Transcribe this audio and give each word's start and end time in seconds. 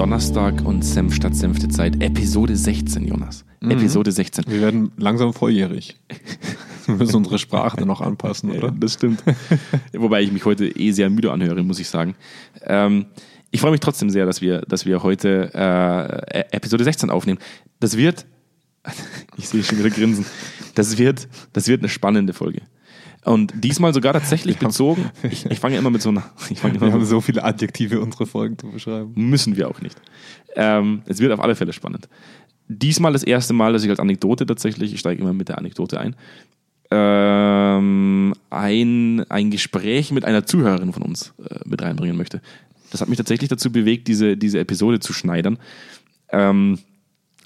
Donnerstag 0.00 0.64
und 0.64 0.82
Senf 0.82 1.14
statt 1.14 1.36
Senftezeit, 1.36 2.02
Episode 2.02 2.56
16, 2.56 3.06
Jonas. 3.06 3.44
Mhm. 3.60 3.72
Episode 3.72 4.10
16. 4.10 4.46
Wir 4.48 4.62
werden 4.62 4.92
langsam 4.96 5.34
volljährig. 5.34 5.94
Wir 6.86 6.94
müssen 6.94 7.16
unsere 7.16 7.38
Sprache 7.38 7.76
dann 7.76 7.88
noch 7.88 8.00
anpassen, 8.00 8.50
oder? 8.50 8.70
Das 8.70 8.94
stimmt. 8.94 9.22
Wobei 9.92 10.22
ich 10.22 10.32
mich 10.32 10.46
heute 10.46 10.68
eh 10.68 10.92
sehr 10.92 11.10
müde 11.10 11.30
anhöre, 11.30 11.62
muss 11.62 11.78
ich 11.80 11.88
sagen. 11.90 12.14
Ähm, 12.62 13.08
ich 13.50 13.60
freue 13.60 13.72
mich 13.72 13.80
trotzdem 13.80 14.08
sehr, 14.08 14.24
dass 14.24 14.40
wir, 14.40 14.62
dass 14.62 14.86
wir 14.86 15.02
heute 15.02 15.50
äh, 15.52 16.56
Episode 16.56 16.82
16 16.84 17.10
aufnehmen. 17.10 17.38
Das 17.78 17.98
wird, 17.98 18.24
ich 19.36 19.50
sehe 19.50 19.62
schon 19.62 19.80
wieder 19.80 19.90
grinsen, 19.90 20.24
das 20.76 20.96
wird, 20.96 21.28
das 21.52 21.68
wird 21.68 21.82
eine 21.82 21.90
spannende 21.90 22.32
Folge. 22.32 22.62
Und 23.24 23.52
diesmal 23.62 23.92
sogar 23.92 24.12
tatsächlich 24.14 24.56
Wir 24.56 24.62
haben- 24.62 24.68
bezogen. 24.68 25.10
Ich, 25.22 25.44
ich 25.46 25.60
fange 25.60 25.76
immer 25.76 25.90
mit 25.90 26.00
so 26.02 26.08
einer. 26.08 26.24
Ich 26.48 26.58
fange 26.60 26.76
immer 26.76 26.86
Wir 26.86 26.92
haben 26.92 27.04
so 27.04 27.20
viele 27.20 27.44
Adjektive, 27.44 28.00
unsere 28.00 28.26
Folgen 28.26 28.56
zu 28.58 28.68
beschreiben. 28.70 29.12
müssen 29.14 29.56
wir 29.56 29.68
auch 29.68 29.80
nicht. 29.82 30.00
Ähm, 30.56 31.02
es 31.06 31.18
wird 31.20 31.32
auf 31.32 31.40
alle 31.40 31.54
Fälle 31.54 31.72
spannend. 31.72 32.08
Diesmal 32.68 33.12
das 33.12 33.22
erste 33.22 33.52
Mal, 33.52 33.72
dass 33.72 33.84
ich 33.84 33.90
als 33.90 34.00
Anekdote 34.00 34.46
tatsächlich, 34.46 34.94
ich 34.94 35.00
steige 35.00 35.20
immer 35.20 35.32
mit 35.32 35.48
der 35.48 35.58
Anekdote 35.58 35.98
ein, 36.00 36.14
ähm, 36.90 38.34
ein, 38.50 39.24
ein 39.28 39.50
Gespräch 39.50 40.12
mit 40.12 40.24
einer 40.24 40.44
Zuhörerin 40.46 40.92
von 40.92 41.02
uns 41.02 41.32
äh, 41.48 41.56
mit 41.64 41.82
reinbringen 41.82 42.16
möchte. 42.16 42.40
Das 42.90 43.00
hat 43.00 43.08
mich 43.08 43.18
tatsächlich 43.18 43.48
dazu 43.48 43.70
bewegt, 43.70 44.08
diese, 44.08 44.36
diese 44.36 44.58
Episode 44.58 44.98
zu 45.00 45.12
schneidern. 45.12 45.58
Ähm, 46.30 46.78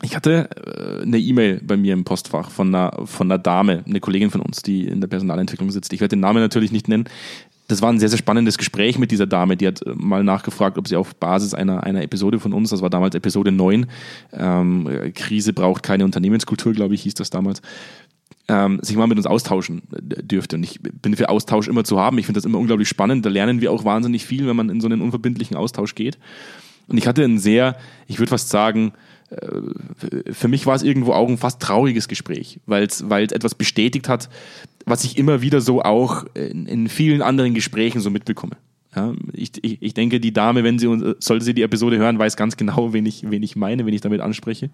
ich 0.04 0.14
hatte 0.14 0.48
äh, 0.56 1.02
eine 1.02 1.18
E-Mail 1.18 1.60
bei 1.64 1.76
mir 1.76 1.92
im 1.92 2.04
Postfach 2.04 2.50
von 2.50 2.74
einer, 2.74 3.06
von 3.06 3.30
einer 3.30 3.38
Dame, 3.38 3.82
eine 3.86 4.00
Kollegin 4.00 4.30
von 4.30 4.40
uns, 4.40 4.62
die 4.62 4.86
in 4.86 5.00
der 5.00 5.08
Personalentwicklung 5.08 5.70
sitzt. 5.70 5.92
Ich 5.92 6.00
werde 6.00 6.16
den 6.16 6.20
Namen 6.20 6.40
natürlich 6.40 6.72
nicht 6.72 6.88
nennen. 6.88 7.08
Das 7.66 7.80
war 7.80 7.90
ein 7.90 7.98
sehr, 7.98 8.10
sehr 8.10 8.18
spannendes 8.18 8.58
Gespräch 8.58 8.98
mit 8.98 9.10
dieser 9.10 9.26
Dame. 9.26 9.56
Die 9.56 9.66
hat 9.66 9.82
äh, 9.82 9.94
mal 9.94 10.22
nachgefragt, 10.22 10.78
ob 10.78 10.86
sie 10.86 10.96
auf 10.96 11.14
Basis 11.16 11.54
einer, 11.54 11.82
einer 11.82 12.02
Episode 12.02 12.38
von 12.38 12.52
uns, 12.52 12.70
das 12.70 12.82
war 12.82 12.90
damals 12.90 13.14
Episode 13.14 13.52
9, 13.52 13.86
ähm, 14.32 14.86
äh, 14.86 15.10
Krise 15.10 15.52
braucht 15.52 15.82
keine 15.82 16.04
Unternehmenskultur, 16.04 16.72
glaube 16.72 16.94
ich, 16.94 17.02
hieß 17.02 17.14
das 17.14 17.30
damals, 17.30 17.62
ähm, 18.48 18.80
sich 18.82 18.96
mal 18.96 19.06
mit 19.06 19.16
uns 19.16 19.26
austauschen 19.26 19.82
äh, 19.92 20.22
dürfte. 20.22 20.56
Und 20.56 20.64
ich 20.64 20.80
bin 20.82 21.16
für 21.16 21.30
Austausch 21.30 21.68
immer 21.68 21.84
zu 21.84 21.98
haben. 21.98 22.18
Ich 22.18 22.26
finde 22.26 22.38
das 22.38 22.44
immer 22.44 22.58
unglaublich 22.58 22.88
spannend. 22.88 23.24
Da 23.24 23.30
lernen 23.30 23.62
wir 23.62 23.72
auch 23.72 23.84
wahnsinnig 23.84 24.26
viel, 24.26 24.46
wenn 24.46 24.56
man 24.56 24.68
in 24.68 24.82
so 24.82 24.86
einen 24.86 25.00
unverbindlichen 25.00 25.56
Austausch 25.56 25.94
geht. 25.94 26.18
Und 26.86 26.98
ich 26.98 27.06
hatte 27.06 27.22
ein 27.24 27.38
sehr, 27.38 27.76
ich 28.06 28.18
würde 28.18 28.30
fast 28.30 28.50
sagen, 28.50 28.92
äh, 29.30 30.32
für 30.32 30.48
mich 30.48 30.66
war 30.66 30.74
es 30.74 30.82
irgendwo 30.82 31.12
auch 31.12 31.28
ein 31.28 31.38
fast 31.38 31.60
trauriges 31.60 32.08
Gespräch, 32.08 32.60
weil 32.66 32.84
es 32.84 33.02
etwas 33.02 33.54
bestätigt 33.54 34.08
hat, 34.08 34.28
was 34.84 35.04
ich 35.04 35.16
immer 35.16 35.40
wieder 35.42 35.60
so 35.60 35.82
auch 35.82 36.24
in, 36.34 36.66
in 36.66 36.88
vielen 36.88 37.22
anderen 37.22 37.54
Gesprächen 37.54 38.00
so 38.00 38.10
mitbekomme. 38.10 38.56
Ja, 38.94 39.12
ich, 39.32 39.52
ich, 39.62 39.82
ich 39.82 39.94
denke, 39.94 40.20
die 40.20 40.32
Dame, 40.32 40.62
wenn 40.62 40.78
sie 40.78 40.86
sollte 41.18 41.44
sie 41.44 41.54
die 41.54 41.62
Episode 41.62 41.98
hören, 41.98 42.18
weiß 42.18 42.36
ganz 42.36 42.56
genau, 42.56 42.92
wen 42.92 43.06
ich, 43.06 43.28
wen 43.28 43.42
ich 43.42 43.56
meine, 43.56 43.86
wenn 43.86 43.94
ich 43.94 44.02
damit 44.02 44.20
anspreche. 44.20 44.70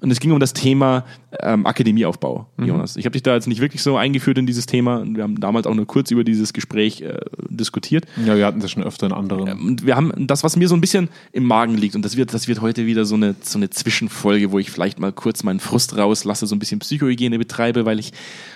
Und 0.00 0.10
es 0.10 0.20
ging 0.20 0.30
um 0.30 0.38
das 0.38 0.52
Thema 0.52 1.04
ähm, 1.40 1.66
Akademieaufbau, 1.66 2.46
Jonas. 2.58 2.96
Ich 2.96 3.04
habe 3.04 3.12
dich 3.12 3.22
da 3.22 3.34
jetzt 3.34 3.48
nicht 3.48 3.60
wirklich 3.60 3.82
so 3.82 3.96
eingeführt 3.96 4.38
in 4.38 4.46
dieses 4.46 4.66
Thema. 4.66 5.04
Wir 5.04 5.24
haben 5.24 5.40
damals 5.40 5.66
auch 5.66 5.74
nur 5.74 5.86
kurz 5.86 6.10
über 6.10 6.24
dieses 6.24 6.52
Gespräch 6.52 7.00
äh, 7.00 7.18
diskutiert. 7.48 8.04
Ja, 8.24 8.36
wir 8.36 8.46
hatten 8.46 8.60
das 8.60 8.70
schon 8.70 8.82
öfter 8.82 9.06
in 9.06 9.12
anderen. 9.12 9.58
Und 9.60 9.84
wir 9.86 9.96
haben 9.96 10.12
das, 10.26 10.44
was 10.44 10.56
mir 10.56 10.68
so 10.68 10.76
ein 10.76 10.80
bisschen 10.80 11.08
im 11.32 11.44
Magen 11.44 11.76
liegt, 11.76 11.96
und 11.96 12.04
das 12.04 12.16
wird, 12.16 12.32
das 12.32 12.46
wird 12.46 12.60
heute 12.60 12.86
wieder 12.86 13.04
so 13.04 13.16
eine, 13.16 13.34
so 13.40 13.58
eine 13.58 13.70
Zwischenfolge, 13.70 14.52
wo 14.52 14.58
ich 14.58 14.70
vielleicht 14.70 15.00
mal 15.00 15.12
kurz 15.12 15.42
meinen 15.42 15.60
Frust 15.60 15.96
rauslasse, 15.96 16.46
so 16.46 16.54
ein 16.54 16.60
bisschen 16.60 16.78
Psychohygiene 16.78 17.38
betreibe, 17.38 17.84
weil 17.84 17.98
ich 17.98 18.12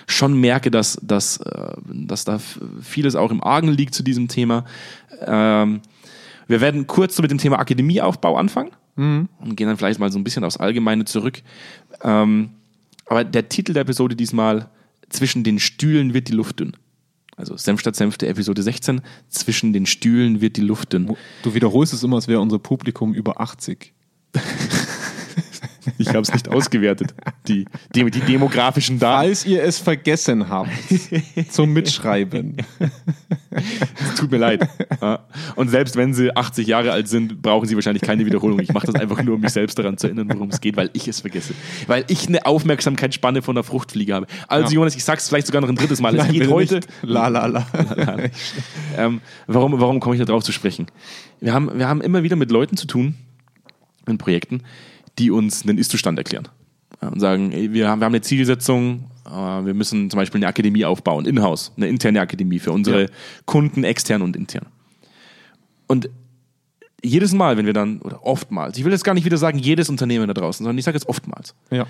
schon 0.07 0.33
merke, 0.39 0.71
dass, 0.71 0.97
dass, 1.01 1.37
äh, 1.37 1.73
dass 1.85 2.23
da 2.23 2.39
vieles 2.81 3.15
auch 3.15 3.31
im 3.31 3.43
Argen 3.43 3.67
liegt 3.67 3.95
zu 3.95 4.03
diesem 4.03 4.29
Thema. 4.29 4.65
Ähm, 5.25 5.81
wir 6.47 6.61
werden 6.61 6.87
kurz 6.87 7.15
so 7.15 7.21
mit 7.21 7.31
dem 7.31 7.37
Thema 7.37 7.59
Akademieaufbau 7.59 8.37
anfangen 8.37 8.71
und 8.95 9.55
gehen 9.55 9.67
dann 9.67 9.77
vielleicht 9.77 9.99
mal 9.99 10.11
so 10.11 10.19
ein 10.19 10.23
bisschen 10.23 10.43
aufs 10.43 10.57
Allgemeine 10.57 11.05
zurück. 11.05 11.41
Ähm, 12.03 12.51
aber 13.05 13.23
der 13.23 13.49
Titel 13.49 13.73
der 13.73 13.81
Episode 13.81 14.15
diesmal, 14.15 14.69
zwischen 15.09 15.43
den 15.43 15.59
Stühlen 15.59 16.13
wird 16.13 16.27
die 16.27 16.33
Luft 16.33 16.59
dünn. 16.59 16.73
Also 17.35 17.57
Senf 17.57 17.79
statt 17.79 17.95
Senf 17.95 18.17
der 18.17 18.29
Episode 18.29 18.61
16, 18.61 19.01
zwischen 19.29 19.73
den 19.73 19.85
Stühlen 19.85 20.41
wird 20.41 20.57
die 20.57 20.61
Luft 20.61 20.93
dünn. 20.93 21.15
Du 21.41 21.53
wiederholst 21.53 21.93
es 21.93 22.03
immer, 22.03 22.17
als 22.17 22.27
wäre 22.27 22.39
unser 22.39 22.59
Publikum 22.59 23.13
über 23.13 23.41
80. 23.41 23.93
Ich 25.97 26.09
habe 26.09 26.21
es 26.21 26.33
nicht 26.33 26.47
ausgewertet, 26.49 27.13
die, 27.47 27.65
die, 27.95 28.09
die 28.09 28.19
demografischen 28.21 28.99
Daten. 28.99 29.25
Falls 29.27 29.45
ihr 29.45 29.63
es 29.63 29.79
vergessen 29.79 30.49
habt, 30.49 30.69
zum 31.49 31.71
Mitschreiben. 31.73 32.57
Es 33.51 34.15
tut 34.19 34.31
mir 34.31 34.37
leid. 34.37 34.67
Und 35.55 35.69
selbst 35.69 35.95
wenn 35.95 36.13
sie 36.13 36.35
80 36.35 36.67
Jahre 36.67 36.91
alt 36.91 37.07
sind, 37.07 37.41
brauchen 37.41 37.67
sie 37.67 37.75
wahrscheinlich 37.75 38.01
keine 38.03 38.25
Wiederholung. 38.25 38.59
Ich 38.59 38.73
mache 38.73 38.87
das 38.87 38.95
einfach 38.95 39.21
nur, 39.23 39.35
um 39.35 39.41
mich 39.41 39.51
selbst 39.51 39.77
daran 39.77 39.97
zu 39.97 40.07
erinnern, 40.07 40.29
worum 40.33 40.49
es 40.49 40.61
geht, 40.61 40.75
weil 40.75 40.89
ich 40.93 41.07
es 41.07 41.21
vergesse. 41.21 41.53
Weil 41.87 42.05
ich 42.07 42.27
eine 42.27 42.45
Aufmerksamkeitsspanne 42.45 43.41
von 43.41 43.55
einer 43.57 43.63
Fruchtfliege 43.63 44.13
habe. 44.13 44.27
Also 44.47 44.69
Ja. 44.69 44.75
Jonas, 44.75 44.95
ich 44.95 45.03
sag's 45.03 45.27
vielleicht 45.29 45.47
sogar 45.47 45.61
noch 45.61 45.69
ein 45.69 45.75
drittes 45.75 46.01
Mal. 46.01 46.15
Es 46.15 46.23
Nein, 46.23 46.33
geht 46.33 46.49
heute. 46.49 46.75
nicht. 46.75 46.87
La 47.03 47.27
la 47.27 47.45
la. 47.45 47.65
ähm, 48.97 49.21
warum 49.47 49.79
warum 49.79 49.99
komme 49.99 50.15
ich 50.15 50.19
da 50.19 50.25
drauf 50.25 50.43
zu 50.43 50.51
sprechen? 50.51 50.87
Wir 51.39 51.53
haben, 51.53 51.77
wir 51.77 51.87
haben 51.87 52.01
immer 52.01 52.23
wieder 52.23 52.35
mit 52.35 52.51
Leuten 52.51 52.77
zu 52.77 52.87
tun, 52.87 53.15
in 54.07 54.17
Projekten, 54.17 54.61
die 55.19 55.31
uns 55.31 55.63
einen 55.67 55.77
Ist-Zustand 55.77 56.17
erklären. 56.17 56.47
Und 57.01 57.19
sagen, 57.19 57.51
ey, 57.51 57.73
wir, 57.73 57.89
haben, 57.89 57.99
wir 57.99 58.05
haben 58.05 58.13
eine 58.13 58.21
Zielsetzung, 58.21 59.09
äh, 59.25 59.29
wir 59.29 59.73
müssen 59.73 60.09
zum 60.09 60.17
Beispiel 60.17 60.39
eine 60.39 60.47
Akademie 60.47 60.85
aufbauen, 60.85 61.25
in-house, 61.25 61.73
eine 61.75 61.87
interne 61.87 62.21
Akademie 62.21 62.59
für 62.59 62.71
unsere 62.71 63.03
Ja. 63.03 63.07
Kunden, 63.45 63.83
extern 63.83 64.21
und 64.21 64.37
intern. 64.37 64.67
Und 65.87 66.09
jedes 67.03 67.33
Mal, 67.33 67.57
wenn 67.57 67.65
wir 67.65 67.73
dann, 67.73 67.99
oder 68.01 68.25
oftmals, 68.25 68.77
ich 68.77 68.85
will 68.85 68.93
jetzt 68.93 69.03
gar 69.03 69.13
nicht 69.13 69.25
wieder 69.25 69.37
sagen, 69.37 69.59
jedes 69.59 69.89
Unternehmen 69.89 70.27
da 70.27 70.33
draußen, 70.33 70.63
sondern 70.63 70.77
ich 70.77 70.85
sage 70.85 70.95
jetzt 70.95 71.09
oftmals, 71.09 71.53
Ja. 71.71 71.85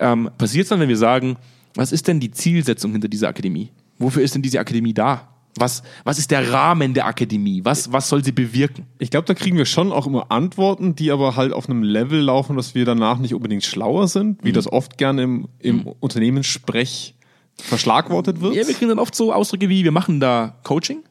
ähm, 0.00 0.28
passiert 0.36 0.64
es 0.64 0.68
dann, 0.68 0.80
wenn 0.80 0.88
wir 0.90 0.98
sagen, 0.98 1.36
was 1.74 1.90
ist 1.92 2.06
denn 2.06 2.20
die 2.20 2.30
Zielsetzung 2.30 2.92
hinter 2.92 3.08
dieser 3.08 3.28
Akademie? 3.28 3.70
Wofür 3.98 4.22
ist 4.22 4.34
denn 4.34 4.42
diese 4.42 4.60
Akademie 4.60 4.92
da? 4.92 5.31
Was, 5.58 5.82
was 6.04 6.18
ist 6.18 6.30
der 6.30 6.50
Rahmen 6.50 6.94
der 6.94 7.06
Akademie? 7.06 7.60
Was, 7.62 7.92
was 7.92 8.08
soll 8.08 8.24
sie 8.24 8.32
bewirken? 8.32 8.86
Ich 8.98 9.10
glaube, 9.10 9.26
da 9.26 9.34
kriegen 9.34 9.58
wir 9.58 9.66
schon 9.66 9.92
auch 9.92 10.06
immer 10.06 10.30
Antworten, 10.32 10.94
die 10.96 11.10
aber 11.10 11.36
halt 11.36 11.52
auf 11.52 11.68
einem 11.68 11.82
Level 11.82 12.20
laufen, 12.20 12.56
dass 12.56 12.74
wir 12.74 12.84
danach 12.86 13.18
nicht 13.18 13.34
unbedingt 13.34 13.62
schlauer 13.62 14.08
sind, 14.08 14.42
wie 14.42 14.48
Mhm. 14.48 14.54
das 14.54 14.72
oft 14.72 14.96
gerne 14.96 15.22
im, 15.22 15.48
im 15.58 15.86
Unternehmenssprech 16.00 17.14
verschlagwortet 17.58 18.40
wird. 18.40 18.54
Ja, 18.54 18.66
wir 18.66 18.74
kriegen 18.74 18.88
dann 18.88 18.98
oft 18.98 19.14
so 19.14 19.32
Ausdrücke 19.32 19.68
wie, 19.68 19.84
wir 19.84 19.92
machen 19.92 20.20
da 20.20 20.56
Coaching 20.62 21.02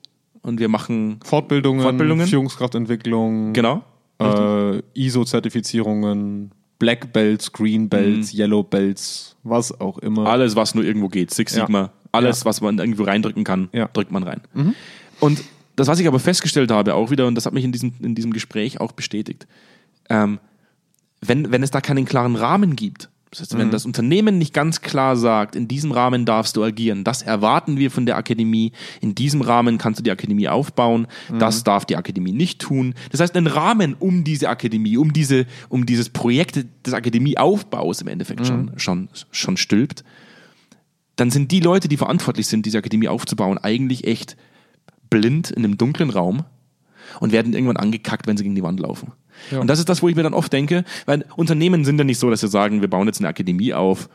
und 0.41 0.59
wir 0.59 0.69
machen, 0.69 1.19
Fortbildungen, 1.23 1.83
Fortbildungen. 1.83 2.25
Führungskraftentwicklung, 2.27 3.53
genau, 3.53 3.83
äh, 4.19 4.81
ISO-Zertifizierungen, 4.95 6.51
Black 6.79 7.13
Belts, 7.13 7.51
Green 7.51 7.89
Belts, 7.89 8.33
Yellow 8.33 8.63
Belts, 8.63 9.35
was 9.43 9.79
auch 9.79 9.99
immer. 9.99 10.25
alles, 10.27 10.55
was 10.55 10.73
nur 10.73 10.83
irgendwo 10.83 11.09
geht, 11.09 11.31
Six 11.31 11.55
Ja. 11.55 11.65
Alles, 12.11 12.39
Ja. 12.41 12.45
was 12.45 12.61
man 12.61 12.77
irgendwo 12.79 13.03
reindrücken 13.03 13.43
kann, 13.43 13.69
Ja. 13.71 13.87
drückt 13.87 14.11
man 14.11 14.23
rein. 14.23 14.41
Und 15.19 15.41
das, 15.75 15.87
was 15.87 15.99
ich 15.99 16.07
aber 16.07 16.19
festgestellt 16.19 16.71
habe, 16.71 16.93
auch 16.95 17.11
wieder, 17.11 17.27
und 17.27 17.35
das 17.35 17.45
hat 17.45 17.53
mich 17.53 17.63
in 17.63 17.71
diesem, 17.71 17.93
in 18.01 18.15
diesem 18.15 18.33
Gespräch 18.33 18.79
auch 18.81 18.91
bestätigt, 18.91 19.47
ähm, 20.09 20.39
wenn, 21.21 21.51
wenn 21.51 21.63
es 21.63 21.71
da 21.71 21.81
keinen 21.81 22.05
klaren 22.05 22.35
Rahmen 22.35 22.75
gibt, 22.75 23.09
das 23.29 23.39
heißt, 23.39 23.57
wenn 23.57 23.71
das 23.71 23.85
Unternehmen 23.85 24.37
nicht 24.37 24.53
ganz 24.53 24.81
klar 24.81 25.15
sagt, 25.15 25.55
in 25.55 25.69
diesem 25.69 25.93
Rahmen 25.93 26.25
darfst 26.25 26.57
du 26.57 26.63
agieren, 26.65 27.05
das 27.05 27.21
erwarten 27.21 27.77
wir 27.77 27.89
von 27.89 28.05
der 28.05 28.17
Akademie, 28.17 28.73
in 28.99 29.15
diesem 29.15 29.39
Rahmen 29.39 29.77
kannst 29.77 29.99
du 29.99 30.03
die 30.03 30.11
Akademie 30.11 30.49
aufbauen, 30.49 31.07
das 31.39 31.63
darf 31.63 31.85
die 31.85 31.95
Akademie 31.95 32.33
nicht 32.33 32.59
tun. 32.59 32.93
Das 33.09 33.21
heißt, 33.21 33.37
ein 33.37 33.47
Rahmen 33.47 33.93
um 33.97 34.25
diese 34.25 34.49
Akademie, 34.49 34.97
um 34.97 35.13
diese, 35.13 35.45
um 35.69 35.85
dieses 35.85 36.09
Projekt 36.09 36.65
des 36.85 36.93
Akademieaufbaus 36.93 38.01
im 38.01 38.09
Endeffekt 38.09 38.45
schon, 38.45 38.73
schon, 38.75 39.07
schon 39.31 39.55
stülpt, 39.55 40.03
dann 41.15 41.29
sind 41.29 41.51
die 41.51 41.59
Leute, 41.59 41.87
die 41.87 41.97
verantwortlich 41.97 42.47
sind, 42.47 42.65
diese 42.65 42.77
Akademie 42.77 43.07
aufzubauen, 43.07 43.57
eigentlich 43.57 44.05
echt 44.05 44.37
blind 45.09 45.51
in 45.51 45.63
einem 45.63 45.77
dunklen 45.77 46.09
Raum 46.09 46.45
und 47.19 47.31
werden 47.31 47.53
irgendwann 47.53 47.77
angekackt, 47.77 48.27
wenn 48.27 48.37
sie 48.37 48.43
gegen 48.43 48.55
die 48.55 48.63
Wand 48.63 48.79
laufen. 48.79 49.11
Ja. 49.51 49.59
Und 49.59 49.67
das 49.67 49.79
ist 49.79 49.89
das, 49.89 50.01
wo 50.01 50.09
ich 50.09 50.15
mir 50.15 50.23
dann 50.23 50.33
oft 50.33 50.51
denke, 50.51 50.83
weil 51.05 51.25
Unternehmen 51.35 51.85
sind 51.85 51.97
ja 51.97 52.03
nicht 52.03 52.19
so, 52.19 52.29
dass 52.29 52.41
sie 52.41 52.47
sagen, 52.47 52.81
wir 52.81 52.89
bauen 52.89 53.07
jetzt 53.07 53.19
eine 53.19 53.27
Akademie 53.27 53.73
auf 53.73 54.09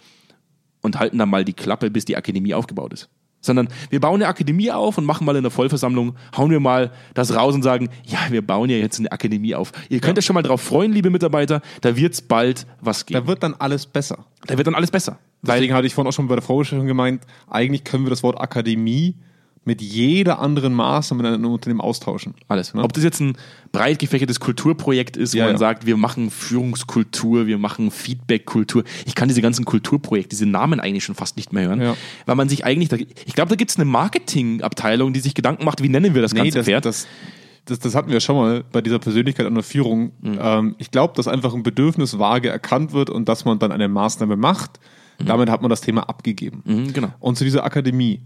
und 0.82 0.98
halten 0.98 1.18
dann 1.18 1.28
mal 1.28 1.44
die 1.44 1.52
Klappe, 1.52 1.90
bis 1.90 2.04
die 2.04 2.16
Akademie 2.16 2.54
aufgebaut 2.54 2.92
ist. 2.92 3.08
Sondern 3.40 3.68
wir 3.90 4.00
bauen 4.00 4.16
eine 4.16 4.28
Akademie 4.28 4.72
auf 4.72 4.98
und 4.98 5.04
machen 5.04 5.24
mal 5.24 5.36
in 5.36 5.42
der 5.42 5.50
Vollversammlung, 5.50 6.16
hauen 6.36 6.50
wir 6.50 6.58
mal 6.58 6.90
das 7.14 7.34
raus 7.34 7.54
und 7.54 7.62
sagen, 7.62 7.90
ja, 8.04 8.18
wir 8.30 8.44
bauen 8.44 8.70
ja 8.70 8.76
jetzt 8.76 8.98
eine 8.98 9.12
Akademie 9.12 9.54
auf. 9.54 9.72
Ihr 9.88 10.00
könnt 10.00 10.18
euch 10.18 10.24
schon 10.24 10.34
mal 10.34 10.42
drauf 10.42 10.62
freuen, 10.62 10.92
liebe 10.92 11.10
Mitarbeiter, 11.10 11.60
da 11.82 11.96
wird's 11.96 12.22
bald 12.22 12.66
was 12.80 13.06
geben. 13.06 13.20
Da 13.20 13.26
wird 13.28 13.42
dann 13.42 13.54
alles 13.54 13.86
besser. 13.86 14.26
Da 14.46 14.56
wird 14.56 14.66
dann 14.66 14.74
alles 14.74 14.90
besser. 14.90 15.18
Deswegen 15.46 15.74
hatte 15.74 15.86
ich 15.86 15.94
vorhin 15.94 16.08
auch 16.08 16.14
schon 16.14 16.28
bei 16.28 16.34
der 16.36 16.42
Vorbesprechung 16.42 16.86
gemeint, 16.86 17.22
eigentlich 17.48 17.84
können 17.84 18.04
wir 18.04 18.10
das 18.10 18.22
Wort 18.22 18.40
Akademie 18.40 19.14
mit 19.64 19.82
jeder 19.82 20.38
anderen 20.38 20.74
Maßnahme 20.74 21.26
in 21.26 21.34
einem 21.34 21.46
Unternehmen 21.46 21.80
austauschen. 21.80 22.34
Alles. 22.46 22.72
Ob 22.76 22.92
das 22.92 23.02
jetzt 23.02 23.18
ein 23.20 23.36
breit 23.72 23.98
gefächertes 23.98 24.38
Kulturprojekt 24.38 25.16
ist, 25.16 25.34
wo 25.34 25.38
Ja, 25.38 25.44
man 25.46 25.54
ja. 25.54 25.58
sagt, 25.58 25.86
wir 25.86 25.96
machen 25.96 26.30
Führungskultur, 26.30 27.48
wir 27.48 27.58
machen 27.58 27.90
Feedbackkultur. 27.90 28.84
Ich 29.06 29.16
kann 29.16 29.26
diese 29.26 29.42
ganzen 29.42 29.64
Kulturprojekte, 29.64 30.28
diese 30.28 30.46
Namen 30.46 30.78
eigentlich 30.78 31.02
schon 31.02 31.16
fast 31.16 31.36
nicht 31.36 31.52
mehr 31.52 31.66
hören, 31.68 31.80
Ja. 31.82 31.96
weil 32.26 32.36
man 32.36 32.48
sich 32.48 32.64
eigentlich, 32.64 32.90
da, 32.90 32.96
ich 32.96 33.34
glaube, 33.34 33.48
da 33.48 33.56
gibt 33.56 33.72
es 33.72 33.76
eine 33.76 33.86
Marketingabteilung, 33.86 35.12
die 35.12 35.18
sich 35.20 35.34
Gedanken 35.34 35.64
macht, 35.64 35.82
wie 35.82 35.88
nennen 35.88 36.14
wir 36.14 36.22
das 36.22 36.32
ganze 36.34 36.58
das, 36.58 36.66
Pferd. 36.66 36.84
das, 36.84 37.06
das, 37.64 37.80
das 37.80 37.94
hatten 37.96 38.10
wir 38.12 38.20
schon 38.20 38.36
mal 38.36 38.64
bei 38.70 38.80
dieser 38.80 39.00
Persönlichkeit 39.00 39.46
an 39.46 39.54
der 39.54 39.64
Führung. 39.64 40.12
Mhm. 40.20 40.38
Ähm, 40.40 40.74
ich 40.78 40.92
glaube, 40.92 41.14
dass 41.16 41.26
einfach 41.26 41.52
ein 41.54 41.64
Bedürfnis 41.64 42.20
vage 42.20 42.48
erkannt 42.48 42.92
wird 42.92 43.10
und 43.10 43.28
dass 43.28 43.44
man 43.44 43.58
dann 43.58 43.72
eine 43.72 43.88
Maßnahme 43.88 44.36
macht. 44.36 44.78
Damit 45.24 45.50
hat 45.50 45.62
man 45.62 45.70
das 45.70 45.80
Thema 45.80 46.08
abgegeben. 46.08 46.62
Mhm, 46.64 46.92
genau. 46.92 47.08
Und 47.20 47.36
zu 47.36 47.44
dieser 47.44 47.64
Akademie. 47.64 48.22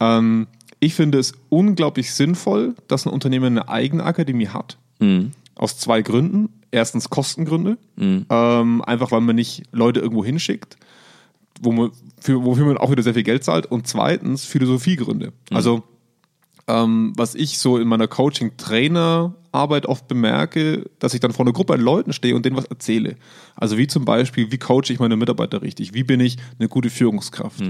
Ähm, 0.00 0.46
ich 0.80 0.94
finde 0.94 1.18
es 1.18 1.32
unglaublich 1.48 2.12
sinnvoll, 2.14 2.74
dass 2.86 3.06
ein 3.06 3.12
Unternehmen 3.12 3.58
eine 3.58 3.68
eigene 3.68 4.04
Akademie 4.04 4.48
hat. 4.48 4.78
Mhm. 5.00 5.32
Aus 5.56 5.78
zwei 5.78 6.02
Gründen. 6.02 6.50
Erstens 6.70 7.10
Kostengründe. 7.10 7.78
Mhm. 7.96 8.26
Ähm, 8.30 8.82
einfach 8.82 9.10
weil 9.10 9.20
man 9.22 9.36
nicht 9.36 9.64
Leute 9.72 10.00
irgendwo 10.00 10.24
hinschickt, 10.24 10.76
wo 11.60 11.72
man, 11.72 11.90
für, 12.20 12.44
wofür 12.44 12.66
man 12.66 12.78
auch 12.78 12.90
wieder 12.90 13.02
sehr 13.02 13.14
viel 13.14 13.22
Geld 13.24 13.42
zahlt. 13.42 13.66
Und 13.66 13.86
zweitens 13.86 14.44
Philosophiegründe. 14.44 15.32
Also 15.50 15.82
ähm, 16.68 17.14
was 17.16 17.34
ich 17.34 17.58
so 17.58 17.78
in 17.78 17.88
meiner 17.88 18.06
Coaching-Trainer-Arbeit 19.58 19.86
oft 19.86 20.08
bemerke, 20.08 20.88
dass 20.98 21.14
ich 21.14 21.20
dann 21.20 21.32
vor 21.32 21.44
einer 21.44 21.52
Gruppe 21.52 21.74
an 21.74 21.80
Leuten 21.80 22.12
stehe 22.12 22.34
und 22.34 22.44
denen 22.44 22.56
was 22.56 22.66
erzähle. 22.66 23.16
Also 23.56 23.76
wie 23.78 23.86
zum 23.86 24.04
Beispiel, 24.04 24.50
wie 24.52 24.58
coache 24.58 24.90
ich 24.90 24.98
meine 24.98 25.16
Mitarbeiter 25.16 25.62
richtig? 25.62 25.94
Wie 25.94 26.04
bin 26.04 26.20
ich 26.20 26.36
eine 26.58 26.68
gute 26.68 26.90
Führungskraft? 26.90 27.60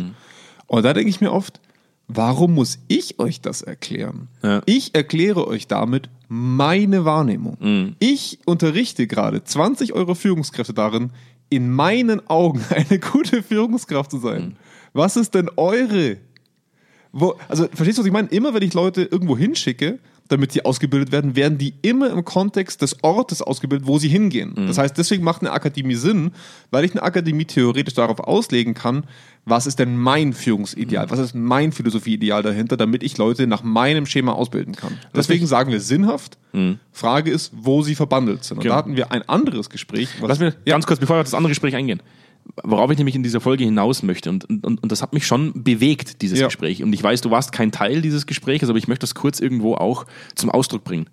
Und 0.67 0.83
da 0.85 0.93
denke 0.93 1.09
ich 1.09 1.21
mir 1.21 1.33
oft, 1.33 1.61
warum 2.09 2.55
muss 2.55 2.79
ich 2.89 3.19
euch 3.19 3.41
das 3.41 3.63
erklären? 3.63 4.29
Ja. 4.43 4.63
Ich 4.67 4.95
erkläre 4.95 5.47
euch 5.47 5.67
damit 5.67 6.11
meine 6.29 7.05
Wahrnehmung. 7.05 7.57
Ich 7.99 8.39
unterrichte 8.45 9.07
gerade 9.07 9.43
20 9.43 9.95
Euro 9.95 10.15
Führungskräfte 10.15 10.75
darin, 10.75 11.11
in 11.51 11.71
meinen 11.71 12.29
Augen 12.29 12.63
eine 12.71 12.99
gute 12.99 13.43
Führungskraft 13.43 14.11
zu 14.11 14.19
sein. 14.19 14.57
Was 14.93 15.17
ist 15.17 15.35
denn 15.35 15.51
eure? 15.57 16.19
Wo, 17.11 17.37
also, 17.49 17.67
verstehst 17.73 17.97
du, 17.97 18.03
was 18.03 18.07
ich 18.07 18.13
meine? 18.13 18.29
Immer 18.29 18.53
wenn 18.53 18.63
ich 18.63 18.75
Leute 18.75 19.03
irgendwo 19.03 19.37
hinschicke, 19.37 19.99
damit 20.29 20.53
sie 20.53 20.65
ausgebildet 20.65 21.11
werden, 21.13 21.37
werden 21.37 21.59
die 21.59 21.75
immer 21.83 22.11
im 22.11 22.25
Kontext 22.25 22.83
des 22.83 23.03
Ortes 23.03 23.41
ausgebildet, 23.43 23.87
wo 23.87 23.99
sie 23.99 24.09
hingehen. 24.09 24.55
Das 24.67 24.79
heißt, 24.79 24.97
deswegen 24.99 25.25
macht 25.25 25.41
eine 25.43 25.53
Akademie 25.53 25.95
Sinn, 25.95 26.33
weil 26.71 26.85
ich 26.85 26.93
eine 26.93 27.03
Akademie 27.03 27.45
theoretisch 27.47 27.95
darauf 27.95 28.21
auslegen 28.21 28.75
kann, 28.75 29.05
was 29.47 29.67
ist 29.67 29.79
denn 29.79 29.97
mein 29.97 30.35
Führungsideal, 30.35 31.11
was 31.11 31.19
ist 31.19 31.35
mein 31.35 31.73
Philosophieideal 31.73 32.43
dahinter, 32.43 32.77
damit 32.77 33.03
ich 33.03 33.17
Leute 33.17 33.47
nach 33.47 33.63
meinem 33.63 34.05
Schema 34.05 34.33
ausbilden 34.33 34.75
kann. 34.77 34.99
Deswegen 35.17 35.47
sagen 35.47 35.73
wir 35.73 35.81
sinnhaft. 35.81 36.37
Frage 36.93 37.31
ist, 37.31 37.53
wo 37.55 37.83
sie 37.83 37.95
verbandelt 37.95 38.43
sind. 38.45 38.59
Und 38.59 38.63
Genau. 38.65 38.75
da 38.75 38.79
hatten 38.79 38.97
wir 38.97 39.13
ein 39.13 39.23
anderes 39.29 39.71
Gespräch. 39.71 40.09
Lass 40.21 40.39
mir 40.41 40.55
ganz 40.67 40.87
kurz, 40.87 40.99
bevor 40.99 41.17
wir 41.17 41.21
auf 41.21 41.27
das 41.27 41.35
andere 41.35 41.51
Gespräch 41.51 41.75
eingehen. 41.77 42.01
Worauf 42.65 42.91
ich 42.91 42.99
nämlich 42.99 43.15
in 43.15 43.23
dieser 43.23 43.41
Folge 43.41 43.65
hinaus 43.65 44.03
möchte, 44.03 44.31
und, 44.31 44.45
und, 44.45 44.83
und 44.83 44.93
das 44.93 45.03
hat 45.03 45.13
mich 45.13 45.27
schon 45.27 45.63
bewegt, 45.63 46.23
dieses 46.23 46.41
Ja. 46.41 46.47
Gespräch. 46.47 46.83
Und 46.83 46.93
ich 46.93 47.03
weiß, 47.03 47.21
du 47.21 47.31
warst 47.31 47.53
kein 47.53 47.73
Teil 47.73 48.03
dieses 48.03 48.27
Gesprächs, 48.27 48.69
aber 48.69 48.79
ich 48.79 48.89
möchte 48.89 49.03
das 49.03 49.15
kurz 49.15 49.41
irgendwo 49.41 49.75
auch 49.75 50.07
zum 50.35 50.51
Ausdruck 50.51 50.85
bringen. 50.85 51.09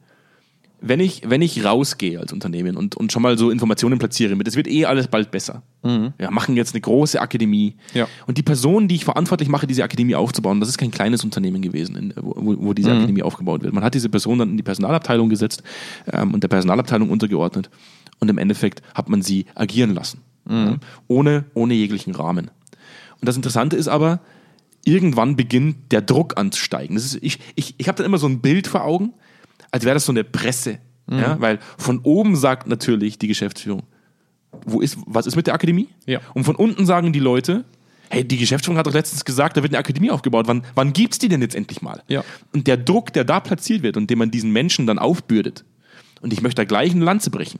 Wenn 0.82 1.00
ich, 1.00 1.24
wenn 1.26 1.42
ich 1.42 1.64
rausgehe 1.64 2.20
als 2.20 2.32
Unternehmen 2.34 2.78
und, 2.78 2.96
und 2.96 3.12
schon 3.12 3.22
mal 3.22 3.38
so 3.38 3.50
Informationen 3.50 3.98
platziere 3.98 4.36
mit, 4.36 4.48
es 4.48 4.56
wird 4.56 4.68
eh 4.68 4.86
alles 4.86 5.08
bald 5.08 5.32
besser. 5.32 5.64
Wir 5.82 6.32
machen 6.32 6.58
jetzt 6.58 6.74
eine 6.74 6.82
große 6.82 7.20
Akademie. 7.20 7.76
Ja. 7.94 8.08
Und 8.28 8.38
die 8.38 8.44
Person, 8.44 8.88
die 8.88 8.96
ich 8.96 9.06
verantwortlich 9.06 9.50
mache, 9.50 9.68
diese 9.68 9.84
Akademie 9.84 10.16
aufzubauen, 10.16 10.60
das 10.60 10.70
ist 10.70 10.78
kein 10.78 10.92
kleines 10.92 11.24
Unternehmen 11.24 11.62
gewesen, 11.62 11.96
in, 11.96 12.14
wo, 12.18 12.56
wo 12.60 12.74
diese 12.74 12.92
Akademie 12.92 13.24
aufgebaut 13.24 13.64
wird. 13.64 13.74
Man 13.74 13.84
hat 13.84 13.94
diese 13.96 14.10
Person 14.10 14.38
dann 14.38 14.50
in 14.52 14.58
die 14.58 14.64
Personalabteilung 14.64 15.30
gesetzt 15.30 15.64
ähm, 16.12 16.34
und 16.34 16.44
der 16.44 16.50
Personalabteilung 16.50 17.10
untergeordnet. 17.10 17.70
Und 18.20 18.30
im 18.30 18.38
Endeffekt 18.38 18.82
hat 18.94 19.10
man 19.10 19.22
sie 19.22 19.46
agieren 19.56 19.94
lassen. 19.96 20.20
Ja, 20.48 20.78
ohne, 21.08 21.46
ohne 21.54 21.74
jeglichen 21.74 22.14
Rahmen. 22.14 22.52
Und 23.20 23.28
das 23.28 23.36
Interessante 23.36 23.76
ist 23.76 23.88
aber, 23.88 24.20
irgendwann 24.84 25.36
beginnt 25.36 25.92
der 25.92 26.02
Druck 26.02 26.38
anzusteigen. 26.38 26.96
Das 26.96 27.06
ist, 27.06 27.18
ich 27.22 27.40
ich, 27.56 27.76
ich 27.78 27.88
habe 27.88 27.98
dann 27.98 28.06
immer 28.06 28.20
so 28.20 28.28
ein 28.28 28.42
Bild 28.42 28.68
vor 28.68 28.84
Augen, 28.84 29.14
als 29.72 29.84
wäre 29.84 29.96
das 29.96 30.06
so 30.06 30.12
eine 30.12 30.24
Presse. 30.24 30.80
Ja? 31.10 31.40
Weil 31.40 31.60
von 31.78 32.00
oben 32.00 32.36
sagt 32.36 32.68
natürlich 32.68 33.20
die 33.20 33.28
Geschäftsführung, 33.28 33.84
wo 34.66 34.82
ist, 34.82 34.98
was 35.06 35.28
ist 35.28 35.36
mit 35.36 35.48
der 35.48 35.54
Akademie? 35.54 35.90
Ja. 36.06 36.20
Und 36.34 36.46
von 36.46 36.56
unten 36.56 36.86
sagen 36.86 37.14
die 37.14 37.20
Leute, 37.20 37.66
hey, 38.10 38.24
die 38.24 38.38
Geschäftsführung 38.38 38.78
hat 38.78 38.88
doch 38.88 38.94
letztens 38.94 39.26
gesagt, 39.26 39.58
da 39.58 39.64
wird 39.64 39.74
eine 39.74 39.80
Akademie 39.80 40.12
aufgebaut. 40.12 40.48
Wann, 40.48 40.64
wann 40.76 40.94
gibt's 40.94 41.20
die 41.20 41.28
denn 41.28 41.42
jetzt 41.42 41.56
endlich 41.56 41.82
mal? 41.82 42.02
Ja. 42.08 42.24
Und 42.54 42.68
der 42.68 42.78
Druck, 42.78 43.14
der 43.14 43.24
da 43.24 43.40
platziert 43.40 43.84
wird 43.84 43.98
und 43.98 44.10
den 44.10 44.18
man 44.18 44.32
diesen 44.32 44.52
Menschen 44.52 44.88
dann 44.88 45.00
aufbürdet, 45.00 45.66
und 46.22 46.34
ich 46.34 46.42
möchte 46.42 46.62
da 46.62 46.66
gleich 46.66 46.92
eine 46.92 47.04
Lanze 47.04 47.30
brechen, 47.30 47.60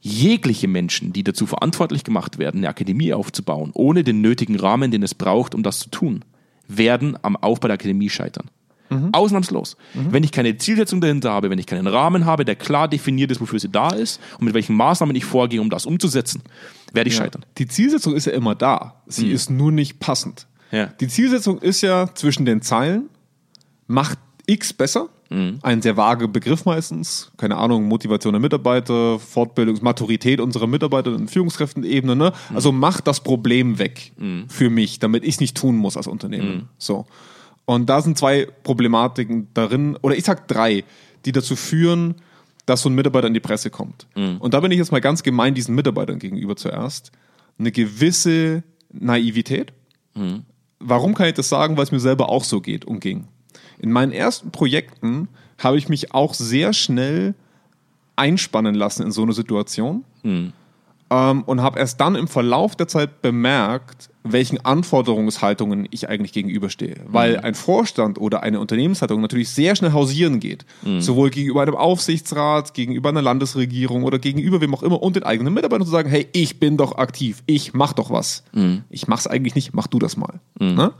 jegliche 0.00 0.68
Menschen, 0.68 1.12
die 1.12 1.24
dazu 1.24 1.46
verantwortlich 1.46 2.04
gemacht 2.04 2.38
werden, 2.38 2.58
eine 2.58 2.68
Akademie 2.68 3.12
aufzubauen, 3.12 3.70
ohne 3.74 4.04
den 4.04 4.20
nötigen 4.20 4.56
Rahmen, 4.56 4.90
den 4.90 5.02
es 5.02 5.14
braucht, 5.14 5.54
um 5.54 5.62
das 5.62 5.80
zu 5.80 5.90
tun, 5.90 6.24
werden 6.68 7.16
am 7.22 7.36
Aufbau 7.36 7.68
der 7.68 7.74
Akademie 7.74 8.10
scheitern. 8.10 8.50
Ausnahmslos. 9.12 9.76
Wenn 9.92 10.24
ich 10.24 10.32
keine 10.32 10.56
Zielsetzung 10.56 11.02
dahinter 11.02 11.30
habe, 11.30 11.50
wenn 11.50 11.58
ich 11.58 11.66
keinen 11.66 11.86
Rahmen 11.86 12.24
habe, 12.24 12.46
der 12.46 12.56
klar 12.56 12.88
definiert 12.88 13.30
ist, 13.30 13.40
wofür 13.40 13.58
sie 13.58 13.68
da 13.68 13.90
ist 13.90 14.18
und 14.38 14.46
mit 14.46 14.54
welchen 14.54 14.74
Maßnahmen 14.76 15.14
ich 15.14 15.26
vorgehe, 15.26 15.60
um 15.60 15.68
das 15.68 15.84
umzusetzen, 15.84 16.42
werde 16.94 17.08
ich 17.08 17.16
scheitern. 17.16 17.44
Die 17.58 17.66
Zielsetzung 17.66 18.14
ist 18.14 18.24
ja 18.24 18.32
immer 18.32 18.54
da. 18.54 19.02
Sie 19.06 19.30
ist 19.30 19.50
nur 19.50 19.72
nicht 19.72 20.00
passend. 20.00 20.46
Ja. 20.70 20.86
Die 20.86 21.08
Zielsetzung 21.08 21.58
ist 21.58 21.82
ja 21.82 22.14
zwischen 22.14 22.46
den 22.46 22.62
Zeilen, 22.62 23.10
macht 23.86 24.18
X 24.46 24.72
besser. 24.72 25.08
Ein 25.30 25.82
sehr 25.82 25.96
vager 25.96 26.26
Begriff 26.26 26.64
meistens. 26.64 27.30
Keine 27.36 27.56
Ahnung, 27.56 27.86
Motivation 27.86 28.32
der 28.32 28.40
Mitarbeiter, 28.40 29.18
Fortbildung, 29.18 29.78
Maturität 29.82 30.40
unserer 30.40 30.66
Mitarbeiter 30.66 31.14
in 31.14 31.28
Führungskräftenebene. 31.28 32.16
Ne? 32.16 32.32
Also 32.54 32.72
macht 32.72 33.06
das 33.06 33.20
Problem 33.20 33.78
weg 33.78 34.12
für 34.48 34.70
mich, 34.70 34.98
damit 34.98 35.24
ich 35.24 35.34
es 35.34 35.40
nicht 35.40 35.56
tun 35.56 35.76
muss 35.76 35.96
als 35.98 36.06
Unternehmen. 36.06 36.68
So. 36.78 37.06
Und 37.66 37.90
da 37.90 38.00
sind 38.00 38.16
zwei 38.16 38.46
Problematiken 38.62 39.48
darin, 39.52 39.96
oder 40.00 40.16
ich 40.16 40.24
sag 40.24 40.48
drei, 40.48 40.84
die 41.26 41.32
dazu 41.32 41.56
führen, 41.56 42.14
dass 42.64 42.80
so 42.82 42.88
ein 42.88 42.94
Mitarbeiter 42.94 43.26
in 43.26 43.34
die 43.34 43.40
Presse 43.40 43.68
kommt. 43.68 44.06
Und 44.14 44.54
da 44.54 44.60
bin 44.60 44.70
ich 44.70 44.78
jetzt 44.78 44.92
mal 44.92 45.00
ganz 45.00 45.22
gemein 45.22 45.54
diesen 45.54 45.74
Mitarbeitern 45.74 46.18
gegenüber 46.18 46.56
zuerst. 46.56 47.12
Eine 47.58 47.70
gewisse 47.70 48.62
Naivität. 48.90 49.74
Warum 50.78 51.14
kann 51.14 51.28
ich 51.28 51.34
das 51.34 51.50
sagen? 51.50 51.76
Weil 51.76 51.84
es 51.84 51.92
mir 51.92 52.00
selber 52.00 52.30
auch 52.30 52.44
so 52.44 52.62
geht 52.62 52.86
und 52.86 53.00
ging. 53.00 53.28
In 53.80 53.92
meinen 53.92 54.12
ersten 54.12 54.50
Projekten 54.50 55.28
habe 55.58 55.78
ich 55.78 55.88
mich 55.88 56.14
auch 56.14 56.34
sehr 56.34 56.72
schnell 56.72 57.34
einspannen 58.16 58.74
lassen 58.74 59.04
in 59.04 59.12
so 59.12 59.22
eine 59.22 59.32
Situation 59.32 60.04
ähm, 61.10 61.42
und 61.44 61.62
habe 61.62 61.78
erst 61.78 62.00
dann 62.00 62.16
im 62.16 62.28
Verlauf 62.28 62.76
der 62.76 62.88
Zeit 62.88 63.22
bemerkt, 63.22 64.10
welchen 64.24 64.62
Anforderungshaltungen 64.64 65.88
ich 65.90 66.08
eigentlich 66.08 66.32
gegenüberstehe. 66.32 66.96
Weil 67.06 67.38
ein 67.40 67.54
Vorstand 67.54 68.18
oder 68.20 68.42
eine 68.42 68.60
Unternehmenshaltung 68.60 69.22
natürlich 69.22 69.48
sehr 69.48 69.74
schnell 69.74 69.92
hausieren 69.92 70.38
geht. 70.38 70.66
Sowohl 71.00 71.30
gegenüber 71.30 71.62
einem 71.62 71.76
Aufsichtsrat, 71.76 72.74
gegenüber 72.74 73.08
einer 73.08 73.22
Landesregierung 73.22 74.02
oder 74.02 74.18
gegenüber 74.18 74.60
wem 74.60 74.74
auch 74.74 74.82
immer 74.82 75.00
und 75.00 75.16
den 75.16 75.22
eigenen 75.22 75.54
Mitarbeitern 75.54 75.86
zu 75.86 75.92
sagen, 75.92 76.10
hey, 76.10 76.28
ich 76.32 76.60
bin 76.60 76.76
doch 76.76 76.98
aktiv, 76.98 77.42
ich 77.46 77.72
mach 77.72 77.94
doch 77.94 78.10
was. 78.10 78.42
Ich 78.90 79.08
mach's 79.08 79.26
eigentlich 79.26 79.54
nicht, 79.54 79.72
mach 79.74 79.86
du 79.86 79.98
das 79.98 80.16
mal. 80.16 80.40
Ne? 80.74 80.92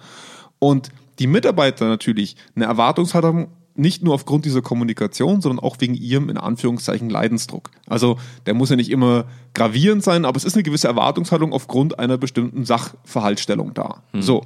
Und 0.58 0.90
die 1.18 1.26
Mitarbeiter 1.26 1.88
natürlich 1.88 2.36
eine 2.54 2.66
Erwartungshaltung 2.66 3.48
nicht 3.78 4.02
nur 4.02 4.14
aufgrund 4.14 4.44
dieser 4.44 4.60
Kommunikation, 4.60 5.40
sondern 5.40 5.64
auch 5.64 5.76
wegen 5.78 5.94
ihrem, 5.94 6.28
in 6.30 6.36
Anführungszeichen, 6.36 7.08
Leidensdruck. 7.08 7.70
Also 7.86 8.18
der 8.46 8.54
muss 8.54 8.70
ja 8.70 8.76
nicht 8.76 8.90
immer 8.90 9.26
gravierend 9.54 10.02
sein, 10.02 10.24
aber 10.24 10.36
es 10.36 10.44
ist 10.44 10.54
eine 10.54 10.64
gewisse 10.64 10.88
Erwartungshaltung 10.88 11.52
aufgrund 11.52 11.98
einer 11.98 12.18
bestimmten 12.18 12.64
Sachverhaltsstellung 12.64 13.74
da. 13.74 14.02
So. 14.18 14.44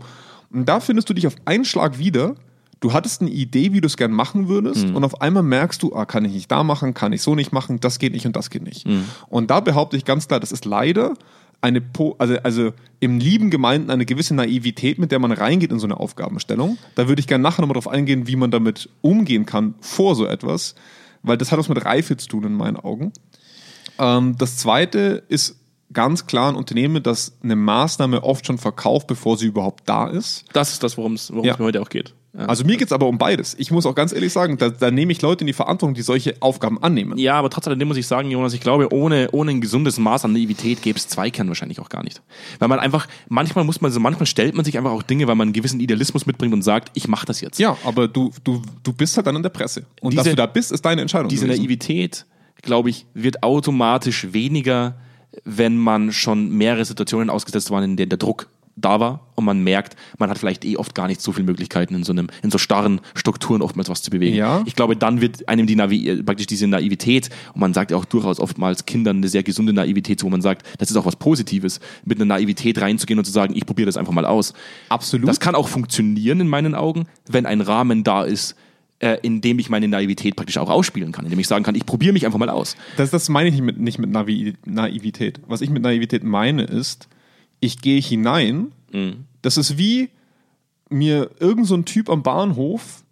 Und 0.53 0.69
da 0.69 0.81
findest 0.81 1.09
du 1.09 1.15
dich 1.15 1.27
auf 1.27 1.35
einen 1.47 1.65
Schlag 1.65 1.99
wieder. 1.99 2.35
Du 2.81 2.93
hattest 2.93 3.23
eine 3.23 3.31
Idee, 3.31 3.73
wie 3.73 3.81
du 3.81 3.87
es 3.87 3.97
gern 3.97 4.11
machen 4.11 4.49
würdest, 4.49 4.87
und 4.87 5.05
auf 5.05 5.23
einmal 5.23 5.45
merkst 5.45 5.83
du, 5.83 5.95
ah, 5.95 6.05
kann 6.05 6.25
ich 6.25 6.33
nicht 6.33 6.51
da 6.51 6.63
machen, 6.65 6.95
kann 6.95 7.13
ich 7.13 7.23
so 7.23 7.35
nicht 7.35 7.53
machen, 7.53 7.81
das 7.81 7.99
geht 7.99 8.13
nicht 8.13 8.27
und 8.27 8.35
das 8.37 8.51
geht 8.51 8.65
nicht. 8.65 8.87
Und 9.29 9.51
da 9.51 9.61
behaupte 9.61 9.97
ich 9.97 10.05
ganz 10.05 10.29
klar, 10.29 10.41
das 10.41 10.53
ist 10.53 10.65
leider 10.65 11.15
eine, 11.63 11.81
po 11.81 12.17
also, 12.19 12.37
also 12.43 12.73
im 13.01 13.19
lieben 13.19 13.51
Gemeinden 13.51 13.91
eine 13.91 14.05
gewisse 14.05 14.35
Naivität, 14.35 14.99
mit 14.99 15.11
der 15.13 15.19
man 15.19 15.33
reingeht 15.33 15.71
in 15.73 15.79
so 15.79 15.87
eine 15.87 15.99
Aufgabenstellung. 15.99 16.77
Da 16.95 17.09
würde 17.09 17.21
ich 17.21 17.27
gerne 17.27 17.43
nachher 17.43 17.63
nochmal 17.63 17.75
drauf 17.75 17.89
eingehen, 17.89 18.27
wie 18.27 18.37
man 18.37 18.51
damit 18.51 18.91
umgehen 19.01 19.47
kann 19.47 19.75
vor 19.81 20.15
so 20.15 20.27
etwas, 20.27 20.75
weil 21.23 21.39
das 21.39 21.51
hat 21.53 21.59
was 21.59 21.69
mit 21.69 21.85
Reife 21.85 22.17
zu 22.17 22.29
tun 22.29 22.45
in 22.45 22.53
meinen 22.55 22.77
Augen. 22.77 23.13
Ähm, 23.99 24.37
das 24.39 24.57
zweite 24.59 25.23
ist 25.29 25.57
ganz 25.93 26.27
klar 26.27 26.51
ein 26.51 26.57
Unternehmen, 26.57 27.03
das 27.03 27.37
eine 27.43 27.57
Maßnahme 27.57 28.23
oft 28.25 28.47
schon 28.47 28.59
verkauft, 28.59 29.07
bevor 29.07 29.37
sie 29.37 29.47
überhaupt 29.47 29.89
da 29.89 30.09
ist. 30.09 30.45
Das 30.53 30.73
ist 30.73 30.83
das, 30.83 30.97
worum 30.97 31.15
es 31.15 31.29
Ja. 31.43 31.53
es 31.53 31.59
mir 31.59 31.65
heute 31.65 31.81
auch 31.81 31.91
geht. 31.91 32.15
Ja. 32.35 32.47
Also 32.47 32.65
mir 32.65 32.79
geht's 32.79 32.93
aber 32.93 33.07
um 33.09 33.19
beides. 33.19 33.55
Ich 33.59 33.71
muss 33.71 33.85
auch 33.85 33.95
ganz 33.95 34.13
ehrlich 34.13 34.33
sagen, 34.33 34.57
da, 34.57 34.71
da 34.71 34.91
nehme 34.91 35.13
ich 35.13 35.21
Leute 35.21 35.43
in 35.43 35.47
die 35.49 35.53
Verantwortung, 35.53 35.93
die 35.95 36.01
solche 36.01 36.35
Aufgaben 36.41 36.83
annehmen. 36.83 37.19
Ja, 37.19 37.35
aber 37.35 37.51
trotz 37.51 37.67
alledem 37.67 37.89
muss 37.89 37.99
ich 37.99 38.07
sagen, 38.07 38.31
Jonas, 38.31 38.55
ich 38.55 38.61
glaube, 38.63 38.91
ohne, 38.91 39.29
ohne 39.33 39.51
ein 39.51 39.61
gesundes 39.61 39.99
Maß 39.99 40.25
an 40.25 40.33
Naivität 40.33 40.81
gäbe 40.81 40.99
es 40.99 41.09
Zweikern 41.09 41.49
wahrscheinlich 41.49 41.79
auch 41.79 41.91
gar 41.91 42.03
nicht. 42.03 42.23
Weil 42.59 42.69
man 42.69 42.79
einfach, 42.81 43.07
manchmal 43.29 43.67
muss 43.67 43.83
man 43.83 43.93
so, 43.93 44.01
manchmal 44.01 44.25
stellt 44.25 44.55
man 44.55 44.65
sich 44.65 44.79
einfach 44.79 44.93
auch 44.93 45.03
Dinge, 45.03 45.27
weil 45.27 45.35
man 45.35 45.49
einen 45.49 45.53
gewissen 45.53 45.79
Idealismus 45.81 46.25
mitbringt 46.25 46.55
und 46.55 46.63
sagt, 46.63 46.91
ich 46.95 47.07
mache 47.07 47.27
das 47.27 47.43
jetzt. 47.43 47.59
Ja, 47.59 47.77
aber 47.85 48.09
du, 48.09 48.31
du, 48.45 48.63
du 48.83 48.93
bist 48.95 49.15
halt 49.17 49.27
dann 49.27 49.37
in 49.37 49.43
der 49.43 49.51
Presse. 49.51 49.85
Und 50.01 50.17
dass 50.17 50.25
Diese- 50.25 50.35
du 50.35 50.41
da 50.43 50.47
bist, 50.47 50.73
ist 50.73 50.85
deine 50.87 51.03
Entscheidung. 51.03 51.29
Diese 51.29 51.45
gewesen. 51.45 51.61
Naivität, 51.61 52.25
glaube 52.63 52.89
ich, 52.89 53.05
wird 53.13 53.43
automatisch 53.43 54.33
weniger, 54.33 54.95
wenn 55.45 55.77
man 55.77 56.13
schon 56.13 56.49
mehrere 56.51 56.85
Situationen 56.87 57.29
ausgesetzt 57.29 57.71
war, 57.71 57.83
in 57.85 57.97
denen 57.99 58.09
der 58.09 58.19
Druck 58.19 58.49
da 58.77 59.01
war 59.01 59.29
und 59.35 59.45
man 59.45 59.63
merkt, 59.63 59.97
man 60.19 60.31
hat 60.31 60.39
vielleicht 60.39 60.65
eh 60.65 60.77
oft 60.77 60.95
gar 60.95 61.09
nicht 61.09 61.21
so 61.21 61.33
viele 61.33 61.45
Möglichkeiten 61.45 61.95
in 61.95 62.05
so 62.05 62.13
einem, 62.13 62.29
in 62.43 62.51
so 62.51 62.59
starren 62.59 63.01
Strukturen 63.15 63.63
oftmals 63.63 63.89
was 63.89 64.03
zu 64.03 64.11
bewegen. 64.11 64.37
Ja. 64.37 64.63
Ich 64.67 64.75
glaube, 64.75 64.97
dann 64.97 65.21
wird 65.21 65.49
einem 65.49 65.67
die 65.67 65.77
Navi 65.77 66.23
praktisch 66.23 66.47
diese 66.47 66.67
Naivität, 66.67 67.31
und 67.55 67.61
man 67.61 67.75
sagt 67.75 67.91
ja 67.91 67.97
auch 67.97 68.05
durchaus 68.05 68.41
oftmals 68.41 68.87
Kindern 68.87 69.19
eine 69.19 69.29
sehr 69.29 69.43
gesunde 69.43 69.73
Naivität, 69.73 70.23
wo 70.23 70.31
man 70.31 70.43
sagt, 70.43 70.67
das 70.79 70.91
ist 70.91 70.97
auch 70.97 71.07
was 71.07 71.17
Positives, 71.17 71.81
mit 72.05 72.19
einer 72.19 72.27
Naivität 72.27 72.81
reinzugehen 72.81 73.19
und 73.19 73.25
zu 73.25 73.33
sagen, 73.33 73.55
ich 73.55 73.67
probiere 73.67 73.87
das 73.87 73.97
einfach 73.97 74.13
mal 74.13 74.27
aus. 74.27 74.55
Absolut. 74.89 75.29
Das 75.29 75.41
kann 75.41 75.55
auch 75.55 75.69
funktionieren 75.69 76.41
in 76.41 76.49
meinen 76.49 76.75
Augen, 76.75 77.07
wenn 77.29 77.47
ein 77.47 77.61
Rahmen 77.61 78.05
da 78.05 78.25
ist, 78.25 78.57
äh, 79.03 79.19
in 79.23 79.41
dem 79.41 79.59
ich 79.59 79.69
meine 79.69 79.89
Naivität 79.89 80.37
praktisch 80.37 80.59
auch 80.59 80.71
ausspielen 80.71 81.13
kann, 81.13 81.25
in 81.25 81.31
dem 81.31 81.39
ich 81.39 81.49
sagen 81.49 81.65
kann, 81.65 81.75
ich 81.75 81.85
probiere 81.85 82.13
mich 82.13 82.25
einfach 82.25 82.39
mal 82.39 82.49
aus. 82.49 82.77
Das, 82.97 83.11
das 83.11 83.29
meine 83.29 83.49
ich 83.49 83.55
nicht 83.55 83.65
mit, 83.65 83.79
nicht 83.79 83.99
mit 83.99 84.11
Navi 84.11 84.55
Naivität. 84.65 85.41
Was 85.47 85.61
ich 85.61 85.71
mit 85.71 85.83
Naivität 85.83 86.23
meine, 86.23 86.63
ist, 86.63 87.09
ich 87.63 87.81
gehe 87.81 88.01
hinein. 88.01 88.73
Das 89.41 89.57
ist 89.57 89.79
wie 89.79 90.11
mir 90.91 91.31
irgend 91.41 91.67
so 91.67 91.75
ein 91.75 91.87
Typ 91.87 92.11
am 92.11 92.23
Bahnhof 92.23 93.03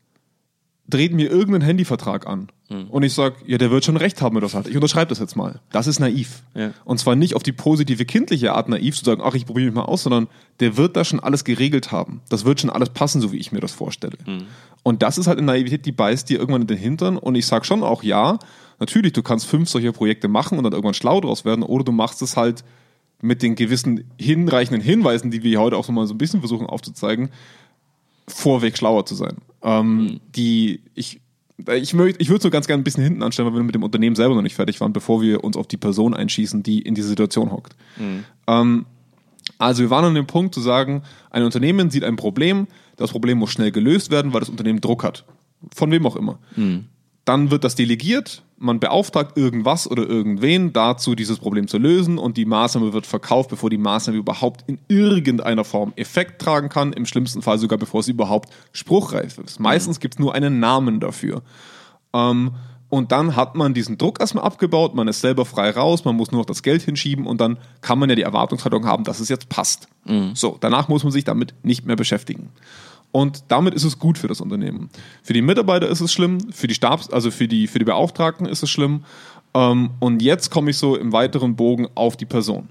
dreht 0.86 1.14
mir 1.14 1.30
irgendeinen 1.30 1.62
Handyvertrag 1.62 2.26
an. 2.26 2.48
Und 2.88 3.02
ich 3.02 3.14
sage, 3.14 3.36
ja, 3.46 3.58
der 3.58 3.72
wird 3.72 3.84
schon 3.84 3.96
recht 3.96 4.22
haben, 4.22 4.36
wenn 4.36 4.42
das 4.42 4.54
hat. 4.54 4.68
Ich 4.68 4.76
unterschreibe 4.76 5.08
das 5.08 5.18
jetzt 5.18 5.34
mal. 5.34 5.60
Das 5.72 5.88
ist 5.88 5.98
naiv. 5.98 6.42
Ja. 6.54 6.70
Und 6.84 6.98
zwar 7.00 7.16
nicht 7.16 7.34
auf 7.34 7.42
die 7.42 7.50
positive 7.50 8.04
kindliche 8.04 8.52
Art 8.52 8.68
naiv 8.68 8.96
zu 8.96 9.04
sagen, 9.04 9.22
ach, 9.24 9.34
ich 9.34 9.46
probiere 9.46 9.66
mich 9.66 9.74
mal 9.74 9.86
aus, 9.86 10.04
sondern 10.04 10.28
der 10.60 10.76
wird 10.76 10.96
da 10.96 11.04
schon 11.04 11.18
alles 11.18 11.42
geregelt 11.42 11.90
haben. 11.90 12.20
Das 12.28 12.44
wird 12.44 12.60
schon 12.60 12.70
alles 12.70 12.90
passen, 12.90 13.20
so 13.20 13.32
wie 13.32 13.38
ich 13.38 13.50
mir 13.50 13.58
das 13.58 13.72
vorstelle. 13.72 14.18
Und 14.84 15.02
das 15.02 15.18
ist 15.18 15.26
halt 15.26 15.38
eine 15.38 15.46
Naivität, 15.46 15.84
die 15.84 15.90
beißt 15.90 16.28
dir 16.28 16.38
irgendwann 16.38 16.62
in 16.62 16.68
den 16.68 16.78
Hintern. 16.78 17.16
Und 17.16 17.34
ich 17.34 17.46
sage 17.46 17.64
schon 17.64 17.82
auch, 17.82 18.04
ja, 18.04 18.38
natürlich, 18.78 19.14
du 19.14 19.22
kannst 19.22 19.46
fünf 19.46 19.68
solcher 19.68 19.92
Projekte 19.92 20.28
machen 20.28 20.56
und 20.56 20.62
dann 20.62 20.72
irgendwann 20.72 20.94
schlau 20.94 21.20
draus 21.20 21.44
werden, 21.44 21.64
oder 21.64 21.82
du 21.82 21.92
machst 21.92 22.22
es 22.22 22.36
halt 22.36 22.62
mit 23.22 23.42
den 23.42 23.54
gewissen 23.54 24.04
hinreichenden 24.18 24.82
Hinweisen, 24.82 25.30
die 25.30 25.42
wir 25.42 25.60
heute 25.60 25.76
auch 25.76 25.84
so 25.84 25.92
mal 25.92 26.06
so 26.06 26.14
ein 26.14 26.18
bisschen 26.18 26.40
versuchen 26.40 26.66
aufzuzeigen, 26.66 27.30
vorweg 28.28 28.76
schlauer 28.76 29.06
zu 29.06 29.14
sein. 29.14 29.38
Ähm, 29.62 30.20
Die 30.34 30.80
ich 30.94 31.20
ich, 31.74 31.92
möcht, 31.94 32.20
ich 32.20 32.30
würde 32.30 32.42
so 32.42 32.50
ganz 32.50 32.66
gerne 32.66 32.80
ein 32.80 32.84
bisschen 32.84 33.04
hinten 33.04 33.22
anstellen, 33.22 33.48
weil 33.48 33.58
wir 33.58 33.62
mit 33.62 33.74
dem 33.74 33.82
Unternehmen 33.82 34.16
selber 34.16 34.34
noch 34.34 34.42
nicht 34.42 34.54
fertig 34.54 34.80
waren, 34.80 34.92
bevor 34.92 35.20
wir 35.20 35.44
uns 35.44 35.56
auf 35.56 35.66
die 35.66 35.76
Person 35.76 36.14
einschießen, 36.14 36.62
die 36.62 36.80
in 36.80 36.94
dieser 36.94 37.08
Situation 37.08 37.52
hockt. 37.52 37.76
Ähm, 38.46 38.86
also 39.58 39.82
wir 39.82 39.90
waren 39.90 40.06
an 40.06 40.14
dem 40.14 40.26
Punkt 40.26 40.54
zu 40.54 40.60
sagen, 40.60 41.02
ein 41.30 41.42
Unternehmen 41.42 41.90
sieht 41.90 42.04
ein 42.04 42.16
Problem, 42.16 42.66
das 42.96 43.10
Problem 43.10 43.38
muss 43.38 43.50
schnell 43.50 43.72
gelöst 43.72 44.10
werden, 44.10 44.32
weil 44.32 44.40
das 44.40 44.48
Unternehmen 44.48 44.80
Druck 44.80 45.04
hat. 45.04 45.24
Von 45.74 45.90
wem 45.90 46.06
auch 46.06 46.16
immer. 46.16 46.38
Dann 47.26 47.50
wird 47.50 47.64
das 47.64 47.74
delegiert, 47.74 48.42
man 48.60 48.78
beauftragt 48.78 49.38
irgendwas 49.38 49.90
oder 49.90 50.06
irgendwen 50.06 50.74
dazu, 50.74 51.14
dieses 51.14 51.38
Problem 51.38 51.66
zu 51.66 51.78
lösen 51.78 52.18
und 52.18 52.36
die 52.36 52.44
Maßnahme 52.44 52.92
wird 52.92 53.06
verkauft, 53.06 53.48
bevor 53.48 53.70
die 53.70 53.78
Maßnahme 53.78 54.18
überhaupt 54.18 54.64
in 54.66 54.78
irgendeiner 54.86 55.64
Form 55.64 55.94
Effekt 55.96 56.42
tragen 56.42 56.68
kann, 56.68 56.92
im 56.92 57.06
schlimmsten 57.06 57.40
Fall 57.40 57.58
sogar 57.58 57.78
bevor 57.78 58.02
sie 58.02 58.10
überhaupt 58.10 58.50
spruchreif 58.72 59.38
ist. 59.38 59.60
Meistens 59.60 59.98
gibt 59.98 60.14
es 60.14 60.18
nur 60.18 60.34
einen 60.34 60.60
Namen 60.60 61.00
dafür. 61.00 61.42
Ähm, 62.12 62.50
und 62.90 63.12
dann 63.12 63.34
hat 63.34 63.54
man 63.54 63.72
diesen 63.72 63.96
Druck 63.96 64.20
erstmal 64.20 64.44
abgebaut, 64.44 64.94
man 64.94 65.08
ist 65.08 65.22
selber 65.22 65.46
frei 65.46 65.70
raus, 65.70 66.04
man 66.04 66.16
muss 66.16 66.30
nur 66.30 66.42
noch 66.42 66.46
das 66.46 66.62
Geld 66.62 66.82
hinschieben 66.82 67.26
und 67.26 67.40
dann 67.40 67.56
kann 67.80 67.98
man 67.98 68.10
ja 68.10 68.16
die 68.16 68.22
Erwartungshaltung 68.22 68.84
haben, 68.84 69.04
dass 69.04 69.20
es 69.20 69.30
jetzt 69.30 69.48
passt. 69.48 69.88
So, 70.34 70.58
danach 70.60 70.88
muss 70.88 71.02
man 71.02 71.12
sich 71.12 71.24
damit 71.24 71.54
nicht 71.62 71.86
mehr 71.86 71.96
beschäftigen. 71.96 72.50
Und 73.12 73.44
damit 73.48 73.74
ist 73.74 73.84
es 73.84 73.98
gut 73.98 74.18
für 74.18 74.28
das 74.28 74.40
Unternehmen. 74.40 74.88
Für 75.22 75.32
die 75.32 75.42
Mitarbeiter 75.42 75.88
ist 75.88 76.00
es 76.00 76.12
schlimm, 76.12 76.52
für 76.52 76.68
die 76.68 76.74
Stabs, 76.74 77.10
also 77.10 77.30
für 77.30 77.48
die, 77.48 77.66
für 77.66 77.78
die 77.78 77.84
Beauftragten 77.84 78.46
ist 78.46 78.62
es 78.62 78.70
schlimm. 78.70 79.04
Ähm, 79.54 79.90
und 79.98 80.22
jetzt 80.22 80.50
komme 80.50 80.70
ich 80.70 80.78
so 80.78 80.96
im 80.96 81.12
weiteren 81.12 81.56
Bogen 81.56 81.88
auf 81.94 82.16
die 82.16 82.26
Person. 82.26 82.68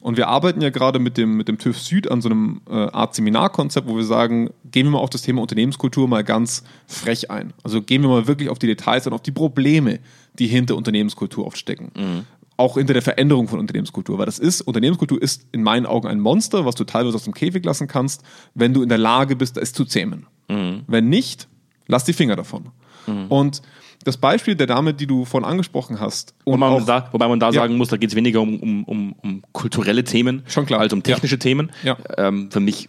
Und 0.00 0.16
wir 0.16 0.28
arbeiten 0.28 0.60
ja 0.60 0.70
gerade 0.70 0.98
mit 0.98 1.16
dem, 1.16 1.36
mit 1.36 1.48
dem 1.48 1.58
TÜV 1.58 1.78
Süd 1.78 2.10
an 2.10 2.20
so 2.20 2.28
einem 2.28 2.60
äh, 2.68 2.74
Art 2.74 3.14
Seminarkonzept, 3.14 3.88
wo 3.88 3.96
wir 3.96 4.04
sagen, 4.04 4.50
gehen 4.70 4.86
wir 4.86 4.92
mal 4.92 4.98
auf 4.98 5.10
das 5.10 5.22
Thema 5.22 5.42
Unternehmenskultur 5.42 6.06
mal 6.06 6.22
ganz 6.22 6.62
frech 6.86 7.30
ein. 7.30 7.52
Also 7.64 7.82
gehen 7.82 8.02
wir 8.02 8.08
mal 8.08 8.26
wirklich 8.26 8.48
auf 8.48 8.58
die 8.58 8.66
Details 8.66 9.06
und 9.06 9.12
auf 9.12 9.22
die 9.22 9.32
Probleme, 9.32 9.98
die 10.38 10.46
hinter 10.46 10.76
Unternehmenskultur 10.76 11.46
oft 11.46 11.58
stecken. 11.58 11.90
Auch 12.58 12.76
hinter 12.78 12.94
der 12.94 13.02
Veränderung 13.02 13.48
von 13.48 13.58
Unternehmenskultur. 13.58 14.18
Weil 14.18 14.26
das 14.26 14.38
ist, 14.38 14.62
Unternehmenskultur 14.62 15.20
ist 15.20 15.46
in 15.52 15.62
meinen 15.62 15.84
Augen 15.86 16.08
ein 16.08 16.20
Monster, 16.20 16.64
was 16.64 16.74
du 16.74 16.84
teilweise 16.84 17.16
aus 17.16 17.24
dem 17.24 17.34
Käfig 17.34 17.64
lassen 17.64 17.86
kannst, 17.88 18.22
wenn 18.54 18.72
du 18.72 18.82
in 18.82 18.88
der 18.88 18.98
Lage 18.98 19.36
bist, 19.36 19.58
es 19.58 19.72
zu 19.72 19.84
zähmen. 19.84 20.26
Wenn 20.48 21.08
nicht, 21.08 21.48
lass 21.86 22.04
die 22.04 22.12
Finger 22.14 22.36
davon. 22.36 22.70
Und 23.28 23.62
das 24.04 24.16
Beispiel 24.16 24.54
der 24.54 24.66
Dame, 24.68 24.94
die 24.94 25.06
du 25.06 25.24
vorhin 25.24 25.48
angesprochen 25.48 25.98
hast, 26.00 26.34
Wobei 26.44 26.56
man 26.58 26.72
auch- 26.72 26.84
da, 26.86 27.08
wobei 27.12 27.26
man 27.28 27.40
da 27.40 27.46
Ja. 27.46 27.52
sagen 27.62 27.76
muss, 27.76 27.88
da 27.88 27.96
geht 27.96 28.10
es 28.10 28.16
weniger 28.16 28.40
um, 28.40 28.58
um, 28.60 28.84
um, 28.84 29.12
um 29.22 29.42
kulturelle 29.52 30.04
Themen 30.04 30.42
Schon 30.46 30.64
klar. 30.66 30.80
als 30.80 30.92
um 30.92 31.02
technische 31.02 31.34
Ja. 31.34 31.38
Themen. 31.40 31.72
Ja. 31.82 31.96
Ähm, 32.16 32.50
für 32.50 32.60
mich, 32.60 32.88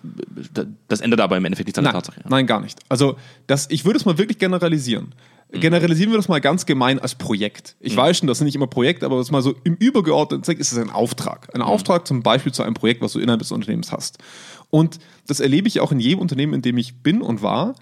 da- 0.54 0.66
das 0.88 1.02
ändert 1.02 1.20
aber 1.22 1.36
im 1.38 1.46
Endeffekt 1.46 1.68
nichts 1.68 1.78
an 1.80 1.86
der 1.86 1.94
Nein, 1.94 2.02
Tatsache. 2.04 2.22
nein, 2.30 2.46
gar 2.46 2.62
nicht. 2.62 2.80
Also 2.90 3.16
das, 3.48 3.68
ich 3.72 3.84
würde 3.86 3.98
es 3.98 4.06
mal 4.06 4.18
wirklich 4.20 4.38
generalisieren. 4.38 5.14
Generalisieren 5.52 6.12
wir 6.12 6.18
das 6.18 6.28
mal 6.28 6.42
ganz 6.42 6.66
gemein 6.66 7.00
als 7.00 7.16
Projekt. 7.16 7.78
Ich 7.80 7.96
weiß 7.96 8.18
schon, 8.18 8.28
das 8.28 8.38
sind 8.38 8.46
nicht 8.46 8.56
immer 8.56 8.68
Projekte, 8.68 9.06
aber 9.06 9.18
das 9.18 9.28
ist 9.28 9.32
mal 9.32 9.42
so 9.42 9.56
im 9.64 9.76
übergeordneten 9.76 10.44
Zweck 10.44 10.60
ist 10.60 10.74
es 10.74 10.78
ein 10.78 10.90
Auftrag. 10.90 11.50
Ein 11.56 11.62
Auftrag 11.62 12.06
zum 12.06 12.22
Beispiel 12.22 12.52
zu 12.52 12.64
einem 12.64 12.74
Projekt, 12.74 13.02
was 13.02 13.14
du 13.14 13.20
innerhalb 13.20 13.40
des 13.40 13.54
Unternehmens 13.54 13.92
hast. 13.94 14.18
Und 14.70 15.00
das 15.26 15.40
erlebe 15.40 15.70
ich 15.70 15.80
auch 15.80 15.94
in 15.94 16.02
jedem 16.02 16.20
Unternehmen, 16.20 16.54
in 16.54 16.62
dem 16.62 16.78
ich 16.78 17.02
bin 17.02 17.22
und 17.22 17.42
war. 17.42 17.76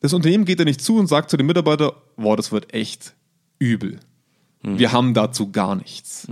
Das 0.00 0.12
Unternehmen 0.12 0.44
geht 0.44 0.58
da 0.58 0.64
nicht 0.64 0.80
zu 0.80 0.96
und 0.96 1.06
sagt 1.06 1.30
zu 1.30 1.36
dem 1.36 1.46
Mitarbeiter, 1.46 1.94
boah, 2.16 2.36
das 2.36 2.50
wird 2.50 2.74
echt 2.74 3.14
übel. 3.60 4.00
Wir 4.62 4.92
haben 4.92 5.14
dazu 5.14 5.52
gar 5.52 5.76
nichts. 5.76 6.26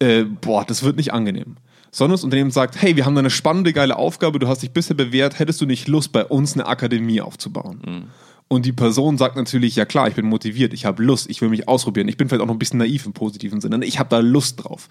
Äh, 0.00 0.24
boah, 0.24 0.64
das 0.64 0.82
wird 0.82 0.96
nicht 0.96 1.12
angenehm. 1.12 1.56
Sondern 1.92 2.14
das 2.14 2.24
Unternehmen 2.24 2.50
sagt, 2.50 2.82
hey, 2.82 2.96
wir 2.96 3.06
haben 3.06 3.14
da 3.14 3.20
eine 3.20 3.30
spannende, 3.30 3.72
geile 3.72 3.96
Aufgabe, 3.96 4.38
du 4.38 4.48
hast 4.48 4.62
dich 4.62 4.72
bisher 4.72 4.96
bewährt, 4.96 5.38
hättest 5.38 5.60
du 5.60 5.66
nicht 5.66 5.86
Lust, 5.88 6.12
bei 6.12 6.24
uns 6.24 6.54
eine 6.54 6.66
Akademie 6.66 7.20
aufzubauen? 7.20 8.08
Und 8.48 8.64
die 8.64 8.72
Person 8.72 9.18
sagt 9.18 9.36
natürlich, 9.36 9.74
ja 9.74 9.84
klar, 9.84 10.06
ich 10.08 10.14
bin 10.14 10.26
motiviert, 10.26 10.72
ich 10.72 10.84
habe 10.84 11.02
Lust, 11.02 11.28
ich 11.28 11.40
will 11.40 11.48
mich 11.48 11.66
ausprobieren, 11.66 12.06
ich 12.06 12.16
bin 12.16 12.28
vielleicht 12.28 12.42
auch 12.42 12.46
noch 12.46 12.54
ein 12.54 12.60
bisschen 12.60 12.78
naiv 12.78 13.04
im 13.04 13.12
positiven 13.12 13.60
Sinne, 13.60 13.84
ich 13.84 13.98
habe 13.98 14.08
da 14.08 14.20
Lust 14.20 14.62
drauf. 14.62 14.88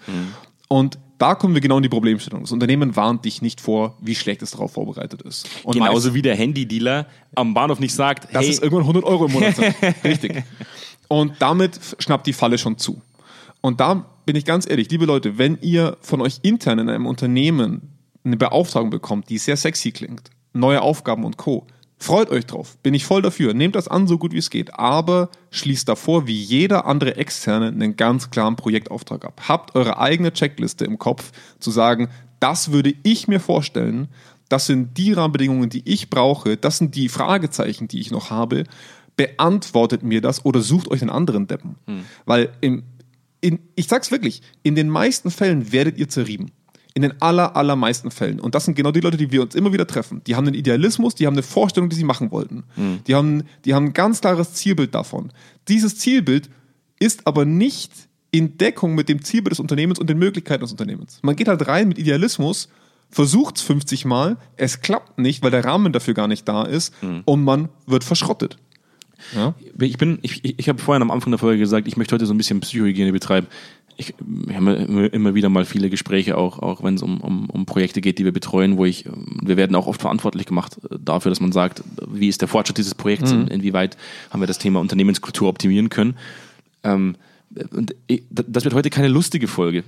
Und 0.68 0.98
da 1.18 1.34
kommen 1.34 1.54
wir 1.54 1.60
genau 1.60 1.76
in 1.78 1.82
die 1.82 1.88
Problemstellung. 1.88 2.42
Das 2.42 2.52
Unternehmen 2.52 2.96
warnt 2.96 3.24
dich 3.24 3.40
nicht 3.40 3.60
vor, 3.60 3.96
wie 4.00 4.14
schlecht 4.14 4.42
es 4.42 4.50
darauf 4.50 4.72
vorbereitet 4.72 5.22
ist. 5.22 5.48
Und 5.62 5.74
Genauso 5.74 6.12
wie 6.12 6.22
der 6.22 6.36
Handydealer 6.36 7.06
am 7.34 7.54
Bahnhof 7.54 7.78
nicht 7.78 7.94
sagt, 7.94 8.34
dass 8.34 8.44
hey, 8.44 8.50
es 8.50 8.58
irgendwann 8.58 8.82
100 8.82 9.04
Euro 9.04 9.26
im 9.26 9.32
Monat 9.32 9.56
sind. 9.56 9.74
Richtig. 10.04 10.44
Und 11.08 11.34
damit 11.38 11.78
schnappt 11.98 12.26
die 12.26 12.32
Falle 12.32 12.58
schon 12.58 12.78
zu. 12.78 13.00
Und 13.60 13.80
da 13.80 14.04
bin 14.26 14.36
ich 14.36 14.44
ganz 14.44 14.68
ehrlich, 14.68 14.90
liebe 14.90 15.06
Leute, 15.06 15.38
wenn 15.38 15.56
ihr 15.62 15.96
von 16.00 16.20
euch 16.20 16.40
intern 16.42 16.80
in 16.80 16.90
einem 16.90 17.06
Unternehmen 17.06 17.92
eine 18.24 18.36
Beauftragung 18.36 18.90
bekommt, 18.90 19.30
die 19.30 19.38
sehr 19.38 19.56
sexy 19.56 19.92
klingt, 19.92 20.30
neue 20.52 20.82
Aufgaben 20.82 21.24
und 21.24 21.36
Co., 21.36 21.66
freut 21.98 22.30
euch 22.30 22.46
drauf. 22.46 22.76
Bin 22.82 22.94
ich 22.94 23.04
voll 23.04 23.22
dafür. 23.22 23.54
Nehmt 23.54 23.74
das 23.74 23.88
an, 23.88 24.06
so 24.06 24.18
gut 24.18 24.32
wie 24.32 24.38
es 24.38 24.50
geht. 24.50 24.74
Aber 24.74 25.30
schließt 25.50 25.88
davor, 25.88 26.26
wie 26.26 26.40
jeder 26.40 26.86
andere 26.86 27.16
Externe, 27.16 27.68
einen 27.68 27.96
ganz 27.96 28.30
klaren 28.30 28.56
Projektauftrag 28.56 29.24
ab. 29.24 29.42
Habt 29.48 29.74
eure 29.74 29.98
eigene 29.98 30.32
Checkliste 30.32 30.84
im 30.84 30.98
Kopf, 30.98 31.32
zu 31.58 31.70
sagen, 31.70 32.08
das 32.40 32.72
würde 32.72 32.94
ich 33.02 33.28
mir 33.28 33.40
vorstellen, 33.40 34.08
das 34.48 34.66
sind 34.66 34.96
die 34.98 35.12
Rahmenbedingungen, 35.12 35.70
die 35.70 35.82
ich 35.84 36.10
brauche, 36.10 36.56
das 36.56 36.78
sind 36.78 36.94
die 36.94 37.08
Fragezeichen, 37.08 37.88
die 37.88 38.00
ich 38.00 38.10
noch 38.10 38.30
habe. 38.30 38.64
Beantwortet 39.16 40.02
mir 40.02 40.20
das 40.20 40.44
oder 40.44 40.60
sucht 40.60 40.90
euch 40.90 41.00
einen 41.00 41.10
anderen 41.10 41.46
Deppen. 41.46 41.76
Weil 42.26 42.50
im, 42.60 42.84
in, 43.40 43.58
ich 43.74 43.88
sag's 43.88 44.10
wirklich, 44.10 44.42
in 44.62 44.74
den 44.74 44.88
meisten 44.88 45.30
Fällen 45.30 45.72
werdet 45.72 45.98
ihr 45.98 46.08
zerrieben. 46.08 46.52
In 46.96 47.02
den 47.02 47.20
aller, 47.20 47.54
allermeisten 47.56 48.10
Fällen. 48.10 48.40
Und 48.40 48.54
das 48.54 48.64
sind 48.64 48.74
genau 48.74 48.90
die 48.90 49.00
Leute, 49.00 49.18
die 49.18 49.30
wir 49.30 49.42
uns 49.42 49.54
immer 49.54 49.70
wieder 49.70 49.86
treffen. 49.86 50.22
Die 50.26 50.34
haben 50.34 50.46
einen 50.46 50.54
Idealismus, 50.54 51.14
die 51.14 51.26
haben 51.26 51.34
eine 51.34 51.42
Vorstellung, 51.42 51.90
die 51.90 51.96
sie 51.96 52.04
machen 52.04 52.30
wollten. 52.30 52.64
Die, 53.06 53.14
haben, 53.14 53.42
die 53.66 53.74
haben 53.74 53.88
ein 53.88 53.92
ganz 53.92 54.22
klares 54.22 54.54
Zielbild 54.54 54.94
davon. 54.94 55.30
Dieses 55.68 55.98
Zielbild 55.98 56.48
ist 56.98 57.26
aber 57.26 57.44
nicht 57.44 57.92
in 58.30 58.56
Deckung 58.56 58.94
mit 58.94 59.10
dem 59.10 59.22
Zielbild 59.22 59.52
des 59.52 59.60
Unternehmens 59.60 59.98
und 59.98 60.08
den 60.08 60.18
Möglichkeiten 60.18 60.62
des 60.62 60.70
Unternehmens. 60.70 61.18
Man 61.20 61.36
geht 61.36 61.48
halt 61.48 61.68
rein 61.68 61.88
mit 61.88 61.98
Idealismus, 61.98 62.70
versucht 63.10 63.58
es 63.58 63.62
50 63.62 64.06
Mal, 64.06 64.38
es 64.56 64.80
klappt 64.80 65.18
nicht, 65.18 65.42
weil 65.42 65.50
der 65.50 65.66
Rahmen 65.66 65.92
dafür 65.92 66.14
gar 66.14 66.28
nicht 66.28 66.48
da 66.48 66.62
ist 66.62 66.94
und 67.26 67.44
man 67.44 67.68
wird 67.86 68.04
verschrottet. 68.04 68.56
Ja? 69.34 69.54
ich 69.80 69.98
bin, 69.98 70.18
ich, 70.22 70.44
ich, 70.44 70.58
ich 70.58 70.68
habe 70.68 70.80
vorhin 70.80 71.02
am 71.02 71.10
Anfang 71.10 71.30
der 71.30 71.38
Folge 71.38 71.58
gesagt, 71.58 71.88
ich 71.88 71.96
möchte 71.96 72.14
heute 72.14 72.26
so 72.26 72.34
ein 72.34 72.38
bisschen 72.38 72.60
Psychohygiene 72.60 73.12
betreiben. 73.12 73.46
Ich, 73.98 74.14
wir 74.20 74.56
haben 74.56 74.68
immer, 74.68 75.34
wieder 75.34 75.48
mal 75.48 75.64
viele 75.64 75.88
Gespräche, 75.88 76.36
auch, 76.36 76.58
auch 76.58 76.82
wenn 76.82 76.94
es 76.96 77.02
um, 77.02 77.20
um, 77.20 77.48
um 77.48 77.64
Projekte 77.64 78.00
geht, 78.00 78.18
die 78.18 78.24
wir 78.24 78.32
betreuen, 78.32 78.76
wo 78.76 78.84
ich, 78.84 79.06
wir 79.42 79.56
werden 79.56 79.74
auch 79.74 79.86
oft 79.86 80.02
verantwortlich 80.02 80.46
gemacht 80.46 80.78
äh, 80.90 80.96
dafür, 81.02 81.30
dass 81.30 81.40
man 81.40 81.52
sagt, 81.52 81.82
wie 82.06 82.28
ist 82.28 82.40
der 82.42 82.48
Fortschritt 82.48 82.78
dieses 82.78 82.94
Projekts, 82.94 83.32
in, 83.32 83.48
inwieweit 83.48 83.96
haben 84.30 84.40
wir 84.40 84.46
das 84.46 84.58
Thema 84.58 84.80
Unternehmenskultur 84.80 85.48
optimieren 85.48 85.88
können. 85.88 86.16
Ähm, 86.84 87.16
und 87.72 87.94
das 88.30 88.64
wird 88.64 88.74
heute 88.74 88.90
keine 88.90 89.08
lustige 89.08 89.46
Folge, 89.48 89.84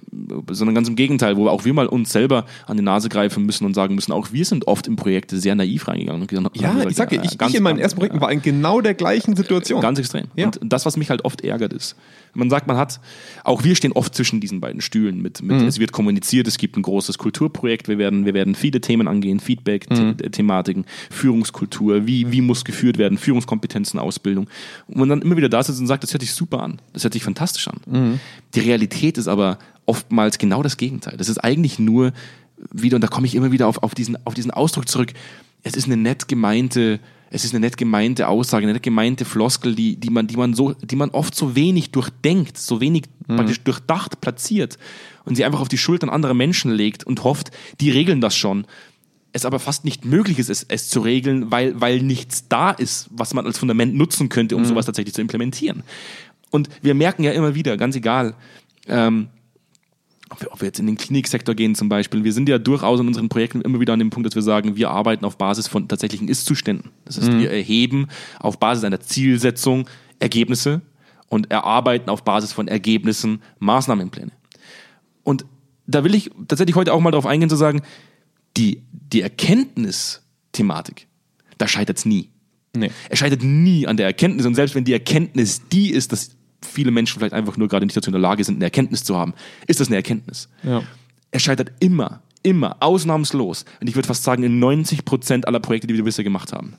sondern 0.50 0.74
ganz 0.74 0.88
im 0.88 0.96
Gegenteil, 0.96 1.36
wo 1.36 1.48
auch 1.48 1.64
wir 1.64 1.74
mal 1.74 1.86
uns 1.86 2.12
selber 2.12 2.46
an 2.66 2.76
die 2.76 2.82
Nase 2.82 3.08
greifen 3.08 3.44
müssen 3.44 3.64
und 3.66 3.74
sagen 3.74 3.94
müssen, 3.94 4.12
auch 4.12 4.32
wir 4.32 4.44
sind 4.44 4.66
oft 4.68 4.86
in 4.86 4.96
Projekte 4.96 5.38
sehr 5.38 5.54
naiv 5.54 5.86
reingegangen. 5.88 6.22
Und 6.22 6.28
gesagt- 6.28 6.56
Ja, 6.56 6.72
gesagt, 6.72 6.90
ich 6.90 6.96
sag 6.96 7.10
dir, 7.10 7.22
ich, 7.24 7.38
ich 7.40 7.54
in 7.54 7.62
meinen 7.62 7.78
ersten 7.78 7.98
Projekten 7.98 8.20
war 8.20 8.30
in 8.32 8.40
genau 8.42 8.80
der 8.80 8.94
gleichen 8.94 9.36
Situation. 9.36 9.80
Ganz 9.82 9.98
extrem. 9.98 10.26
Ja. 10.36 10.46
Und 10.46 10.58
das, 10.72 10.86
was 10.86 10.96
mich 10.96 11.10
halt 11.10 11.24
oft 11.24 11.42
ärgert, 11.42 11.72
ist, 11.72 11.96
man 12.32 12.48
sagt, 12.48 12.66
man 12.68 12.76
hat, 12.76 13.00
auch 13.44 13.64
wir 13.64 13.74
stehen 13.74 13.92
oft 13.92 14.14
zwischen 14.14 14.40
diesen 14.40 14.60
beiden 14.60 14.80
Stühlen 14.80 15.20
mit, 15.20 15.42
mit 15.42 15.60
Mhm. 15.60 15.66
es 15.66 15.78
wird 15.80 15.92
kommuniziert, 15.92 16.46
es 16.46 16.58
gibt 16.58 16.76
ein 16.76 16.82
großes 16.82 17.18
Kulturprojekt, 17.18 17.88
wir 17.88 17.98
werden, 17.98 18.24
wir 18.24 18.34
werden 18.34 18.54
viele 18.54 18.80
Themen 18.80 19.08
angehen, 19.08 19.40
Feedback, 19.40 19.90
Mhm. 19.90 20.16
The 20.22 20.30
Thematiken, 20.30 20.84
Führungskultur, 21.10 22.06
wie, 22.06 22.30
wie 22.32 22.40
muss 22.40 22.64
geführt 22.64 22.96
werden, 22.98 23.18
Führungskompetenzen, 23.18 23.98
Ausbildung. 23.98 24.48
Und 24.86 24.96
man 24.96 25.08
dann 25.08 25.22
immer 25.22 25.36
wieder 25.36 25.48
da 25.48 25.62
sitzt 25.62 25.80
und 25.80 25.86
sagt, 25.86 26.02
das 26.04 26.12
hört 26.14 26.22
sich 26.22 26.32
super 26.32 26.62
an, 26.62 26.80
das 26.92 27.02
hört 27.04 27.12
sich 27.14 27.22
fantastisch 27.24 27.47
an. 27.68 27.80
Mhm. 27.86 28.20
Die 28.54 28.60
Realität 28.60 29.18
ist 29.18 29.28
aber 29.28 29.58
oftmals 29.86 30.38
genau 30.38 30.62
das 30.62 30.76
Gegenteil. 30.76 31.16
Das 31.16 31.28
ist 31.28 31.38
eigentlich 31.38 31.78
nur 31.78 32.12
wieder, 32.72 32.96
und 32.96 33.02
da 33.02 33.08
komme 33.08 33.26
ich 33.26 33.34
immer 33.34 33.52
wieder 33.52 33.66
auf, 33.66 33.82
auf, 33.82 33.94
diesen, 33.94 34.18
auf 34.26 34.34
diesen 34.34 34.50
Ausdruck 34.50 34.88
zurück, 34.88 35.12
es 35.62 35.74
ist 35.74 35.86
eine 35.86 35.96
nett 35.96 36.28
gemeinte, 36.28 37.00
es 37.30 37.44
ist 37.44 37.52
eine 37.52 37.60
nett 37.60 37.76
gemeinte 37.76 38.28
Aussage, 38.28 38.64
eine 38.64 38.74
nett 38.74 38.82
gemeinte 38.82 39.24
Floskel, 39.24 39.74
die, 39.74 39.96
die, 39.96 40.10
man, 40.10 40.26
die, 40.26 40.36
man 40.36 40.54
so, 40.54 40.72
die 40.72 40.96
man 40.96 41.10
oft 41.10 41.34
so 41.34 41.56
wenig 41.56 41.90
durchdenkt, 41.90 42.58
so 42.58 42.80
wenig 42.80 43.04
praktisch 43.26 43.60
durchdacht 43.60 44.20
platziert 44.20 44.78
und 45.24 45.34
sie 45.36 45.44
einfach 45.44 45.60
auf 45.60 45.68
die 45.68 45.78
Schultern 45.78 46.08
anderer 46.08 46.34
Menschen 46.34 46.72
legt 46.72 47.04
und 47.04 47.24
hofft, 47.24 47.50
die 47.80 47.90
regeln 47.90 48.20
das 48.20 48.36
schon. 48.36 48.66
Es 49.32 49.44
aber 49.44 49.58
fast 49.58 49.84
nicht 49.84 50.06
möglich 50.06 50.38
ist, 50.38 50.48
es, 50.48 50.64
es 50.66 50.88
zu 50.88 51.00
regeln, 51.00 51.50
weil, 51.50 51.78
weil 51.78 52.00
nichts 52.00 52.48
da 52.48 52.70
ist, 52.70 53.08
was 53.10 53.34
man 53.34 53.44
als 53.44 53.58
Fundament 53.58 53.94
nutzen 53.94 54.30
könnte, 54.30 54.56
um 54.56 54.64
sowas 54.64 54.86
tatsächlich 54.86 55.14
zu 55.14 55.20
implementieren. 55.20 55.82
Und 56.50 56.68
wir 56.82 56.94
merken 56.94 57.24
ja 57.24 57.32
immer 57.32 57.54
wieder, 57.54 57.76
ganz 57.76 57.96
egal, 57.96 58.34
ähm, 58.86 59.28
ob 60.30 60.42
wir, 60.42 60.52
ob 60.52 60.60
wir 60.60 60.66
jetzt 60.66 60.78
in 60.78 60.86
den 60.86 60.96
Kliniksektor 60.96 61.54
gehen 61.54 61.74
zum 61.74 61.88
Beispiel, 61.88 62.24
wir 62.24 62.32
sind 62.32 62.48
ja 62.48 62.58
durchaus 62.58 63.00
in 63.00 63.06
unseren 63.06 63.28
Projekten 63.28 63.60
immer 63.62 63.80
wieder 63.80 63.92
an 63.92 63.98
dem 63.98 64.10
Punkt, 64.10 64.26
dass 64.26 64.34
wir 64.34 64.42
sagen, 64.42 64.76
wir 64.76 64.90
arbeiten 64.90 65.24
auf 65.24 65.38
Basis 65.38 65.68
von 65.68 65.88
tatsächlichen 65.88 66.28
Ist-Zuständen. 66.28 66.90
Das 67.04 67.18
heißt, 67.18 67.32
wir 67.38 67.50
erheben 67.50 68.08
auf 68.38 68.58
Basis 68.58 68.84
einer 68.84 69.00
Zielsetzung 69.00 69.88
Ergebnisse 70.18 70.82
und 71.28 71.50
erarbeiten 71.50 72.10
auf 72.10 72.24
Basis 72.24 72.52
von 72.52 72.68
Ergebnissen 72.68 73.42
Maßnahmenpläne. 73.58 74.32
Und 75.22 75.44
da 75.86 76.04
will 76.04 76.14
ich 76.14 76.30
tatsächlich 76.48 76.76
heute 76.76 76.92
auch 76.92 77.00
mal 77.00 77.10
darauf 77.10 77.26
eingehen 77.26 77.50
zu 77.50 77.56
sagen, 77.56 77.82
die, 78.56 78.82
die 78.92 79.22
Erkenntnisthematik, 79.22 81.06
da 81.56 81.68
scheitert 81.68 81.98
es 81.98 82.04
nie. 82.04 82.30
Nee. 82.76 82.90
Es 83.08 83.18
scheitert 83.18 83.42
nie 83.42 83.86
an 83.86 83.96
der 83.96 84.06
Erkenntnis. 84.06 84.46
Und 84.46 84.54
selbst 84.54 84.74
wenn 84.74 84.84
die 84.84 84.92
Erkenntnis 84.92 85.62
die 85.68 85.90
ist, 85.90 86.12
dass 86.12 86.36
viele 86.62 86.90
Menschen 86.90 87.18
vielleicht 87.18 87.34
einfach 87.34 87.56
nur 87.56 87.68
gerade 87.68 87.86
nicht 87.86 87.96
dazu 87.96 88.08
in 88.08 88.12
der 88.12 88.20
Lage 88.20 88.42
sind, 88.44 88.56
eine 88.56 88.64
Erkenntnis 88.64 89.04
zu 89.04 89.16
haben, 89.16 89.34
ist 89.66 89.80
das 89.80 89.88
eine 89.88 89.96
Erkenntnis. 89.96 90.48
Ja. 90.62 90.82
Es 91.30 91.42
scheitert 91.42 91.72
immer, 91.80 92.20
immer, 92.42 92.76
ausnahmslos. 92.80 93.64
Und 93.80 93.88
ich 93.88 93.94
würde 93.94 94.08
fast 94.08 94.24
sagen, 94.24 94.42
in 94.42 94.58
90 94.58 95.04
Prozent 95.04 95.46
aller 95.46 95.60
Projekte, 95.60 95.86
die 95.86 95.94
wir 95.94 96.04
bisher 96.04 96.24
gemacht 96.24 96.52
haben, 96.52 96.74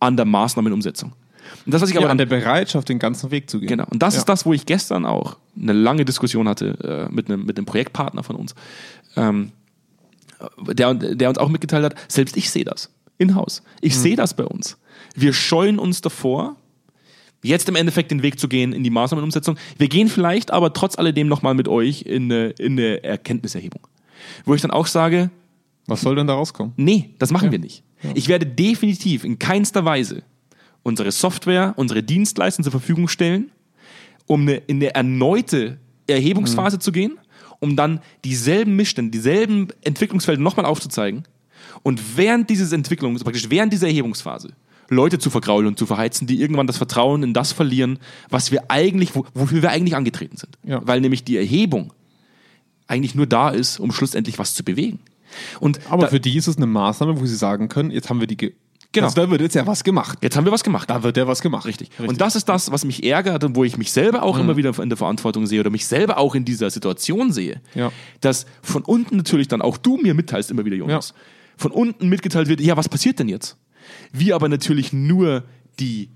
an 0.00 0.16
der 0.16 0.24
Maßnahmenumsetzung. 0.26 1.12
Und 1.66 1.74
das, 1.74 1.82
was 1.82 1.90
ich 1.90 1.96
aber 1.96 2.06
Ja, 2.06 2.10
an 2.12 2.18
dann 2.18 2.28
der 2.28 2.36
Bereitschaft, 2.36 2.88
den 2.88 2.98
ganzen 2.98 3.30
Weg 3.30 3.50
zu 3.50 3.58
gehen. 3.58 3.68
Genau. 3.68 3.86
Und 3.90 4.02
das 4.02 4.14
Ja. 4.14 4.20
ist 4.20 4.28
das, 4.28 4.46
wo 4.46 4.52
ich 4.52 4.66
gestern 4.66 5.04
auch 5.04 5.36
eine 5.60 5.72
lange 5.72 6.04
Diskussion 6.04 6.48
hatte 6.48 7.08
äh, 7.10 7.12
mit, 7.12 7.28
einem, 7.28 7.44
mit 7.44 7.58
einem 7.58 7.66
Projektpartner 7.66 8.22
von 8.22 8.36
uns, 8.36 8.54
ähm, 9.16 9.52
der, 10.60 10.94
der 10.94 11.28
uns 11.28 11.38
auch 11.38 11.48
mitgeteilt 11.48 11.84
hat, 11.84 11.94
selbst 12.08 12.36
ich 12.36 12.50
sehe 12.50 12.64
das 12.64 12.90
in-house. 13.18 13.62
Ich 13.82 13.96
sehe 13.98 14.16
das 14.16 14.34
bei 14.34 14.44
uns. 14.44 14.78
Wir 15.14 15.34
scheuen 15.34 15.78
uns 15.78 16.00
davor, 16.00 16.56
jetzt 17.42 17.68
im 17.68 17.76
Endeffekt 17.76 18.10
den 18.10 18.22
Weg 18.22 18.38
zu 18.38 18.48
gehen 18.48 18.72
in 18.72 18.82
die 18.82 18.90
Maßnahmenumsetzung. 18.90 19.56
Wir 19.78 19.88
gehen 19.88 20.08
vielleicht 20.08 20.50
aber 20.50 20.72
trotz 20.72 20.98
alledem 20.98 21.28
nochmal 21.28 21.54
mit 21.54 21.68
euch 21.68 22.02
in 22.02 22.24
eine, 22.24 22.48
in 22.50 22.72
eine 22.72 23.02
Erkenntniserhebung. 23.02 23.86
Wo 24.44 24.54
ich 24.54 24.60
dann 24.60 24.70
auch 24.70 24.86
sage, 24.86 25.30
Was 25.86 26.02
soll 26.02 26.14
denn 26.14 26.26
da 26.26 26.34
rauskommen? 26.34 26.72
Nee, 26.76 27.10
das 27.18 27.30
machen 27.30 27.50
wir 27.50 27.58
nicht. 27.58 27.82
Ich 28.14 28.28
werde 28.28 28.46
definitiv 28.46 29.24
in 29.24 29.38
keinster 29.38 29.84
Weise 29.84 30.22
unsere 30.82 31.10
Software, 31.10 31.74
unsere 31.76 32.02
Dienstleistungen 32.02 32.64
zur 32.64 32.72
Verfügung 32.72 33.08
stellen, 33.08 33.50
um 34.26 34.42
eine, 34.42 34.56
in 34.56 34.76
eine 34.76 34.94
erneute 34.94 35.78
Erhebungsphase 36.06 36.78
zu 36.78 36.92
gehen, 36.92 37.18
um 37.58 37.76
dann 37.76 38.00
dieselben 38.24 38.76
Missstände, 38.76 39.10
dieselben 39.10 39.68
Entwicklungsfelder 39.82 40.40
nochmal 40.40 40.66
aufzuzeigen 40.66 41.24
und 41.82 42.16
während 42.16 42.48
dieses 42.48 42.72
Entwicklungs, 42.72 43.22
praktisch 43.22 43.50
während 43.50 43.72
dieser 43.72 43.88
Erhebungsphase, 43.88 44.52
Leute 44.90 45.18
zu 45.18 45.30
vergraulen 45.30 45.66
und 45.66 45.78
zu 45.78 45.86
verheizen, 45.86 46.26
die 46.26 46.40
irgendwann 46.40 46.66
das 46.66 46.76
Vertrauen 46.76 47.22
in 47.22 47.32
das 47.32 47.52
verlieren, 47.52 47.98
was 48.28 48.50
wir 48.52 48.70
eigentlich, 48.70 49.14
wo- 49.14 49.24
wofür 49.34 49.62
wir 49.62 49.70
eigentlich 49.70 49.96
angetreten 49.96 50.36
sind. 50.36 50.58
Ja. 50.64 50.80
Weil 50.84 51.00
nämlich 51.00 51.24
die 51.24 51.36
Erhebung 51.36 51.92
eigentlich 52.86 53.14
nur 53.14 53.26
da 53.26 53.50
ist, 53.50 53.78
um 53.78 53.92
schlussendlich 53.92 54.38
was 54.38 54.54
zu 54.54 54.64
bewegen. 54.64 54.98
Und 55.60 55.80
Aber 55.88 56.02
da, 56.02 56.08
für 56.08 56.20
die 56.20 56.36
ist 56.36 56.48
es 56.48 56.56
eine 56.56 56.66
Maßnahme, 56.66 57.20
wo 57.20 57.24
sie 57.26 57.36
sagen 57.36 57.68
können, 57.68 57.90
jetzt 57.90 58.10
haben 58.10 58.20
wir 58.20 58.26
die. 58.26 58.36
Ge 58.36 58.52
Genau. 58.92 59.06
Also 59.06 59.22
da 59.24 59.30
wird 59.30 59.40
jetzt 59.40 59.54
ja 59.54 59.64
was 59.68 59.84
gemacht. 59.84 60.18
Jetzt 60.20 60.36
haben 60.36 60.44
wir 60.44 60.50
was 60.50 60.64
gemacht. 60.64 60.90
Da 60.90 61.04
wird 61.04 61.16
ja 61.16 61.24
was 61.28 61.40
gemacht. 61.42 61.64
Richtig. 61.64 61.90
Und 61.98 62.20
das 62.20 62.34
ist 62.34 62.48
das, 62.48 62.72
was 62.72 62.84
mich 62.84 63.04
ärgert 63.04 63.44
und 63.44 63.54
wo 63.54 63.62
ich 63.62 63.78
mich 63.78 63.92
selber 63.92 64.24
auch 64.24 64.36
immer 64.36 64.56
wieder 64.56 64.76
in 64.80 64.88
der 64.88 64.98
Verantwortung 64.98 65.46
sehe 65.46 65.60
oder 65.60 65.70
mich 65.70 65.86
selber 65.86 66.18
auch 66.18 66.34
in 66.34 66.44
dieser 66.44 66.68
Situation 66.70 67.30
sehe. 67.30 67.60
Ja. 67.76 67.92
Dass 68.20 68.46
von 68.62 68.82
unten 68.82 69.16
natürlich 69.18 69.46
dann 69.46 69.62
auch 69.62 69.76
du 69.76 69.96
mir 69.96 70.12
mitteilst 70.14 70.50
immer 70.50 70.64
wieder, 70.64 70.74
Jonas. 70.74 71.10
Ja. 71.10 71.14
Von 71.56 71.70
unten 71.70 72.08
mitgeteilt 72.08 72.48
wird, 72.48 72.60
ja, 72.60 72.76
was 72.76 72.88
passiert 72.88 73.20
denn 73.20 73.28
jetzt? 73.28 73.56
Wir 74.12 74.34
aber 74.34 74.48
natürlich 74.48 74.92
nur 74.92 75.44
die, 75.78 76.08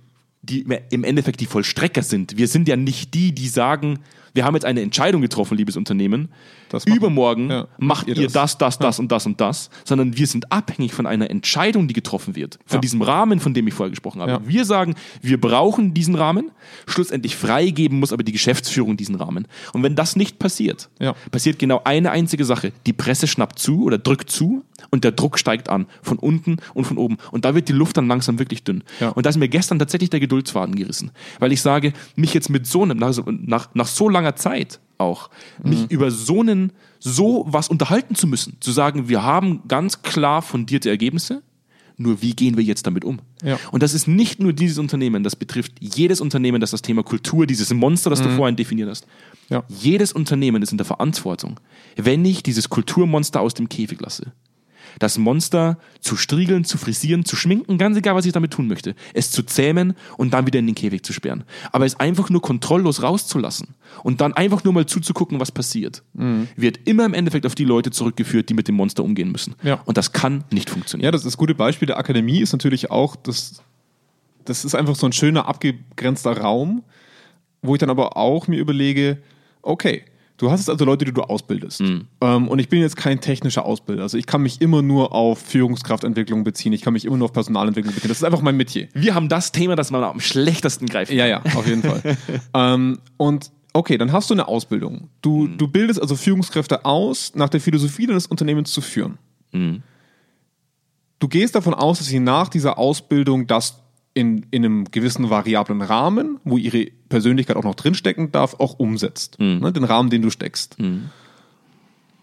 die 0.43 0.67
im 0.91 1.05
Endeffekt 1.05 1.41
die 1.41 1.47
Vollstrecker 1.47 2.03
sind. 2.03 2.37
Wir 2.37 2.49
sind 2.49 2.69
ja 2.69 2.77
nicht 2.77 3.15
die, 3.15 3.33
die 3.35 3.49
sagen, 3.49 4.01
wir 4.35 4.45
haben 4.45 4.55
jetzt 4.55 4.65
eine 4.65 4.81
Entscheidung 4.83 5.23
getroffen, 5.23 5.57
liebes 5.57 5.77
Unternehmen. 5.77 6.29
Das 6.69 6.87
machen- 6.87 6.97
Übermorgen 6.99 7.51
ja, 7.51 7.69
macht 7.79 8.09
ihr 8.09 8.27
das, 8.29 8.59
das, 8.59 8.79
das 8.81 8.99
und 8.99 9.13
das 9.13 9.27
und 9.27 9.41
das, 9.41 9.71
sondern 9.85 10.17
wir 10.17 10.27
sind 10.27 10.51
abhängig 10.51 10.93
von 10.93 11.07
einer 11.07 11.31
Entscheidung, 11.31 11.87
die 11.87 11.95
getroffen 11.95 12.35
wird. 12.35 12.59
Von 12.67 12.79
Ja. 12.79 12.81
diesem 12.81 13.01
Rahmen, 13.01 13.39
von 13.39 13.55
dem 13.55 13.69
ich 13.69 13.75
vorher 13.75 13.91
gesprochen 13.91 14.21
habe. 14.21 14.33
Ja. 14.33 14.41
Wir 14.45 14.65
sagen, 14.65 14.97
wir 15.23 15.41
brauchen 15.41 15.95
diesen 15.95 16.17
Rahmen. 16.17 16.51
Schlussendlich 16.89 17.37
freigeben 17.37 18.01
muss 18.01 18.13
aber 18.13 18.25
die 18.25 18.33
Geschäftsführung 18.33 18.97
diesen 18.97 19.15
Rahmen. 19.15 19.47
Und 19.73 19.85
wenn 19.85 19.95
das 19.95 20.17
nicht 20.17 20.41
passiert, 20.41 20.91
Ja. 20.99 21.15
passiert 21.31 21.61
genau 21.61 21.81
eine 21.85 22.11
einzige 22.11 22.45
Sache. 22.45 22.73
Die 22.87 22.93
Presse 22.93 23.29
schnappt 23.29 23.61
zu 23.61 23.85
oder 23.85 23.99
drückt 23.99 24.31
zu 24.31 24.65
und 24.91 25.05
der 25.05 25.13
Druck 25.13 25.39
steigt 25.39 25.69
an. 25.69 25.87
Von 26.03 26.19
unten 26.19 26.57
und 26.75 26.85
von 26.85 26.99
oben. 26.99 27.17
Und 27.31 27.45
da 27.45 27.55
wird 27.55 27.69
die 27.69 27.73
Luft 27.73 27.97
dann 27.97 28.07
langsam 28.09 28.39
wirklich 28.39 28.65
dünn. 28.65 28.83
Ja. 29.01 29.11
Und 29.11 29.27
da 29.27 29.31
ist 29.31 29.37
mir 29.39 29.49
gestern 29.49 29.79
tatsächlich 29.79 30.11
der 30.11 30.21
Geduldsfaden 30.21 30.75
gerissen. 30.75 31.11
Weil 31.39 31.53
ich 31.53 31.61
sage, 31.63 31.93
mich 32.17 32.35
jetzt 32.35 32.51
mit 32.51 32.67
so 32.67 32.83
einem, 32.83 32.99
nach, 32.99 33.13
so- 33.13 33.25
nach, 33.29 33.69
nach 33.75 33.87
so 33.87 34.09
langer 34.09 34.37
Zeit 34.37 34.81
auch, 34.99 35.31
Mhm. 35.63 35.71
mich 35.71 35.91
über 35.91 36.11
so 36.11 36.41
einen, 36.41 36.73
so 37.01 37.45
was 37.49 37.69
unterhalten 37.69 38.15
zu 38.15 38.27
müssen. 38.27 38.57
Zu 38.61 38.73
sagen, 38.73 39.09
wir 39.09 39.23
haben 39.23 39.63
ganz 39.69 40.03
klar 40.03 40.41
fundierte 40.43 40.89
Ergebnisse. 40.91 41.43
Nur 41.97 42.23
wie 42.23 42.35
gehen 42.35 42.57
wir 42.57 42.65
jetzt 42.65 42.89
damit 42.89 43.05
um? 43.05 43.21
Ja. 43.45 43.57
Und 43.71 43.85
das 43.85 43.95
ist 43.95 44.09
nicht 44.09 44.41
nur 44.41 44.53
dieses 44.53 44.79
Unternehmen, 44.79 45.23
das 45.23 45.37
betrifft 45.37 45.75
jedes 45.81 46.21
Unternehmen, 46.21 46.61
das 46.61 46.73
das 46.73 46.83
Thema 46.83 47.05
Kultur, 47.05 47.47
dieses 47.47 47.73
Monster, 47.73 48.11
das 48.11 48.21
du 48.21 48.31
vorhin 48.31 48.57
definiert 48.57 48.89
hast. 48.91 49.07
Mhm. 49.07 49.55
Ja. 49.55 49.65
Jedes 49.69 50.13
Unternehmen 50.13 50.61
ist 50.63 50.73
in 50.73 50.79
der 50.79 50.87
Verantwortung, 50.87 51.61
wenn 51.97 52.25
ich 52.25 52.43
dieses 52.43 52.69
Kulturmonster 52.69 53.41
aus 53.41 53.55
dem 53.55 53.69
Käfig 53.69 54.01
lasse. 54.01 54.33
Das 54.99 55.19
Monster 55.19 55.79
zu 56.01 56.17
striegeln, 56.17 56.65
zu 56.65 56.79
frisieren, 56.79 57.25
zu 57.25 57.37
schminken, 57.37 57.79
ganz 57.79 57.97
egal, 57.97 58.15
was 58.15 58.27
ich 58.27 58.33
damit 58.33 58.53
tun 58.53 58.69
möchte. 58.69 58.95
Es 59.13 59.31
zu 59.31 59.43
zähmen 59.43 59.95
und 60.17 60.33
dann 60.33 60.47
wieder 60.47 60.59
in 60.59 60.67
den 60.67 60.75
Käfig 60.75 61.03
zu 61.03 61.13
sperren. 61.13 61.45
Aber 61.73 61.85
es 61.87 61.99
einfach 61.99 62.31
nur 62.31 62.43
kontrolllos 62.43 63.03
rauszulassen 63.03 63.69
und 64.03 64.21
dann 64.21 64.33
einfach 64.35 64.65
nur 64.65 64.73
mal 64.73 64.87
zuzugucken, 64.87 65.41
was 65.41 65.53
passiert, 65.53 66.03
Mhm. 66.15 66.49
wird 66.57 66.81
immer 66.85 67.05
im 67.05 67.15
Endeffekt 67.15 67.47
auf 67.47 67.55
die 67.55 67.65
Leute 67.65 67.91
zurückgeführt, 67.91 68.49
die 68.49 68.55
mit 68.55 68.69
dem 68.69 68.75
Monster 68.77 69.05
umgehen 69.05 69.33
müssen. 69.33 69.55
Ja. 69.63 69.81
Und 69.85 69.97
das 69.97 70.13
kann 70.13 70.45
nicht 70.51 70.71
funktionieren. 70.71 71.05
Ja, 71.07 71.11
das 71.11 71.25
ist 71.25 71.37
gute 71.37 71.55
Beispiel 71.55 71.87
der 71.87 71.99
Akademie 71.99 72.41
ist 72.41 72.53
natürlich 72.53 72.91
auch, 72.91 73.17
das, 73.17 73.63
das 74.45 74.65
ist 74.65 74.75
einfach 74.75 74.95
so 74.97 75.07
ein 75.07 75.13
schöner, 75.13 75.47
abgegrenzter 75.49 76.39
Raum, 76.39 76.83
wo 77.63 77.75
ich 77.75 77.79
dann 77.79 77.91
aber 77.91 78.17
auch 78.17 78.47
mir 78.49 78.59
überlege, 78.61 79.19
okay, 79.63 80.03
du 80.37 80.51
hast 80.51 80.61
jetzt 80.61 80.71
also 80.71 80.85
Leute, 80.85 81.05
die 81.05 81.13
du 81.13 81.23
ausbildest. 81.23 81.81
Ähm, 81.81 82.49
und 82.49 82.59
ich 82.59 82.69
bin 82.69 82.81
jetzt 82.81 82.97
kein 82.97 83.21
technischer 83.21 83.65
Ausbilder. 83.65 84.03
Also 84.03 84.19
ich 84.19 84.27
kann 84.27 84.43
mich 84.43 84.61
immer 84.61 84.83
nur 84.83 85.13
auf 85.13 85.39
Führungskraftentwicklung 85.39 86.45
beziehen, 86.45 86.73
ich 86.73 86.83
kann 86.83 86.93
mich 86.93 87.05
immer 87.05 87.17
nur 87.17 87.27
auf 87.27 87.33
Personalentwicklung 87.33 87.95
beziehen. 87.95 88.09
Das 88.09 88.19
ist 88.19 88.25
einfach 88.25 88.43
mein 88.43 88.57
Metier. 88.57 88.89
Wir 88.95 89.15
haben 89.15 89.29
das 89.29 89.53
Thema, 89.53 89.77
das 89.77 89.91
man 89.91 90.03
am 90.03 90.21
schlechtesten 90.21 90.87
greift. 90.87 91.13
Ja, 91.13 91.27
ja, 91.27 91.43
auf 91.55 91.67
jeden 91.67 91.83
Fall. 91.83 92.03
ähm, 92.55 92.99
und 93.17 93.51
okay, 93.73 93.99
dann 93.99 94.13
hast 94.13 94.31
du 94.31 94.35
eine 94.35 94.49
Ausbildung. 94.49 95.09
Du, 95.23 95.47
du 95.47 95.69
bildest 95.69 96.01
also 96.01 96.17
Führungskräfte 96.17 96.85
aus, 96.85 97.33
nach 97.35 97.49
der 97.49 97.61
Philosophie 97.61 98.07
deines 98.07 98.27
Unternehmens 98.27 98.73
zu 98.73 98.81
führen. 98.81 99.19
Du 101.21 101.29
gehst 101.29 101.55
davon 101.55 101.75
aus, 101.75 101.99
dass 101.99 102.09
sie 102.09 102.19
nach 102.19 102.49
dieser 102.49 102.77
Ausbildung 102.77 103.47
das 103.47 103.84
in, 104.15 104.47
in 104.51 104.65
einem 104.65 104.85
gewissen 104.91 105.29
variablen 105.29 105.83
Rahmen, 105.83 106.39
wo 106.45 106.57
ihre 106.57 106.87
Persönlichkeit 107.09 107.57
auch 107.57 107.65
noch 107.65 107.75
drinstecken 107.75 108.31
darf, 108.33 108.55
auch 108.61 108.79
umsetzt. 108.79 109.37
Ne, 109.61 109.73
den 109.73 109.85
Rahmen, 109.85 110.09
den 110.11 110.23
du 110.23 110.31
steckst. 110.31 110.77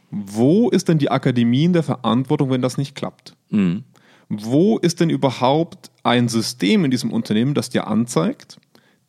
Wo 0.10 0.70
ist 0.70 0.88
denn 0.90 0.98
die 0.98 1.12
Akademie 1.12 1.66
in 1.66 1.74
der 1.74 1.84
Verantwortung, 1.84 2.50
wenn 2.50 2.62
das 2.62 2.78
nicht 2.78 2.96
klappt? 2.96 3.36
Wo 4.30 4.78
ist 4.78 5.00
denn 5.02 5.10
überhaupt 5.10 5.92
ein 6.04 6.30
System 6.30 6.86
in 6.86 6.92
diesem 6.92 7.12
Unternehmen, 7.12 7.54
das 7.54 7.70
dir 7.70 7.88
anzeigt, 7.88 8.60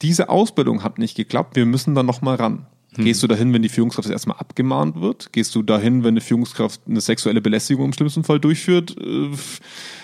diese 0.03 0.29
Ausbildung 0.29 0.83
hat 0.83 0.99
nicht 0.99 1.17
geklappt, 1.17 1.55
wir 1.55 1.67
müssen 1.67 1.95
da 1.95 2.03
nochmal 2.03 2.37
ran? 2.37 2.67
Gehst 3.05 3.23
du 3.23 3.27
dahin, 3.27 3.53
wenn 3.55 3.63
die 3.63 3.71
Führungskraft 3.71 4.11
erstmal 4.11 4.37
abgemahnt 4.37 5.01
wird? 5.01 5.33
Gehst 5.33 5.55
du 5.55 5.63
dahin, 5.63 6.05
wenn 6.05 6.11
eine 6.11 6.21
Führungskraft 6.21 6.83
eine 6.87 7.01
sexuelle 7.01 7.41
Belästigung 7.41 7.87
im 7.87 7.93
schlimmsten 7.95 8.23
Fall 8.23 8.39
durchführt? 8.39 8.95
Äh, 9.01 9.31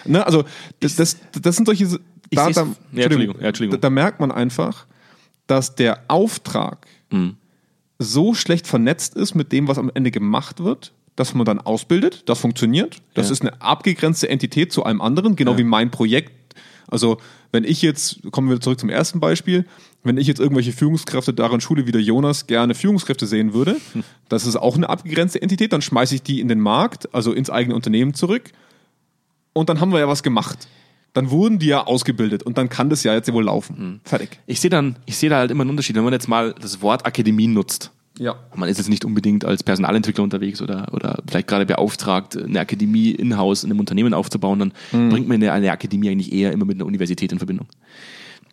ne? 0.06 0.24
Also 0.24 0.44
das, 0.80 0.96
das, 0.96 1.18
das 1.32 1.56
sind 1.56 1.66
solche. 1.66 2.00
Da, 2.30 2.50
da, 2.50 2.66
Ja, 2.92 3.04
Entschuldigung, 3.04 3.36
ja, 3.40 3.48
Entschuldigung. 3.48 3.80
Da, 3.80 3.88
da 3.88 3.90
merkt 3.90 4.20
man 4.20 4.30
einfach, 4.32 4.86
dass 5.46 5.74
der 5.74 6.02
Auftrag 6.08 6.86
Mhm. 7.10 7.36
so 7.98 8.34
schlecht 8.34 8.66
vernetzt 8.66 9.14
ist 9.14 9.34
mit 9.34 9.50
dem, 9.52 9.66
was 9.68 9.78
am 9.78 9.90
Ende 9.94 10.10
gemacht 10.10 10.62
wird, 10.62 10.92
dass 11.16 11.34
man 11.34 11.44
dann 11.46 11.58
ausbildet. 11.58 12.22
Das 12.28 12.38
funktioniert. 12.38 12.98
Das 13.14 13.26
Ja. 13.26 13.32
ist 13.32 13.40
eine 13.42 13.60
abgegrenzte 13.60 14.28
Entität 14.28 14.72
zu 14.72 14.84
allem 14.84 15.00
anderen, 15.00 15.36
genau 15.36 15.56
wie 15.58 15.64
mein 15.64 15.90
Projekt. 15.90 16.32
Also 16.86 17.18
wenn 17.52 17.64
ich 17.64 17.82
jetzt, 17.82 18.20
kommen 18.30 18.48
wir 18.50 18.60
zurück 18.60 18.78
zum 18.78 18.88
ersten 18.88 19.20
Beispiel, 19.20 19.64
wenn 20.04 20.16
ich 20.16 20.26
jetzt 20.26 20.38
irgendwelche 20.38 20.72
Führungskräfte 20.72 21.34
daran 21.34 21.60
schule, 21.60 21.86
wie 21.86 21.92
der 21.92 22.00
Jonas 22.02 22.46
gerne 22.46 22.74
Führungskräfte 22.74 23.26
sehen 23.26 23.52
würde, 23.52 23.76
das 24.28 24.46
ist 24.46 24.56
auch 24.56 24.76
eine 24.76 24.88
abgegrenzte 24.88 25.40
Entität, 25.42 25.72
dann 25.72 25.82
schmeiße 25.82 26.14
ich 26.14 26.22
die 26.22 26.40
in 26.40 26.48
den 26.48 26.60
Markt, 26.60 27.12
also 27.14 27.32
ins 27.32 27.50
eigene 27.50 27.74
Unternehmen 27.74 28.14
zurück 28.14 28.52
und 29.54 29.68
dann 29.68 29.80
haben 29.80 29.92
wir 29.92 29.98
ja 29.98 30.08
was 30.08 30.22
gemacht. 30.22 30.68
Dann 31.14 31.30
wurden 31.30 31.58
die 31.58 31.66
ja 31.66 31.84
ausgebildet 31.86 32.42
und 32.42 32.58
dann 32.58 32.68
kann 32.68 32.90
das 32.90 33.02
ja 33.02 33.14
jetzt 33.14 33.28
ja 33.28 33.34
wohl 33.34 33.44
laufen. 33.44 34.00
Fertig. 34.04 34.40
Ich 34.46 34.60
sehe 34.60 34.70
dann, 34.70 34.96
ich 35.06 35.16
sehe 35.16 35.30
da 35.30 35.38
halt 35.38 35.50
immer 35.50 35.62
einen 35.62 35.70
Unterschied, 35.70 35.96
wenn 35.96 36.04
man 36.04 36.12
jetzt 36.12 36.28
mal 36.28 36.54
das 36.60 36.80
Wort 36.82 37.06
Akademie 37.06 37.46
nutzt. 37.48 37.90
Ja. 38.18 38.34
Man 38.54 38.68
ist 38.68 38.78
jetzt 38.78 38.88
nicht 38.88 39.04
unbedingt 39.04 39.44
als 39.44 39.62
Personalentwickler 39.62 40.24
unterwegs 40.24 40.60
oder, 40.60 40.92
oder 40.92 41.22
vielleicht 41.28 41.46
gerade 41.48 41.66
beauftragt, 41.66 42.36
eine 42.36 42.60
Akademie 42.60 43.10
in-house 43.12 43.62
in 43.64 43.70
einem 43.70 43.78
Unternehmen 43.80 44.12
aufzubauen, 44.12 44.58
dann 44.58 44.72
Mhm. 44.92 45.08
bringt 45.10 45.28
man 45.28 45.36
eine, 45.36 45.52
eine 45.52 45.70
Akademie 45.72 46.10
eigentlich 46.10 46.32
eher 46.32 46.52
immer 46.52 46.64
mit 46.64 46.76
einer 46.76 46.86
Universität 46.86 47.30
in 47.32 47.38
Verbindung. 47.38 47.68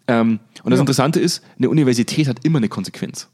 Ähm, 0.07 0.39
und 0.63 0.71
das 0.71 0.79
Interessante 0.79 1.19
ist, 1.19 1.43
eine 1.57 1.69
Universität 1.69 2.27
hat 2.27 2.45
immer 2.45 2.57
eine 2.59 2.69
Konsequenz. 2.69 3.27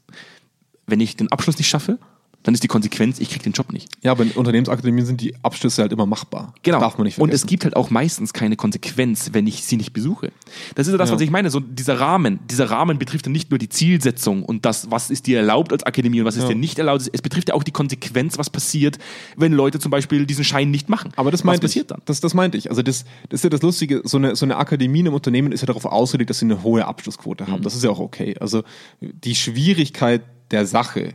Wenn 0.86 1.00
ich 1.00 1.16
den 1.16 1.30
Abschluss 1.30 1.58
nicht 1.58 1.68
schaffe, 1.68 1.98
dann 2.42 2.54
ist 2.54 2.62
die 2.62 2.68
Konsequenz, 2.68 3.18
ich 3.20 3.30
kriege 3.30 3.42
den 3.44 3.52
Job 3.52 3.72
nicht. 3.72 3.88
Ja, 4.02 4.10
aber 4.12 4.24
in 4.24 4.32
Unternehmensakademien 4.32 5.06
sind 5.06 5.20
die 5.20 5.34
Abschlüsse 5.42 5.82
halt 5.82 5.92
immer 5.92 6.06
machbar. 6.06 6.54
Genau. 6.62 6.80
Darf 6.80 6.98
man 6.98 7.04
nicht 7.04 7.18
und 7.18 7.28
vergessen. 7.28 7.44
es 7.44 7.48
gibt 7.48 7.64
halt 7.64 7.76
auch 7.76 7.90
meistens 7.90 8.32
keine 8.32 8.56
Konsequenz, 8.56 9.30
wenn 9.32 9.46
ich 9.46 9.64
sie 9.64 9.76
nicht 9.76 9.92
besuche. 9.92 10.32
Das 10.74 10.86
ist 10.86 10.92
ja 10.92 10.98
das, 10.98 11.10
Ja. 11.10 11.14
was 11.14 11.22
ich 11.22 11.30
meine. 11.30 11.50
So 11.50 11.60
dieser 11.60 12.00
Rahmen, 12.00 12.40
dieser 12.50 12.70
Rahmen 12.70 12.98
betrifft 12.98 13.26
ja 13.26 13.32
nicht 13.32 13.50
nur 13.50 13.58
die 13.58 13.68
Zielsetzung 13.68 14.42
und 14.44 14.64
das, 14.66 14.90
was 14.90 15.10
ist 15.10 15.26
dir 15.26 15.38
erlaubt 15.38 15.72
als 15.72 15.84
Akademie 15.84 16.20
und 16.20 16.26
was 16.26 16.36
ist 16.36 16.42
Ja. 16.42 16.48
dir 16.48 16.54
nicht 16.56 16.78
erlaubt. 16.78 17.08
Es 17.12 17.22
betrifft 17.22 17.48
ja 17.48 17.54
auch 17.54 17.62
die 17.62 17.70
Konsequenz, 17.70 18.38
was 18.38 18.50
passiert, 18.50 18.98
wenn 19.36 19.52
Leute 19.52 19.78
zum 19.78 19.90
Beispiel 19.90 20.26
diesen 20.26 20.44
Schein 20.44 20.70
nicht 20.70 20.88
machen. 20.88 21.12
Aber 21.16 21.30
das 21.30 21.40
was 21.40 21.44
meinte 21.44 21.66
passiert 21.66 21.84
ich. 21.84 21.88
dann? 21.88 22.02
Das, 22.06 22.20
das 22.20 22.34
meinte 22.34 22.58
ich. 22.58 22.70
Also 22.70 22.82
das, 22.82 23.04
das 23.28 23.38
ist 23.40 23.44
ja 23.44 23.50
das 23.50 23.62
Lustige. 23.62 24.02
So 24.04 24.16
eine, 24.18 24.34
so 24.36 24.44
eine 24.46 24.56
Akademie 24.56 25.00
in 25.00 25.06
einem 25.06 25.14
Unternehmen 25.14 25.52
ist 25.52 25.60
ja 25.60 25.66
darauf 25.66 25.84
ausgelegt, 25.84 26.30
dass 26.30 26.40
sie 26.40 26.46
eine 26.46 26.62
hohe 26.62 26.84
Abschlussquote 26.86 27.46
haben. 27.46 27.62
Das 27.62 27.74
ist 27.74 27.84
ja 27.84 27.90
auch 27.90 28.00
okay. 28.00 28.34
Also 28.40 28.62
die 29.00 29.34
Schwierigkeit 29.34 30.22
der 30.50 30.66
Sache 30.66 31.14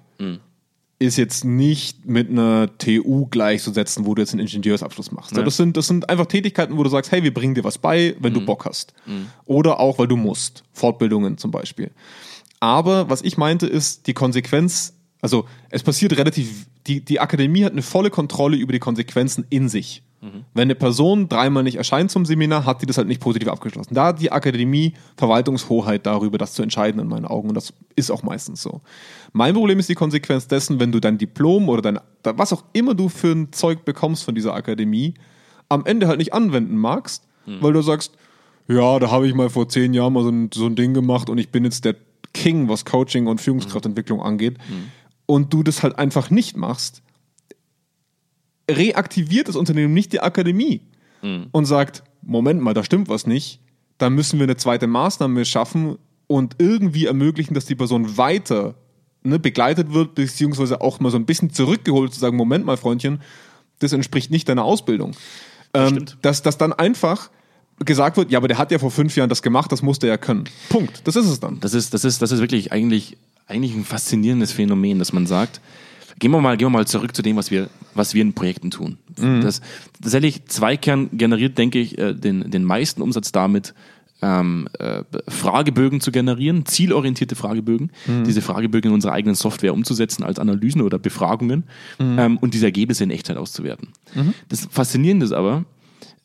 ist 1.00 1.18
jetzt 1.18 1.46
nicht 1.46 2.06
mit 2.08 2.30
einer 2.30 2.76
TU 2.78 3.28
gleichzusetzen, 3.28 4.06
wo 4.06 4.16
du 4.16 4.22
jetzt 4.22 4.34
einen 4.34 4.42
Ingenieursabschluss 4.42 5.12
machst. 5.12 5.36
Ja. 5.36 5.44
Das, 5.44 5.56
sind, 5.58 5.78
das 5.78 5.88
sind 5.88 6.10
einfach 6.10 6.26
Tätigkeiten, 6.26 6.76
wo 6.78 6.84
du 6.84 6.90
sagst, 6.90 7.12
hey, 7.12 7.22
wir 7.22 7.34
bringen 7.34 7.54
dir 7.54 7.64
was 7.64 7.78
bei, 7.78 8.16
wenn 8.20 8.34
du 8.34 8.44
Bock 8.46 8.66
hast. 8.66 8.94
Oder 9.46 9.80
auch, 9.80 10.00
weil 10.00 10.08
du 10.08 10.16
musst. 10.16 10.64
Fortbildungen 10.74 11.38
zum 11.38 11.52
Beispiel. 11.52 11.92
Aber 12.60 13.10
was 13.10 13.22
ich 13.22 13.38
meinte, 13.38 13.68
ist 13.68 14.08
die 14.08 14.14
Konsequenz, 14.14 14.96
also 15.22 15.46
es 15.70 15.84
passiert 15.84 16.18
relativ, 16.18 16.66
die, 16.88 17.02
die 17.02 17.20
Akademie 17.20 17.64
hat 17.64 17.74
eine 17.74 17.84
volle 17.84 18.10
Kontrolle 18.10 18.58
über 18.58 18.74
die 18.74 18.80
Konsequenzen 18.80 19.46
in 19.50 19.70
sich. 19.70 20.04
Wenn 20.20 20.64
eine 20.64 20.76
Person 20.76 21.30
dreimal 21.30 21.62
nicht 21.62 21.76
erscheint 21.76 22.10
zum 22.10 22.26
Seminar, 22.26 22.66
hat 22.66 22.82
die 22.82 22.88
das 22.88 22.98
halt 22.98 23.08
nicht 23.08 23.22
positiv 23.22 23.48
abgeschlossen. 23.50 23.94
Da 23.94 24.08
hat 24.08 24.20
die 24.20 24.32
Akademie 24.32 24.94
Verwaltungshoheit 25.16 26.06
darüber, 26.08 26.40
das 26.40 26.54
zu 26.54 26.64
entscheiden 26.64 27.00
in 27.00 27.08
meinen 27.08 27.26
Augen. 27.26 27.50
Und 27.50 27.56
das 27.56 27.72
ist 27.96 28.10
auch 28.10 28.24
meistens 28.24 28.64
so. 28.64 28.82
Mein 29.32 29.54
Problem 29.54 29.78
ist 29.78 29.90
die 29.90 29.96
Konsequenz 29.96 30.48
dessen, 30.48 30.80
wenn 30.80 30.92
du 30.92 31.00
dein 31.00 31.20
Diplom 31.20 31.70
oder 31.70 31.84
dein, 31.84 32.00
was 32.24 32.52
auch 32.52 32.64
immer 32.74 32.96
du 32.96 33.10
für 33.10 33.32
ein 33.32 33.54
Zeug 33.54 33.86
bekommst 33.86 34.24
von 34.24 34.34
dieser 34.34 34.56
Akademie, 34.56 35.14
am 35.70 35.86
Ende 35.86 36.08
halt 36.08 36.18
nicht 36.18 36.34
anwenden 36.34 36.78
magst, 36.78 37.28
weil 37.62 37.74
du 37.74 37.82
sagst, 37.82 38.14
ja, 38.68 39.00
da 39.00 39.12
habe 39.12 39.28
ich 39.28 39.34
mal 39.36 39.50
vor 39.50 39.70
zehn 39.70 39.94
Jahren 39.94 40.14
mal 40.14 40.24
so 40.24 40.30
ein, 40.30 40.50
so 40.54 40.66
ein 40.66 40.76
Ding 40.76 40.94
gemacht 40.94 41.30
und 41.30 41.38
ich 41.38 41.50
bin 41.50 41.64
jetzt 41.64 41.86
der 41.86 41.96
King, 42.34 42.68
was 42.70 42.86
Coaching 42.86 43.28
und 43.28 43.40
Führungskraftentwicklung 43.40 44.22
angeht. 44.22 44.58
Und 45.28 45.54
du 45.54 45.62
das 45.64 45.84
halt 45.84 45.98
einfach 46.00 46.30
nicht 46.30 46.58
machst, 46.58 47.04
reaktiviert 48.70 49.48
das 49.48 49.56
Unternehmen 49.56 49.94
nicht 49.94 50.14
die 50.14 50.20
Akademie 50.20 50.82
und 51.52 51.66
sagt, 51.66 52.04
Moment 52.22 52.62
mal, 52.62 52.74
da 52.74 52.84
stimmt 52.84 53.10
was 53.10 53.26
nicht, 53.26 53.60
dann 53.98 54.14
müssen 54.14 54.40
wir 54.40 54.44
eine 54.44 54.58
zweite 54.58 54.88
Maßnahme 54.88 55.46
schaffen 55.46 55.98
und 56.28 56.56
irgendwie 56.60 57.06
ermöglichen, 57.06 57.54
dass 57.54 57.66
die 57.66 57.76
Person 57.76 58.18
weiter 58.18 58.76
ne, 59.24 59.40
begleitet 59.40 59.94
wird, 59.94 60.16
beziehungsweise 60.16 60.82
auch 60.82 61.00
mal 61.00 61.10
so 61.10 61.18
ein 61.18 61.26
bisschen 61.26 61.52
zurückgeholt, 61.52 62.14
zu 62.14 62.20
sagen, 62.20 62.38
Moment 62.38 62.66
mal, 62.66 62.78
Freundchen, 62.78 63.22
das 63.80 63.94
entspricht 63.94 64.32
nicht 64.32 64.50
deiner 64.50 64.64
Ausbildung. 64.64 65.16
Ähm, 65.74 65.90
stimmt. 65.90 66.18
dass, 66.22 66.42
dass 66.42 66.58
dann 66.58 66.74
einfach 66.74 67.30
gesagt 67.86 68.18
wird, 68.18 68.32
ja, 68.32 68.40
aber 68.40 68.48
der 68.48 68.58
hat 68.58 68.72
ja 68.72 68.80
vor 68.80 68.92
fünf 68.92 69.16
Jahren 69.16 69.30
das 69.30 69.42
gemacht, 69.42 69.72
das 69.72 69.82
musste 69.82 70.08
er 70.08 70.14
ja 70.14 70.18
können. 70.18 70.46
Punkt. 70.70 71.02
Das 71.06 71.16
ist 71.16 71.28
es 71.28 71.40
dann. 71.40 71.60
Das 71.60 71.74
ist, 71.74 71.94
das 71.94 72.04
ist, 72.04 72.22
das 72.22 72.32
ist 72.32 72.40
wirklich 72.40 72.72
eigentlich, 72.72 73.18
eigentlich 73.46 73.76
ein 73.76 73.84
faszinierendes 73.84 74.52
Phänomen, 74.52 75.00
dass 75.00 75.14
man 75.14 75.28
sagt, 75.28 75.62
gehen 76.20 76.32
wir 76.32 76.42
mal, 76.42 76.58
gehen 76.58 76.68
wir 76.68 76.72
mal 76.72 76.88
zurück 76.88 77.16
zu 77.16 77.22
dem, 77.22 77.36
was 77.36 77.52
wir, 77.52 77.70
was 77.94 78.14
wir 78.14 78.22
in 78.22 78.34
Projekten 78.34 78.72
tun. 78.72 78.98
Das, 79.42 79.62
tatsächlich, 80.02 80.46
Zweikern 80.46 81.10
generiert, 81.14 81.58
denke 81.58 81.80
ich, 81.80 81.98
äh, 81.98 82.14
den, 82.14 82.50
den 82.52 82.64
meisten 82.64 83.02
Umsatz 83.02 83.32
damit, 83.32 83.74
ähm, 84.22 84.68
äh, 84.80 85.04
Fragebögen 85.28 86.02
zu 86.02 86.12
generieren, 86.12 86.66
zielorientierte 86.66 87.36
Fragebögen, 87.36 87.92
diese 88.26 88.42
Fragebögen 88.42 88.90
in 88.90 88.96
unserer 88.96 89.14
eigenen 89.14 89.36
Software 89.36 89.76
umzusetzen 89.76 90.24
als 90.24 90.40
Analysen 90.40 90.82
oder 90.82 90.98
Befragungen 90.98 91.66
ähm, 92.00 92.38
und 92.38 92.56
diese 92.56 92.66
Ergebnisse 92.66 93.04
in 93.04 93.12
Echtzeit 93.12 93.38
auszuwerten. 93.38 93.90
Das 94.50 94.68
Faszinierende 94.72 95.26
ist 95.26 95.34
aber, 95.34 95.66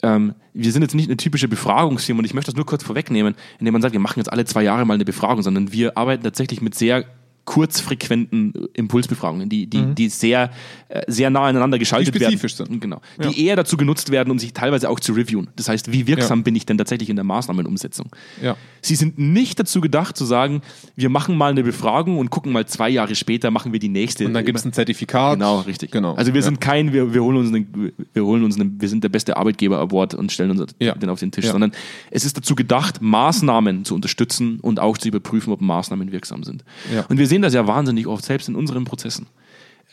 ähm, 0.02 0.34
wir 0.54 0.72
sind 0.72 0.82
jetzt 0.82 0.94
nicht 0.94 1.08
eine 1.08 1.16
typische 1.16 1.48
Befragungsfirma 1.48 2.20
und 2.20 2.24
ich 2.24 2.34
möchte 2.34 2.50
das 2.50 2.56
nur 2.56 2.66
kurz 2.66 2.82
vorwegnehmen, 2.82 3.34
indem 3.58 3.72
man 3.72 3.82
sagt, 3.82 3.92
wir 3.92 4.00
machen 4.00 4.18
jetzt 4.18 4.32
alle 4.32 4.44
zwei 4.44 4.62
Jahre 4.62 4.84
mal 4.84 4.94
eine 4.94 5.04
Befragung, 5.04 5.42
sondern 5.42 5.72
wir 5.72 5.96
arbeiten 5.96 6.24
tatsächlich 6.24 6.60
mit 6.60 6.74
sehr 6.74 7.04
kurzfrequenten 7.44 8.54
äh, 8.54 8.58
Impulsbefragungen, 8.74 9.48
die, 9.48 9.66
die, 9.66 9.94
die 9.94 10.08
sehr, 10.08 10.50
äh, 10.88 11.02
sehr 11.08 11.30
nah 11.30 11.44
aneinander 11.46 11.78
geschaltet 11.78 12.14
Die 12.14 12.18
spezifisch 12.18 12.58
werden. 12.58 12.72
sind. 12.72 12.80
Genau. 12.80 13.00
Ja. 13.20 13.28
Die 13.30 13.44
eher 13.46 13.56
dazu 13.56 13.76
genutzt 13.76 14.10
werden, 14.10 14.30
um 14.30 14.38
sich 14.38 14.52
teilweise 14.52 14.88
auch 14.88 15.00
zu 15.00 15.12
reviewen. 15.12 15.48
Das 15.56 15.68
heißt, 15.68 15.92
wie 15.92 16.06
wirksam 16.06 16.40
Ja. 16.40 16.42
bin 16.44 16.56
ich 16.56 16.66
denn 16.66 16.78
tatsächlich 16.78 17.10
in 17.10 17.16
der 17.16 17.24
Maßnahmenumsetzung? 17.24 18.08
Ja. 18.42 18.56
Sie 18.80 18.94
sind 18.94 19.18
nicht 19.18 19.58
dazu 19.58 19.80
gedacht 19.80 20.16
zu 20.16 20.24
sagen, 20.24 20.62
wir 20.96 21.08
machen 21.08 21.36
mal 21.36 21.50
eine 21.50 21.62
Befragung 21.62 22.18
und 22.18 22.30
gucken 22.30 22.52
mal 22.52 22.66
zwei 22.66 22.88
Jahre 22.90 23.14
später, 23.14 23.50
machen 23.50 23.72
wir 23.72 23.80
die 23.80 23.88
nächste. 23.88 24.26
Und 24.26 24.34
dann 24.34 24.44
gibt 24.44 24.58
es 24.58 24.64
ein 24.64 24.72
Zertifikat. 24.72 25.38
Genau, 25.38 25.60
richtig. 25.60 25.90
Genau. 25.90 26.14
Also 26.14 26.34
wir 26.34 26.42
sind 26.42 26.60
kein, 26.60 26.92
wir, 26.92 27.12
wir 27.14 27.22
holen 27.22 27.36
uns, 27.36 27.48
einen, 27.48 27.92
wir 28.12 28.24
holen 28.24 28.44
uns 28.44 28.58
einen, 28.58 28.80
wir 28.80 28.88
sind 28.88 29.04
der 29.04 29.08
beste 29.08 29.36
Arbeitgeber 29.36 29.78
Award 29.78 30.14
und 30.14 30.30
stellen 30.32 30.50
uns 30.50 30.74
den 30.80 31.08
auf 31.10 31.20
den 31.20 31.32
Tisch, 31.32 31.46
sondern 31.46 31.72
es 32.10 32.24
ist 32.24 32.36
dazu 32.36 32.54
gedacht, 32.54 33.00
Maßnahmen 33.00 33.84
zu 33.84 33.94
unterstützen 33.94 34.58
und 34.60 34.80
auch 34.80 34.98
zu 34.98 35.08
überprüfen, 35.08 35.52
ob 35.52 35.60
Maßnahmen 35.60 36.12
wirksam 36.12 36.42
sind. 36.44 36.64
Und 37.08 37.18
wir 37.18 37.26
sehen 37.32 37.42
das 37.42 37.54
ja 37.54 37.66
wahnsinnig 37.66 38.06
oft 38.06 38.24
selbst 38.24 38.48
in 38.48 38.54
unseren 38.56 38.84
Prozessen. 38.84 39.26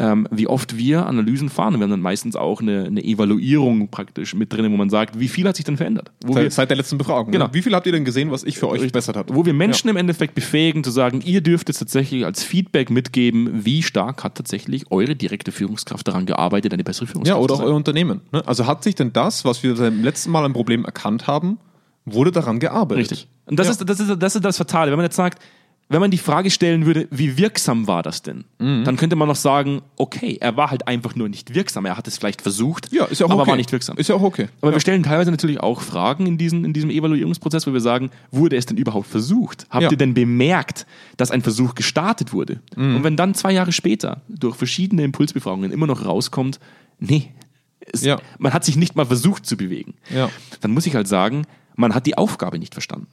Ähm, 0.02 0.28
wie 0.32 0.48
oft 0.48 0.78
wir 0.78 1.06
Analysen 1.08 1.50
fahren. 1.50 1.74
Wir 1.76 1.82
haben 1.84 1.90
dann 1.90 2.00
meistens 2.02 2.38
auch 2.38 2.62
eine, 2.62 2.86
eine 2.86 3.04
Evaluierung 3.04 3.90
praktisch 3.90 4.34
mit 4.34 4.52
drin, 4.54 4.72
wo 4.72 4.78
man 4.78 4.90
sagt, 4.90 5.20
wie 5.20 5.28
viel 5.28 5.46
hat 5.46 5.58
sich 5.58 5.66
denn 5.66 5.76
verändert? 5.76 6.12
Wo 6.26 6.36
wir, 6.36 6.44
Seit, 6.44 6.54
seit 6.54 6.70
der 6.70 6.78
letzten 6.78 6.98
Befragung. 6.98 7.34
Genau. 7.34 7.48
Ne? 7.48 7.54
Wie 7.54 7.62
viel 7.62 7.74
habt 7.76 7.86
ihr 7.86 7.92
denn 7.92 8.06
gesehen, 8.06 8.32
was 8.32 8.44
ich 8.46 8.58
für 8.60 8.70
euch 8.70 8.80
verbessert 8.80 9.18
habe? 9.18 9.36
wo 9.36 9.46
wir 9.46 9.54
Menschen 9.54 9.90
im 9.90 9.98
Endeffekt 9.98 10.36
befähigen 10.36 10.86
zu 10.86 10.92
sagen, 10.92 11.20
ihr 11.26 11.42
dürft 11.42 11.68
jetzt 11.68 11.80
tatsächlich 11.80 12.26
als 12.26 12.44
Feedback 12.44 12.90
mitgeben, 12.90 13.66
wie 13.66 13.84
stark 13.84 14.24
hat 14.24 14.36
tatsächlich 14.36 14.90
eure 14.90 15.18
direkte 15.18 15.52
Führungskraft 15.52 16.08
daran 16.08 16.26
gearbeitet, 16.26 16.74
eine 16.74 16.84
bessere 16.86 17.06
Ja, 17.06 17.12
Führungskraft 17.12 17.42
oder 17.42 17.48
zu 17.50 17.54
auch 17.56 17.58
sein. 17.60 17.68
euer 17.68 17.76
Unternehmen. 17.76 18.22
Ne? 18.32 18.42
Also 18.48 18.68
hat 18.68 18.84
sich 18.86 18.96
denn 18.96 19.12
das, 19.12 19.44
was 19.44 19.64
wir 19.64 19.76
beim 19.76 20.02
letzten 20.02 20.32
Mal 20.32 20.46
ein 20.46 20.54
Problem 20.54 20.86
erkannt 20.86 21.28
haben, 21.28 21.58
wurde 22.06 22.32
daran 22.32 22.60
gearbeitet? 22.60 23.12
Richtig. 23.12 23.28
Und 23.48 23.60
das, 23.60 23.68
Ja. 23.68 23.72
ist, 23.72 23.90
das, 23.90 24.00
ist, 24.00 24.16
das 24.18 24.36
ist 24.36 24.46
das 24.46 24.56
Fatale. 24.58 24.92
Wenn 24.92 24.98
man 24.98 25.06
jetzt 25.06 25.18
sagt, 25.18 25.42
wenn 25.92 26.00
man 26.02 26.12
die 26.12 26.20
Frage 26.20 26.52
stellen 26.52 26.86
würde, 26.86 27.08
wie 27.10 27.38
wirksam 27.38 27.88
war 27.88 28.04
das 28.04 28.22
denn? 28.22 28.44
Mhm. 28.60 28.84
Dann 28.84 28.96
könnte 28.96 29.16
man 29.16 29.28
noch 29.28 29.36
sagen, 29.36 29.82
okay, 29.98 30.38
er 30.40 30.56
war 30.56 30.70
halt 30.70 30.88
einfach 30.88 31.16
nur 31.16 31.28
nicht 31.30 31.56
wirksam. 31.56 31.84
Er 31.86 31.98
hat 31.98 32.08
es 32.08 32.18
vielleicht 32.20 32.44
versucht, 32.44 32.92
Ja, 32.94 33.06
ist 33.06 33.20
ja 33.20 33.26
auch 33.26 33.32
aber 33.32 33.42
okay. 33.42 33.50
war 33.52 33.58
nicht 33.58 33.72
wirksam. 33.72 33.98
Ist 33.98 34.08
ja 34.08 34.14
auch 34.16 34.22
okay. 34.22 34.50
aber 34.62 34.70
ja. 34.72 34.76
wir 34.76 34.82
stellen 34.82 35.02
teilweise 35.02 35.32
natürlich 35.32 35.60
auch 35.60 35.82
Fragen 35.82 36.28
in, 36.28 36.38
diesen, 36.38 36.64
in 36.64 36.74
diesem 36.74 36.92
Evaluierungsprozess, 36.92 37.66
wo 37.66 37.74
wir 37.74 37.82
sagen, 37.82 38.12
wurde 38.32 38.56
es 38.56 38.68
denn 38.68 38.78
überhaupt 38.78 39.08
versucht? 39.08 39.66
Habt 39.72 39.84
Ja. 39.86 39.90
ihr 39.92 39.98
denn 39.98 40.14
bemerkt, 40.14 40.86
dass 41.18 41.32
ein 41.32 41.42
Versuch 41.42 41.74
gestartet 41.74 42.34
wurde? 42.34 42.60
Mhm. 42.76 42.98
Und 42.98 43.04
wenn 43.04 43.16
dann 43.18 43.34
zwei 43.34 43.52
Jahre 43.52 43.72
später 43.72 44.22
durch 44.30 44.56
verschiedene 44.56 45.04
Impulsbefragungen 45.04 45.72
immer 45.72 45.88
noch 45.88 46.06
rauskommt, 46.06 46.60
nee, 47.00 47.32
es, 47.92 48.04
Ja. 48.06 48.20
man 48.38 48.54
hat 48.54 48.64
sich 48.64 48.76
nicht 48.76 48.96
mal 48.96 49.06
versucht 49.08 49.48
zu 49.48 49.58
bewegen, 49.58 49.96
dann 50.62 50.72
muss 50.72 50.86
ich 50.86 50.94
halt 50.94 51.08
sagen, 51.08 51.48
man 51.80 51.96
hat 51.96 52.06
die 52.06 52.18
Aufgabe 52.18 52.60
nicht 52.60 52.74
verstanden. 52.74 53.08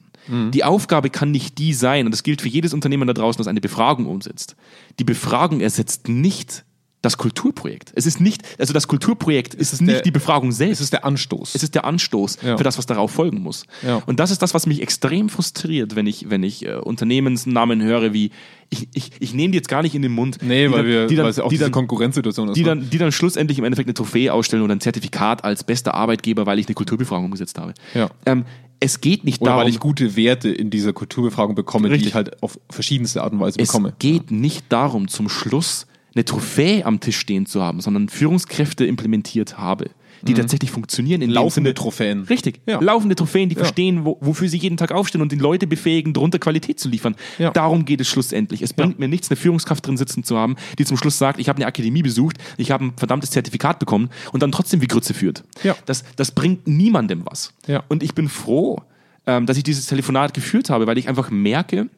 Die 0.51 0.65
Aufgabe 0.65 1.09
kann 1.09 1.31
nicht 1.31 1.57
die 1.57 1.73
sein, 1.73 2.05
und 2.05 2.11
das 2.11 2.21
gilt 2.21 2.41
für 2.41 2.49
jedes 2.49 2.73
Unternehmen 2.73 3.07
da 3.07 3.13
draußen, 3.13 3.37
das 3.37 3.47
eine 3.47 3.61
Befragung 3.61 4.07
umsetzt. 4.07 4.57
Die 4.99 5.05
Befragung 5.05 5.61
ersetzt 5.61 6.09
nicht 6.09 6.65
das 7.03 7.17
Kulturprojekt. 7.17 7.91
Es 7.95 8.05
ist 8.07 8.19
nicht, 8.19 8.41
also 8.59 8.73
das 8.73 8.87
Kulturprojekt 8.87 9.53
ist, 9.53 9.71
ist 9.71 9.81
nicht 9.81 9.93
der- 9.97 10.01
die 10.01 10.11
Befragung 10.11 10.51
selbst. 10.51 10.79
Es 10.79 10.85
ist 10.85 10.93
der 10.93 11.05
Anstoß. 11.05 11.53
Es 11.53 11.61
ist 11.63 11.75
der 11.75 11.85
Anstoß 11.85 12.39
Ja. 12.43 12.57
für 12.57 12.63
das, 12.63 12.77
was 12.77 12.85
darauf 12.87 13.11
folgen 13.11 13.39
muss. 13.41 13.65
Ja. 13.85 14.01
Und 14.07 14.19
das 14.19 14.31
ist 14.31 14.41
das, 14.41 14.53
was 14.55 14.65
mich 14.65 14.81
extrem 14.81 15.29
frustriert, 15.29 15.95
wenn 15.95 16.07
ich, 16.07 16.29
wenn 16.29 16.41
ich 16.43 16.65
äh, 16.65 16.73
Unternehmensnamen 16.75 17.81
höre, 17.83 18.13
wie 18.13 18.31
ich, 18.69 18.87
ich, 18.93 19.11
ich 19.19 19.33
nehme 19.33 19.51
die 19.51 19.57
jetzt 19.57 19.69
gar 19.69 19.81
nicht 19.83 19.95
in 19.95 20.01
den 20.01 20.11
Mund. 20.11 20.39
nee, 20.41 20.65
die 20.65 20.71
weil, 20.71 20.77
dann, 20.79 20.87
wir, 20.87 21.07
die 21.07 21.15
dann, 21.15 21.23
weil 21.25 21.29
es 21.31 21.39
auch 21.39 21.45
die 21.49 21.55
diese 21.55 21.65
dann, 21.65 21.71
Konkurrenzsituation 21.71 22.49
ist. 22.49 22.55
die 22.57 22.61
ne? 22.63 22.67
dann, 22.67 22.89
die 22.89 22.97
dann 22.97 23.11
schlussendlich 23.11 23.57
im 23.59 23.63
Endeffekt 23.63 23.87
eine 23.87 23.93
Trophäe 23.93 24.33
ausstellen 24.33 24.63
oder 24.63 24.75
ein 24.75 24.81
Zertifikat 24.81 25.43
als 25.43 25.63
bester 25.63 25.93
Arbeitgeber, 25.93 26.45
weil 26.45 26.59
ich 26.59 26.67
eine 26.67 26.75
Kulturbefragung 26.75 27.25
umgesetzt 27.25 27.57
habe. 27.59 27.73
Ja. 27.93 28.09
Ähm, 28.25 28.45
es 28.79 29.01
geht 29.01 29.23
nicht 29.23 29.41
Oder 29.41 29.51
darum, 29.51 29.63
weil 29.63 29.69
ich 29.69 29.79
gute 29.79 30.15
Werte 30.15 30.49
in 30.49 30.69
dieser 30.69 30.93
Kulturbefragung 30.93 31.55
bekomme, 31.55 31.87
die 31.87 31.93
Richtig. 31.93 32.09
ich 32.09 32.15
halt 32.15 32.43
auf 32.43 32.59
verschiedenste 32.69 33.23
Art 33.23 33.33
und 33.33 33.39
Weise 33.39 33.59
es 33.59 33.69
bekomme. 33.69 33.93
geht 33.99 34.29
nicht 34.31 34.65
darum, 34.69 35.07
zum 35.07 35.29
Schluss 35.29 35.87
eine 36.17 36.25
Trophäe 36.25 36.83
am 36.85 36.99
Tisch 36.99 37.17
stehen 37.17 37.45
zu 37.45 37.61
haben, 37.61 37.79
sondern 37.79 38.09
Führungskräfte 38.09 38.85
implementiert 38.85 39.57
habe, 39.57 39.91
die 40.23 40.33
tatsächlich 40.33 40.71
funktionieren 40.71 41.21
in 41.21 41.29
Mhm. 41.29 41.35
Laufende 41.35 41.69
Sinne, 41.69 41.73
Trophäen. 41.75 42.23
Richtig. 42.23 42.59
Ja. 42.65 42.81
Laufende 42.81 43.15
Trophäen, 43.15 43.49
die 43.49 43.55
Ja. 43.55 43.59
verstehen, 43.63 44.03
wo, 44.03 44.17
wofür 44.19 44.49
sie 44.49 44.57
jeden 44.57 44.75
Tag 44.75 44.91
aufstehen 44.91 45.21
und 45.21 45.31
die 45.31 45.35
Leute 45.35 45.67
befähigen, 45.67 46.11
darunter 46.13 46.39
Qualität 46.39 46.79
zu 46.79 46.89
liefern. 46.89 47.15
Ja. 47.37 47.51
Darum 47.51 47.85
geht 47.85 48.01
es 48.01 48.07
schlussendlich. 48.07 48.63
Es 48.63 48.73
bringt 48.73 48.97
mir 48.97 49.07
nichts, 49.07 49.29
eine 49.29 49.35
Führungskraft 49.37 49.85
drin 49.85 49.95
sitzen 49.95 50.23
zu 50.23 50.35
haben, 50.35 50.55
die 50.79 50.85
zum 50.85 50.97
Schluss 50.97 51.19
sagt, 51.19 51.39
ich 51.39 51.49
habe 51.49 51.57
eine 51.57 51.67
Akademie 51.67 52.01
besucht, 52.01 52.37
ich 52.57 52.71
habe 52.71 52.85
ein 52.85 52.93
verdammtes 52.97 53.29
Zertifikat 53.29 53.77
bekommen 53.77 54.09
und 54.33 54.41
dann 54.41 54.51
trotzdem 54.51 54.81
wie 54.81 54.87
Grütze 54.87 55.13
führt. 55.13 55.43
Das, 55.85 56.03
das 56.15 56.31
bringt 56.31 56.67
niemandem 56.67 57.21
was. 57.25 57.53
Und 57.87 58.01
ich 58.01 58.15
bin 58.15 58.27
froh, 58.27 58.81
ähm, 59.27 59.45
dass 59.45 59.55
ich 59.57 59.63
dieses 59.63 59.85
Telefonat 59.85 60.33
geführt 60.33 60.71
habe, 60.71 60.87
weil 60.87 60.97
ich 60.97 61.07
einfach 61.09 61.29
merke, 61.29 61.89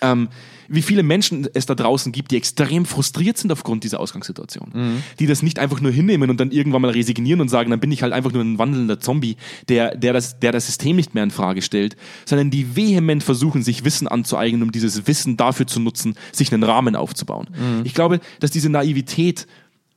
ähm, 0.00 0.28
wie 0.68 0.82
viele 0.82 1.02
Menschen 1.02 1.46
es 1.54 1.66
da 1.66 1.74
draußen 1.74 2.12
gibt, 2.12 2.30
die 2.30 2.36
extrem 2.36 2.86
frustriert 2.86 3.38
sind 3.38 3.52
aufgrund 3.52 3.84
dieser 3.84 4.00
Ausgangssituation. 4.00 4.70
Mhm. 4.72 5.02
Die 5.18 5.26
das 5.26 5.42
nicht 5.42 5.58
einfach 5.58 5.80
nur 5.80 5.92
hinnehmen 5.92 6.30
und 6.30 6.40
dann 6.40 6.50
irgendwann 6.50 6.82
mal 6.82 6.90
resignieren 6.90 7.40
und 7.40 7.48
sagen, 7.48 7.70
dann 7.70 7.80
bin 7.80 7.92
ich 7.92 8.02
halt 8.02 8.12
einfach 8.12 8.32
nur 8.32 8.42
ein 8.42 8.58
wandelnder 8.58 9.00
Zombie, 9.00 9.36
der, 9.68 9.96
der, 9.96 10.12
das, 10.12 10.38
der 10.38 10.52
das 10.52 10.66
System 10.66 10.96
nicht 10.96 11.14
mehr 11.14 11.24
in 11.24 11.30
Frage 11.30 11.62
stellt, 11.62 11.96
sondern 12.24 12.50
die 12.50 12.76
vehement 12.76 13.22
versuchen, 13.22 13.62
sich 13.62 13.84
Wissen 13.84 14.08
anzueignen, 14.08 14.62
um 14.62 14.72
dieses 14.72 15.06
Wissen 15.06 15.36
dafür 15.36 15.66
zu 15.66 15.80
nutzen, 15.80 16.16
sich 16.32 16.52
einen 16.52 16.62
Rahmen 16.62 16.96
aufzubauen. 16.96 17.48
Mhm. 17.50 17.82
Ich 17.84 17.94
glaube, 17.94 18.20
dass 18.40 18.50
diese 18.50 18.70
Naivität, 18.70 19.46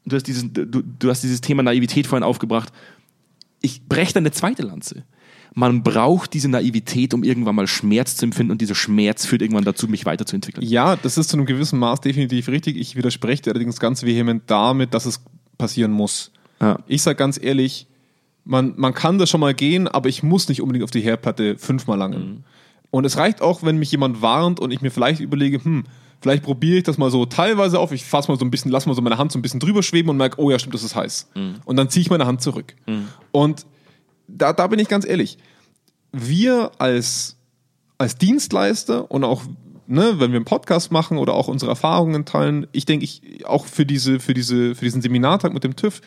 du 0.05 0.15
hast, 0.15 0.23
dieses, 0.23 0.45
du, 0.51 0.65
du 0.65 1.09
hast 1.09 1.23
dieses 1.23 1.41
Thema 1.41 1.63
Naivität 1.63 2.07
vorhin 2.07 2.23
aufgebracht, 2.23 2.71
ich 3.61 3.87
breche 3.87 4.13
da 4.13 4.19
eine 4.19 4.31
zweite 4.31 4.63
Lanze. 4.63 5.03
Man 5.53 5.83
braucht 5.83 6.33
diese 6.33 6.49
Naivität, 6.49 7.13
um 7.13 7.23
irgendwann 7.23 7.55
mal 7.55 7.67
Schmerz 7.67 8.15
zu 8.15 8.25
empfinden 8.25 8.51
und 8.51 8.61
dieser 8.61 8.75
Schmerz 8.75 9.25
führt 9.25 9.41
irgendwann 9.41 9.63
dazu, 9.63 9.87
mich 9.87 10.05
weiterzuentwickeln. 10.05 10.65
Ja, 10.67 10.95
das 10.95 11.17
ist 11.17 11.29
zu 11.29 11.37
einem 11.37 11.45
gewissen 11.45 11.79
Maß 11.79 12.01
definitiv 12.01 12.47
richtig. 12.47 12.77
Ich 12.77 12.95
widerspreche 12.95 13.43
dir 13.43 13.51
allerdings 13.51 13.79
ganz 13.79 14.03
vehement 14.03 14.43
damit, 14.47 14.93
dass 14.93 15.05
es 15.05 15.21
passieren 15.57 15.91
muss. 15.91 16.31
Ja. 16.61 16.79
Ich 16.87 17.01
sage 17.01 17.15
ganz 17.15 17.39
ehrlich, 17.41 17.87
man, 18.45 18.73
man 18.77 18.93
kann 18.93 19.17
das 19.17 19.29
schon 19.29 19.41
mal 19.41 19.53
gehen, 19.53 19.87
aber 19.87 20.09
ich 20.09 20.23
muss 20.23 20.47
nicht 20.47 20.61
unbedingt 20.61 20.83
auf 20.83 20.91
die 20.91 21.01
Herdplatte 21.01 21.57
fünfmal 21.57 21.97
langen. 21.97 22.43
Und 22.89 23.05
es 23.05 23.17
reicht 23.17 23.41
auch, 23.41 23.63
wenn 23.63 23.77
mich 23.77 23.91
jemand 23.91 24.21
warnt 24.21 24.59
und 24.59 24.71
ich 24.71 24.81
mir 24.81 24.91
vielleicht 24.91 25.19
überlege, 25.19 25.63
hm, 25.63 25.83
vielleicht 26.21 26.43
probiere 26.43 26.77
ich 26.77 26.83
das 26.83 26.97
mal 26.97 27.11
so 27.11 27.25
teilweise 27.25 27.79
auf. 27.79 27.91
Ich 27.91 28.05
fasse 28.05 28.31
mal 28.31 28.39
so 28.39 28.45
ein 28.45 28.51
bisschen, 28.51 28.71
lass 28.71 28.85
mal 28.85 28.93
so 28.93 29.01
meine 29.01 29.17
Hand 29.17 29.31
so 29.31 29.39
ein 29.39 29.41
bisschen 29.41 29.59
drüber 29.59 29.83
schweben 29.83 30.09
und 30.09 30.17
merke, 30.17 30.39
oh 30.39 30.49
ja, 30.49 30.57
stimmt, 30.57 30.73
das 30.73 30.83
ist 30.83 30.95
heiß. 30.95 31.29
Und 31.65 31.75
dann 31.75 31.89
ziehe 31.89 32.01
ich 32.01 32.09
meine 32.09 32.25
Hand 32.25 32.41
zurück. 32.41 32.75
Und 33.31 33.65
da, 34.27 34.53
da 34.53 34.67
bin 34.67 34.79
ich 34.79 34.87
ganz 34.87 35.05
ehrlich. 35.05 35.37
Wir 36.11 36.71
als, 36.77 37.37
als 37.97 38.17
Dienstleister 38.17 39.09
und 39.11 39.23
auch, 39.23 39.43
ne, 39.87 40.19
wenn 40.19 40.31
wir 40.31 40.37
einen 40.37 40.45
Podcast 40.45 40.91
machen 40.91 41.17
oder 41.17 41.33
auch 41.33 41.47
unsere 41.47 41.71
Erfahrungen 41.71 42.25
teilen, 42.25 42.67
ich 42.71 42.85
denke, 42.85 43.05
ich 43.05 43.45
auch 43.45 43.65
für 43.65 43.85
diese, 43.85 44.19
für 44.19 44.33
diese, 44.33 44.75
für 44.75 44.85
diesen 44.85 45.01
Seminartag 45.01 45.53
mit 45.53 45.63
dem 45.63 45.75
TÜV, 45.75 46.01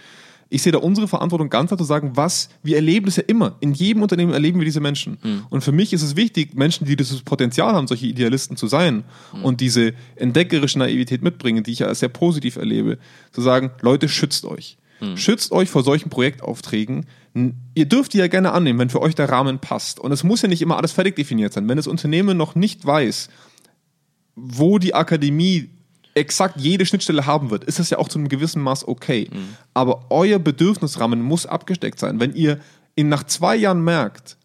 ich 0.52 0.62
sehe 0.62 0.72
da 0.72 0.78
unsere 0.78 1.06
Verantwortung 1.06 1.48
ganz 1.48 1.68
klar 1.68 1.78
zu 1.78 1.84
sagen, 1.84 2.16
was, 2.16 2.48
wir 2.64 2.74
erleben 2.74 3.06
das 3.06 3.16
ja 3.16 3.22
immer. 3.28 3.56
In 3.60 3.72
jedem 3.72 4.02
Unternehmen 4.02 4.32
erleben 4.32 4.58
wir 4.58 4.64
diese 4.64 4.80
Menschen. 4.80 5.16
Und 5.48 5.62
für 5.62 5.70
mich 5.70 5.92
ist 5.92 6.02
es 6.02 6.16
wichtig, 6.16 6.54
Menschen, 6.54 6.86
die 6.86 6.96
dieses 6.96 7.22
Potenzial 7.22 7.72
haben, 7.72 7.86
solche 7.86 8.06
Idealisten 8.06 8.56
zu 8.56 8.66
sein 8.66 9.04
und 9.44 9.60
diese 9.60 9.94
entdeckerische 10.16 10.80
Naivität 10.80 11.22
mitbringen, 11.22 11.62
die 11.62 11.70
ich 11.70 11.78
ja 11.78 11.86
als 11.86 12.00
sehr 12.00 12.08
positiv 12.08 12.56
erlebe, 12.56 12.98
zu 13.30 13.42
sagen, 13.42 13.70
Leute, 13.80 14.08
schützt 14.08 14.44
euch. 14.44 14.76
Schützt 15.14 15.52
euch 15.52 15.70
vor 15.70 15.82
solchen 15.82 16.10
Projektaufträgen. 16.10 17.06
Ihr 17.74 17.86
dürft 17.86 18.12
die 18.12 18.18
ja 18.18 18.26
gerne 18.26 18.52
annehmen, 18.52 18.78
wenn 18.78 18.90
für 18.90 19.00
euch 19.00 19.14
der 19.14 19.28
Rahmen 19.28 19.58
passt. 19.60 20.00
Und 20.00 20.12
es 20.12 20.24
muss 20.24 20.42
ja 20.42 20.48
nicht 20.48 20.62
immer 20.62 20.76
alles 20.76 20.92
fertig 20.92 21.16
definiert 21.16 21.52
sein. 21.52 21.68
Wenn 21.68 21.76
das 21.76 21.86
Unternehmen 21.86 22.36
noch 22.36 22.54
nicht 22.54 22.84
weiß, 22.84 23.28
wo 24.34 24.78
die 24.78 24.94
Akademie 24.94 25.70
exakt 26.14 26.56
jede 26.60 26.86
Schnittstelle 26.86 27.26
haben 27.26 27.50
wird, 27.50 27.64
ist 27.64 27.78
das 27.78 27.90
ja 27.90 27.98
auch 27.98 28.08
zu 28.08 28.18
einem 28.18 28.28
gewissen 28.28 28.62
Maß 28.62 28.88
okay. 28.88 29.30
Aber 29.74 30.06
euer 30.10 30.40
Bedürfnisrahmen 30.40 31.22
muss 31.22 31.46
abgesteckt 31.46 32.00
sein. 32.00 32.18
Wenn 32.18 32.34
ihr 32.34 32.58
in 32.96 33.08
nach 33.08 33.24
zwei 33.24 33.54
Jahren 33.54 33.84
merkt, 33.84 34.36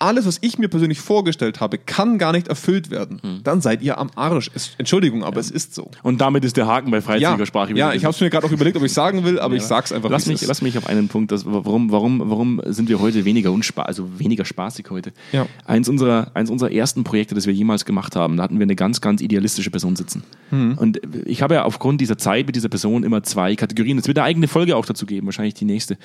alles, 0.00 0.26
was 0.26 0.38
ich 0.40 0.58
mir 0.58 0.68
persönlich 0.68 1.00
vorgestellt 1.00 1.60
habe, 1.60 1.78
kann 1.78 2.18
gar 2.18 2.32
nicht 2.32 2.48
erfüllt 2.48 2.90
werden, 2.90 3.20
dann 3.44 3.60
seid 3.60 3.82
ihr 3.82 3.98
am 3.98 4.10
Arsch. 4.16 4.50
Es, 4.54 4.72
Entschuldigung, 4.78 5.22
aber 5.24 5.40
es 5.40 5.50
ist 5.50 5.74
so. 5.74 5.90
Und 6.02 6.20
damit 6.20 6.44
ist 6.44 6.56
der 6.56 6.66
Haken 6.66 6.90
bei 6.90 7.00
freizügiger 7.00 7.46
Sprache. 7.46 7.76
ja 7.76 7.92
ich 7.92 8.04
habe 8.04 8.14
es 8.14 8.20
mir 8.20 8.30
gerade 8.30 8.46
auch 8.46 8.52
überlegt, 8.52 8.76
ob 8.76 8.82
ich 8.82 8.92
sagen 8.92 9.24
will, 9.24 9.38
aber 9.38 9.54
ich 9.54 9.62
sag's 9.62 9.92
einfach. 9.92 10.10
Lass 10.10 10.26
mich, 10.26 10.42
ist. 10.42 10.48
lass 10.48 10.62
mich 10.62 10.78
auf 10.78 10.86
einen 10.86 11.08
Punkt, 11.08 11.32
das, 11.32 11.44
warum, 11.46 11.92
warum, 11.92 12.22
warum 12.24 12.60
sind 12.66 12.88
wir 12.88 13.00
heute 13.00 13.24
weniger 13.24 13.52
unspa 13.52 13.82
also 13.82 14.18
weniger 14.18 14.44
spaßig 14.44 14.86
heute? 14.90 15.12
Ja. 15.32 15.46
Eins, 15.64 15.88
unserer, 15.88 16.30
eins 16.34 16.50
unserer 16.50 16.72
ersten 16.72 17.04
Projekte, 17.04 17.34
das 17.34 17.46
wir 17.46 17.52
jemals 17.52 17.84
gemacht 17.84 18.16
haben, 18.16 18.36
da 18.36 18.42
hatten 18.42 18.58
wir 18.58 18.64
eine 18.64 18.76
ganz, 18.76 19.00
ganz 19.00 19.20
idealistische 19.20 19.70
Person 19.70 19.96
sitzen. 19.96 20.22
Hm. 20.50 20.78
Und 20.78 21.00
ich 21.26 21.42
habe 21.42 21.54
ja 21.54 21.64
aufgrund 21.64 22.00
dieser 22.00 22.18
Zeit 22.18 22.46
mit 22.46 22.56
dieser 22.56 22.68
Person 22.68 23.02
immer 23.02 23.22
zwei 23.22 23.54
Kategorien. 23.56 23.98
Es 23.98 24.06
wird 24.06 24.18
eine 24.18 24.26
eigene 24.26 24.48
Folge 24.48 24.76
auch 24.76 24.86
dazu 24.86 25.06
geben, 25.06 25.26
wahrscheinlich 25.26 25.54
die 25.54 25.64
nächste, 25.64 25.98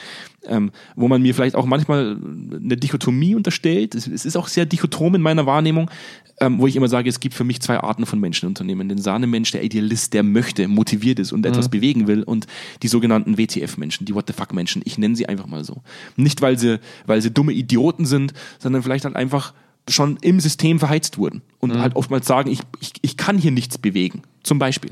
ähm, 0.48 0.72
wo 0.96 1.08
man 1.08 1.22
mir 1.22 1.34
vielleicht 1.34 1.56
auch 1.56 1.66
manchmal 1.66 2.18
eine 2.54 2.78
Dichotomie 2.78 3.36
unterstellt. 3.36 3.85
Es, 3.94 4.08
es 4.08 4.26
ist 4.26 4.36
auch 4.36 4.48
sehr 4.48 4.66
dichotom 4.66 5.16
in 5.16 5.22
meiner 5.22 5.46
Wahrnehmung, 5.46 5.92
ähm, 6.40 6.60
wo 6.60 6.68
ich 6.68 6.76
immer 6.76 6.88
sage, 6.88 7.10
es 7.10 7.20
gibt 7.20 7.36
für 7.36 7.44
mich 7.44 7.62
zwei 7.62 7.80
Arten 7.80 8.06
von 8.06 8.20
Menschen 8.20 8.46
in 8.46 8.50
Unternehmen. 8.50 8.90
Den 8.90 8.98
Sahnemensch, 8.98 9.52
der 9.52 9.64
Idealist, 9.64 10.14
der 10.14 10.24
möchte, 10.24 10.68
motiviert 10.68 11.20
ist 11.20 11.32
und 11.32 11.46
etwas 11.46 11.70
bewegen 11.70 12.08
will 12.08 12.24
und 12.24 12.48
die 12.82 12.88
sogenannten 12.88 13.38
WTF-Menschen, 13.38 14.06
die 14.06 14.16
What 14.16 14.26
the 14.28 14.34
fuck-Menschen. 14.34 14.82
Ich 14.86 14.98
nenne 14.98 15.16
sie 15.16 15.28
einfach 15.28 15.48
mal 15.48 15.64
so. 15.64 15.82
Nicht, 16.16 16.42
weil 16.42 16.58
sie, 16.58 16.80
weil 17.06 17.22
sie 17.22 17.32
dumme 17.32 17.54
Idioten 17.54 18.06
sind, 18.06 18.34
sondern 18.60 18.82
vielleicht 18.82 19.06
halt 19.06 19.16
einfach 19.16 19.54
schon 19.88 20.18
im 20.22 20.40
System 20.40 20.80
verheizt 20.80 21.18
wurden 21.18 21.42
und 21.60 21.78
halt 21.80 21.96
oftmals 21.96 22.26
sagen, 22.26 22.50
ich, 22.50 22.62
ich, 22.80 22.94
ich 23.02 23.18
kann 23.18 23.38
hier 23.38 23.52
nichts 23.52 23.78
bewegen. 23.78 24.24
Zum 24.42 24.58
Beispiel. 24.58 24.92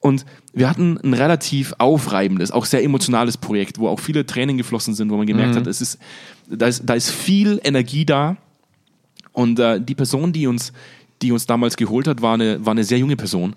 Und 0.00 0.24
wir 0.52 0.70
hatten 0.70 0.98
ein 1.02 1.14
relativ 1.14 1.74
aufreibendes, 1.78 2.50
auch 2.52 2.66
sehr 2.66 2.84
emotionales 2.84 3.36
Projekt, 3.36 3.78
wo 3.78 3.88
auch 3.88 3.98
viele 3.98 4.26
Tränen 4.26 4.56
geflossen 4.56 4.94
sind, 4.94 5.10
wo 5.10 5.16
man 5.16 5.26
gemerkt 5.26 5.56
hat, 5.56 5.66
es 5.66 5.80
ist, 5.80 5.98
da 6.48 6.66
ist, 6.66 6.82
da 6.86 6.94
ist 6.94 7.10
viel 7.10 7.60
Energie 7.64 8.06
da, 8.06 8.36
und 9.38 9.60
äh, 9.60 9.80
die 9.80 9.94
Person, 9.94 10.32
die 10.32 10.48
uns, 10.48 10.72
die 11.22 11.30
uns 11.30 11.46
damals 11.46 11.76
geholt 11.76 12.08
hat, 12.08 12.22
war 12.22 12.34
eine, 12.34 12.66
war 12.66 12.72
eine 12.72 12.82
sehr 12.82 12.98
junge 12.98 13.14
Person, 13.14 13.54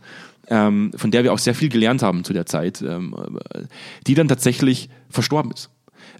ähm, 0.47 0.91
von 0.95 1.09
der 1.09 1.23
wir 1.23 1.33
auch 1.33 1.39
sehr 1.39 1.55
viel 1.55 1.69
gelernt 1.69 2.03
haben 2.03 2.23
zu 2.23 2.33
der 2.33 2.45
Zeit, 2.45 2.83
ähm, 2.83 3.15
äh, 3.51 3.63
die 4.05 4.13
dann 4.13 4.27
tatsächlich 4.27 4.89
verstorben 5.09 5.51
ist. 5.51 5.71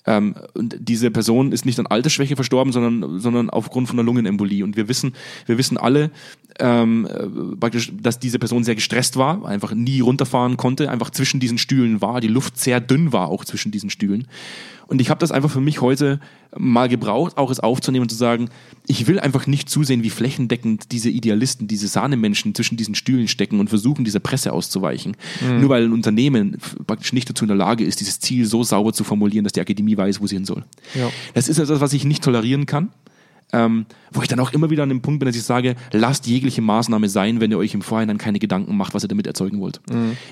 Ähm, 0.05 0.35
und 0.53 0.75
diese 0.79 1.11
Person 1.11 1.51
ist 1.51 1.65
nicht 1.65 1.79
an 1.79 1.87
Altersschwäche 1.87 2.35
verstorben, 2.35 2.73
sondern, 2.73 3.19
sondern 3.19 3.49
aufgrund 3.49 3.87
von 3.87 3.99
einer 3.99 4.05
Lungenembolie. 4.05 4.63
Und 4.63 4.75
wir 4.75 4.87
wissen, 4.87 5.13
wir 5.45 5.57
wissen 5.57 5.77
alle, 5.77 6.11
ähm, 6.59 7.07
äh, 7.07 7.55
praktisch, 7.55 7.91
dass 7.93 8.19
diese 8.19 8.39
Person 8.39 8.63
sehr 8.63 8.75
gestresst 8.75 9.17
war, 9.17 9.45
einfach 9.45 9.73
nie 9.73 10.01
runterfahren 10.01 10.57
konnte, 10.57 10.89
einfach 10.89 11.09
zwischen 11.11 11.39
diesen 11.39 11.57
Stühlen 11.57 12.01
war, 12.01 12.21
die 12.21 12.27
Luft 12.27 12.57
sehr 12.57 12.79
dünn 12.79 13.13
war 13.13 13.27
auch 13.27 13.45
zwischen 13.45 13.71
diesen 13.71 13.89
Stühlen. 13.89 14.27
Und 14.91 14.99
ich 14.99 15.09
habe 15.09 15.19
das 15.19 15.31
einfach 15.31 15.49
für 15.49 15.61
mich 15.61 15.79
heute 15.79 16.19
mal 16.53 16.89
gebraucht, 16.89 17.37
auch 17.37 17.49
es 17.49 17.61
aufzunehmen 17.61 18.03
und 18.03 18.09
zu 18.09 18.17
sagen, 18.17 18.49
ich 18.87 19.07
will 19.07 19.21
einfach 19.21 19.47
nicht 19.47 19.69
zusehen, 19.69 20.03
wie 20.03 20.09
flächendeckend 20.09 20.91
diese 20.91 21.09
Idealisten, 21.09 21.65
diese 21.69 21.87
Sahnemenschen 21.87 22.53
zwischen 22.53 22.75
diesen 22.75 22.93
Stühlen 22.93 23.29
stecken 23.29 23.61
und 23.61 23.69
versuchen, 23.69 24.03
dieser 24.03 24.19
Presse 24.19 24.51
auszuweichen. 24.51 25.15
Nur 25.61 25.69
weil 25.69 25.85
ein 25.85 25.93
Unternehmen 25.93 26.57
praktisch 26.87 27.13
nicht 27.13 27.29
dazu 27.29 27.45
in 27.45 27.47
der 27.47 27.55
Lage 27.55 27.85
ist, 27.85 28.01
dieses 28.01 28.19
Ziel 28.19 28.45
so 28.45 28.65
sauber 28.65 28.91
zu 28.91 29.05
formulieren, 29.05 29.45
dass 29.45 29.53
die 29.53 29.61
Akademie 29.61 29.95
weiß, 29.95 30.19
wo 30.19 30.27
sie 30.27 30.35
hin 30.35 30.43
soll. 30.43 30.65
Ja. 30.93 31.09
Das 31.35 31.47
ist 31.47 31.57
etwas, 31.57 31.79
was 31.79 31.93
ich 31.93 32.03
nicht 32.03 32.21
tolerieren 32.21 32.65
kann. 32.65 32.89
Ähm, 33.53 33.85
wo 34.11 34.21
ich 34.21 34.27
dann 34.27 34.41
auch 34.41 34.51
immer 34.51 34.71
wieder 34.71 34.83
an 34.83 34.89
dem 34.89 35.01
Punkt 35.01 35.21
bin, 35.21 35.27
dass 35.27 35.37
ich 35.37 35.43
sage, 35.43 35.75
lasst 35.93 36.27
jegliche 36.27 36.61
Maßnahme 36.61 37.07
sein, 37.07 37.39
wenn 37.39 37.51
ihr 37.51 37.57
euch 37.57 37.73
im 37.73 37.81
Vorhinein 37.81 38.17
keine 38.17 38.39
Gedanken 38.39 38.75
macht, 38.75 38.93
was 38.93 39.05
ihr 39.05 39.09
damit 39.09 39.27
erzeugen 39.27 39.61
wollt. 39.61 39.79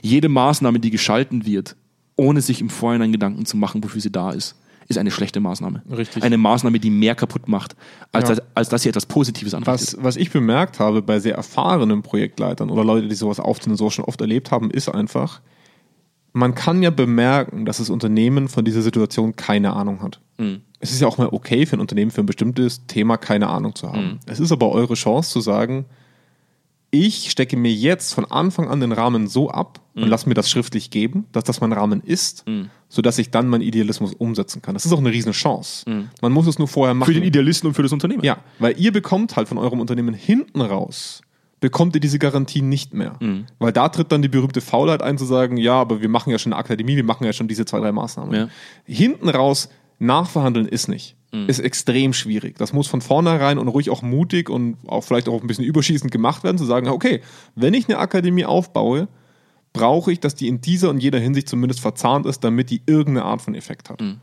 Jede 0.02 0.28
Maßnahme, 0.28 0.82
die 0.82 0.90
geschalten 0.90 1.46
wird, 1.46 1.78
ohne 2.20 2.42
sich 2.42 2.62
im 2.62 2.70
Vorhinein 2.70 3.12
Gedanken 3.12 3.46
zu 3.46 3.58
machen, 3.58 3.84
wofür 3.84 4.02
sie 4.02 4.12
da 4.12 4.32
ist, 4.32 4.56
ist 4.88 4.98
eine 4.98 5.12
schlechte 5.12 5.40
Maßnahme. 5.40 5.84
Richtig. 5.96 6.24
Eine 6.24 6.38
Maßnahme, 6.38 6.80
die 6.80 6.90
mehr 6.90 7.16
kaputt 7.16 7.48
macht, 7.48 7.76
als, 8.12 8.30
Ja. 8.30 8.36
dass, 8.36 8.44
als 8.56 8.70
dass 8.70 8.82
sie 8.84 8.90
etwas 8.90 9.06
Positives 9.06 9.54
anrichtet. 9.54 9.98
Was, 9.98 10.04
was 10.04 10.16
ich 10.18 10.32
bemerkt 10.32 10.80
habe 10.80 11.02
bei 11.02 11.20
sehr 11.20 11.36
erfahrenen 11.36 12.02
Projektleitern 12.02 12.70
oder 12.70 12.84
Leute, 12.84 13.08
die 13.08 13.16
sowas 13.16 13.40
aufziehen 13.40 13.72
und 13.72 13.78
so 13.78 13.90
schon 13.90 14.06
oft 14.06 14.20
erlebt 14.20 14.52
haben, 14.52 14.72
ist 14.72 14.90
einfach, 14.90 15.42
man 16.34 16.56
kann 16.56 16.82
ja 16.84 16.90
bemerken, 16.90 17.66
dass 17.66 17.78
das 17.78 17.90
Unternehmen 17.90 18.48
von 18.48 18.66
dieser 18.66 18.82
Situation 18.82 19.36
keine 19.36 19.74
Ahnung 19.74 20.02
hat. 20.02 20.20
Es 20.80 20.92
ist 20.92 21.02
ja 21.02 21.08
auch 21.08 21.18
mal 21.18 21.28
okay 21.32 21.66
für 21.66 21.76
ein 21.78 21.82
Unternehmen 21.82 22.12
für 22.12 22.22
ein 22.22 22.26
bestimmtes 22.26 22.88
Thema 22.88 23.18
keine 23.18 23.48
Ahnung 23.48 23.76
zu 23.76 23.92
haben. 23.92 24.20
Es 24.26 24.40
ist 24.40 24.52
aber 24.52 24.72
eure 24.72 24.94
Chance 24.96 25.30
zu 25.32 25.42
sagen, 25.42 25.86
ich 26.92 27.30
stecke 27.30 27.56
mir 27.56 27.72
jetzt 27.72 28.14
von 28.14 28.26
Anfang 28.26 28.68
an 28.68 28.80
den 28.80 28.92
Rahmen 28.92 29.28
so 29.28 29.50
ab 29.50 29.80
und 29.96 30.04
Mhm. 30.06 30.10
lasse 30.10 30.28
mir 30.28 30.34
das 30.36 30.50
schriftlich 30.50 30.90
geben, 30.90 31.26
dass 31.32 31.44
das 31.44 31.62
mein 31.62 31.72
Rahmen 31.72 32.02
ist, 32.02 32.46
sodass 32.88 33.18
ich 33.20 33.30
dann 33.30 33.48
meinen 33.48 33.62
Idealismus 33.62 34.14
umsetzen 34.14 34.62
kann. 34.62 34.74
Das 34.74 34.86
ist 34.86 34.94
auch 34.94 34.98
eine 35.00 35.12
riesen 35.12 35.32
Chance. 35.34 36.08
Man 36.22 36.32
muss 36.32 36.48
es 36.48 36.58
nur 36.58 36.68
vorher 36.68 36.94
machen. 36.96 37.10
Mhm. 37.12 37.14
Für 37.14 37.20
den 37.20 37.28
Idealisten 37.28 37.68
und 37.68 37.74
für 37.76 37.84
das 37.84 37.92
Unternehmen. 37.92 38.24
Ja, 38.24 38.38
weil 38.58 38.80
ihr 38.80 38.92
bekommt 38.92 39.36
halt 39.36 39.48
von 39.48 39.58
eurem 39.60 39.80
Unternehmen 39.80 40.16
hinten 40.16 40.62
raus, 40.62 41.22
bekommt 41.60 41.94
ihr 41.96 42.02
diese 42.02 42.18
Garantie 42.18 42.62
nicht 42.64 42.94
mehr. 42.94 43.18
Mhm. 43.20 43.46
Weil 43.60 43.72
da 43.74 43.90
tritt 43.90 44.12
dann 44.12 44.22
die 44.24 44.30
berühmte 44.30 44.62
Faulheit 44.62 45.04
ein, 45.04 45.18
zu 45.18 45.26
sagen, 45.26 45.58
ja, 45.58 45.74
aber 45.74 46.02
wir 46.02 46.10
machen 46.10 46.32
ja 46.32 46.40
schon 46.40 46.54
eine 46.54 46.60
Akademie, 46.60 46.96
wir 46.96 47.04
machen 47.04 47.26
ja 47.26 47.34
schon 47.34 47.48
diese 47.48 47.66
zwei, 47.66 47.80
drei 47.82 47.92
Maßnahmen. 47.92 48.34
Ja. 48.34 48.48
Hinten 48.86 49.30
raus 49.30 49.70
nachverhandeln 50.00 50.68
ist 50.68 50.88
nicht. 50.88 51.16
Mhm. 51.32 51.48
Ist 51.48 51.60
extrem 51.60 52.14
schwierig. 52.14 52.58
Das 52.58 52.74
muss 52.74 52.88
von 52.88 53.02
vornherein 53.02 53.60
und 53.60 53.68
ruhig 53.68 53.90
auch 53.90 54.02
mutig 54.02 54.50
und 54.50 54.78
auch 54.88 55.04
vielleicht 55.04 55.30
auch 55.30 55.42
ein 55.42 55.48
bisschen 55.48 55.66
überschießend 55.66 56.12
gemacht 56.12 56.44
werden, 56.44 56.58
zu 56.58 56.66
sagen, 56.66 56.88
okay, 56.88 57.22
wenn 57.56 57.74
ich 57.74 57.88
eine 57.88 58.00
Akademie 58.00 58.46
aufbaue, 58.46 59.08
brauche 59.74 60.12
ich, 60.12 60.20
dass 60.20 60.34
die 60.34 60.48
in 60.48 60.62
dieser 60.62 60.90
und 60.90 61.02
jeder 61.02 61.20
Hinsicht 61.20 61.48
zumindest 61.48 61.82
verzahnt 61.82 62.26
ist, 62.26 62.44
damit 62.44 62.72
die 62.72 62.82
irgendeine 62.88 63.26
Art 63.26 63.42
von 63.42 63.54
Effekt 63.54 63.90
hat. 63.90 64.02
Mhm. 64.02 64.18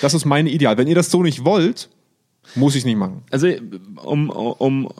Das 0.00 0.14
ist 0.14 0.24
mein 0.24 0.46
Ideal. 0.46 0.78
Wenn 0.78 0.88
ihr 0.88 0.94
das 0.94 1.10
so 1.10 1.22
nicht 1.22 1.44
wollt, 1.44 1.90
muss 2.54 2.74
ich 2.74 2.80
es 2.80 2.84
nicht 2.84 2.96
machen. 2.96 3.22
Also, 3.30 3.48
um, 4.02 4.28
um 4.30 4.86
äh, 4.86 4.90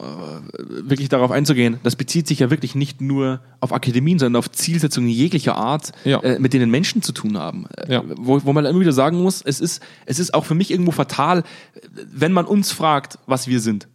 wirklich 0.89 1.09
darauf 1.09 1.29
einzugehen, 1.31 1.79
das 1.83 1.95
bezieht 1.95 2.27
sich 2.27 2.39
ja 2.39 2.49
wirklich 2.49 2.73
nicht 2.73 3.01
nur 3.01 3.41
auf 3.59 3.73
Akademien, 3.73 4.17
sondern 4.17 4.39
auf 4.39 4.49
Zielsetzungen 4.51 5.09
jeglicher 5.09 5.55
Art, 5.55 5.91
Ja. 6.05 6.19
äh, 6.21 6.39
mit 6.39 6.53
denen 6.53 6.71
Menschen 6.71 7.01
zu 7.01 7.11
tun 7.11 7.37
haben. 7.37 7.67
Äh, 7.77 7.93
Ja. 7.93 8.03
Wo, 8.17 8.43
wo 8.43 8.53
man 8.53 8.65
immer 8.65 8.79
wieder 8.79 8.93
sagen 8.93 9.21
muss, 9.21 9.41
es 9.41 9.59
ist, 9.59 9.83
es 10.05 10.19
ist 10.19 10.33
auch 10.33 10.45
für 10.45 10.55
mich 10.55 10.71
irgendwo 10.71 10.91
fatal, 10.91 11.39
äh, 11.39 11.43
wenn 12.11 12.31
man 12.31 12.45
uns 12.45 12.71
fragt, 12.71 13.19
was 13.27 13.47
wir 13.47 13.59
sind. 13.59 13.87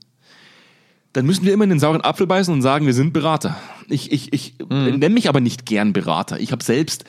Dann 1.15 1.25
müssen 1.25 1.45
wir 1.47 1.55
immer 1.55 1.65
in 1.65 1.71
den 1.71 1.81
sauren 1.81 2.03
Apfel 2.03 2.27
beißen 2.27 2.53
und 2.53 2.61
sagen, 2.63 2.85
wir 2.87 2.93
sind 2.95 3.13
Berater. 3.15 3.57
Ich, 3.89 4.13
ich, 4.13 4.33
ich 4.33 4.55
nenne 4.69 5.09
mich 5.09 5.29
aber 5.29 5.41
nicht 5.41 5.65
gern 5.65 5.95
Berater. 5.95 6.39
Ich 6.39 6.53
habe 6.53 6.63
selbst 6.63 7.05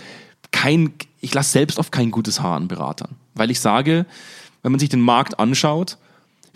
kein, 0.52 0.94
ich 1.20 1.34
lasse 1.34 1.52
selbst 1.52 1.78
auf 1.80 1.92
kein 1.92 2.10
gutes 2.10 2.42
Haar 2.42 2.56
an 2.56 2.70
Beratern. 2.70 3.18
Weil 3.36 3.52
ich 3.52 3.60
sage, 3.60 4.06
wenn 4.64 4.72
man 4.72 4.80
sich 4.80 4.90
den 4.90 5.02
Markt 5.02 5.38
anschaut, 5.38 5.98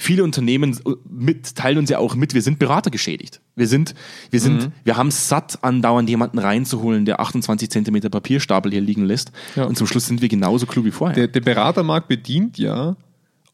viele 0.03 0.23
Unternehmen 0.23 0.77
mit, 1.09 1.55
teilen 1.55 1.77
uns 1.77 1.89
ja 1.89 1.97
auch 1.97 2.15
mit, 2.15 2.33
wir 2.33 2.41
sind 2.41 2.59
Berater 2.59 2.91
geschädigt. 2.91 3.41
Wir 3.55 3.67
sind, 3.67 3.95
wir 4.29 4.39
sind, 4.39 4.71
wir 4.83 4.97
haben 4.97 5.07
es 5.07 5.29
satt, 5.29 5.63
andauernd 5.63 6.09
jemanden 6.09 6.39
reinzuholen, 6.39 7.05
der 7.05 7.19
28 7.19 7.69
Zentimeter 7.69 8.09
Papierstapel 8.09 8.71
hier 8.71 8.81
liegen 8.81 9.05
lässt. 9.05 9.31
Ja. 9.55 9.65
Und 9.65 9.77
zum 9.77 9.87
Schluss 9.87 10.07
sind 10.07 10.21
wir 10.21 10.29
genauso 10.29 10.65
klug 10.65 10.85
wie 10.85 10.91
vorher. 10.91 11.15
Der, 11.15 11.27
der 11.27 11.41
Beratermarkt 11.41 12.07
bedient 12.07 12.57
ja 12.57 12.95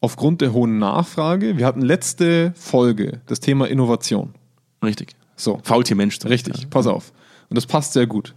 aufgrund 0.00 0.40
der 0.40 0.52
hohen 0.52 0.78
Nachfrage. 0.78 1.56
Wir 1.56 1.66
hatten 1.66 1.82
letzte 1.82 2.52
Folge 2.56 3.20
das 3.26 3.40
Thema 3.40 3.68
Innovation. 3.68 4.34
Richtig. 4.82 5.14
So. 5.36 5.60
Faultier 5.62 5.96
Mensch. 5.96 6.18
Richtig, 6.24 6.68
pass 6.70 6.86
auf. 6.86 7.12
Und 7.48 7.56
das 7.56 7.66
passt 7.66 7.92
sehr 7.92 8.06
gut. 8.06 8.34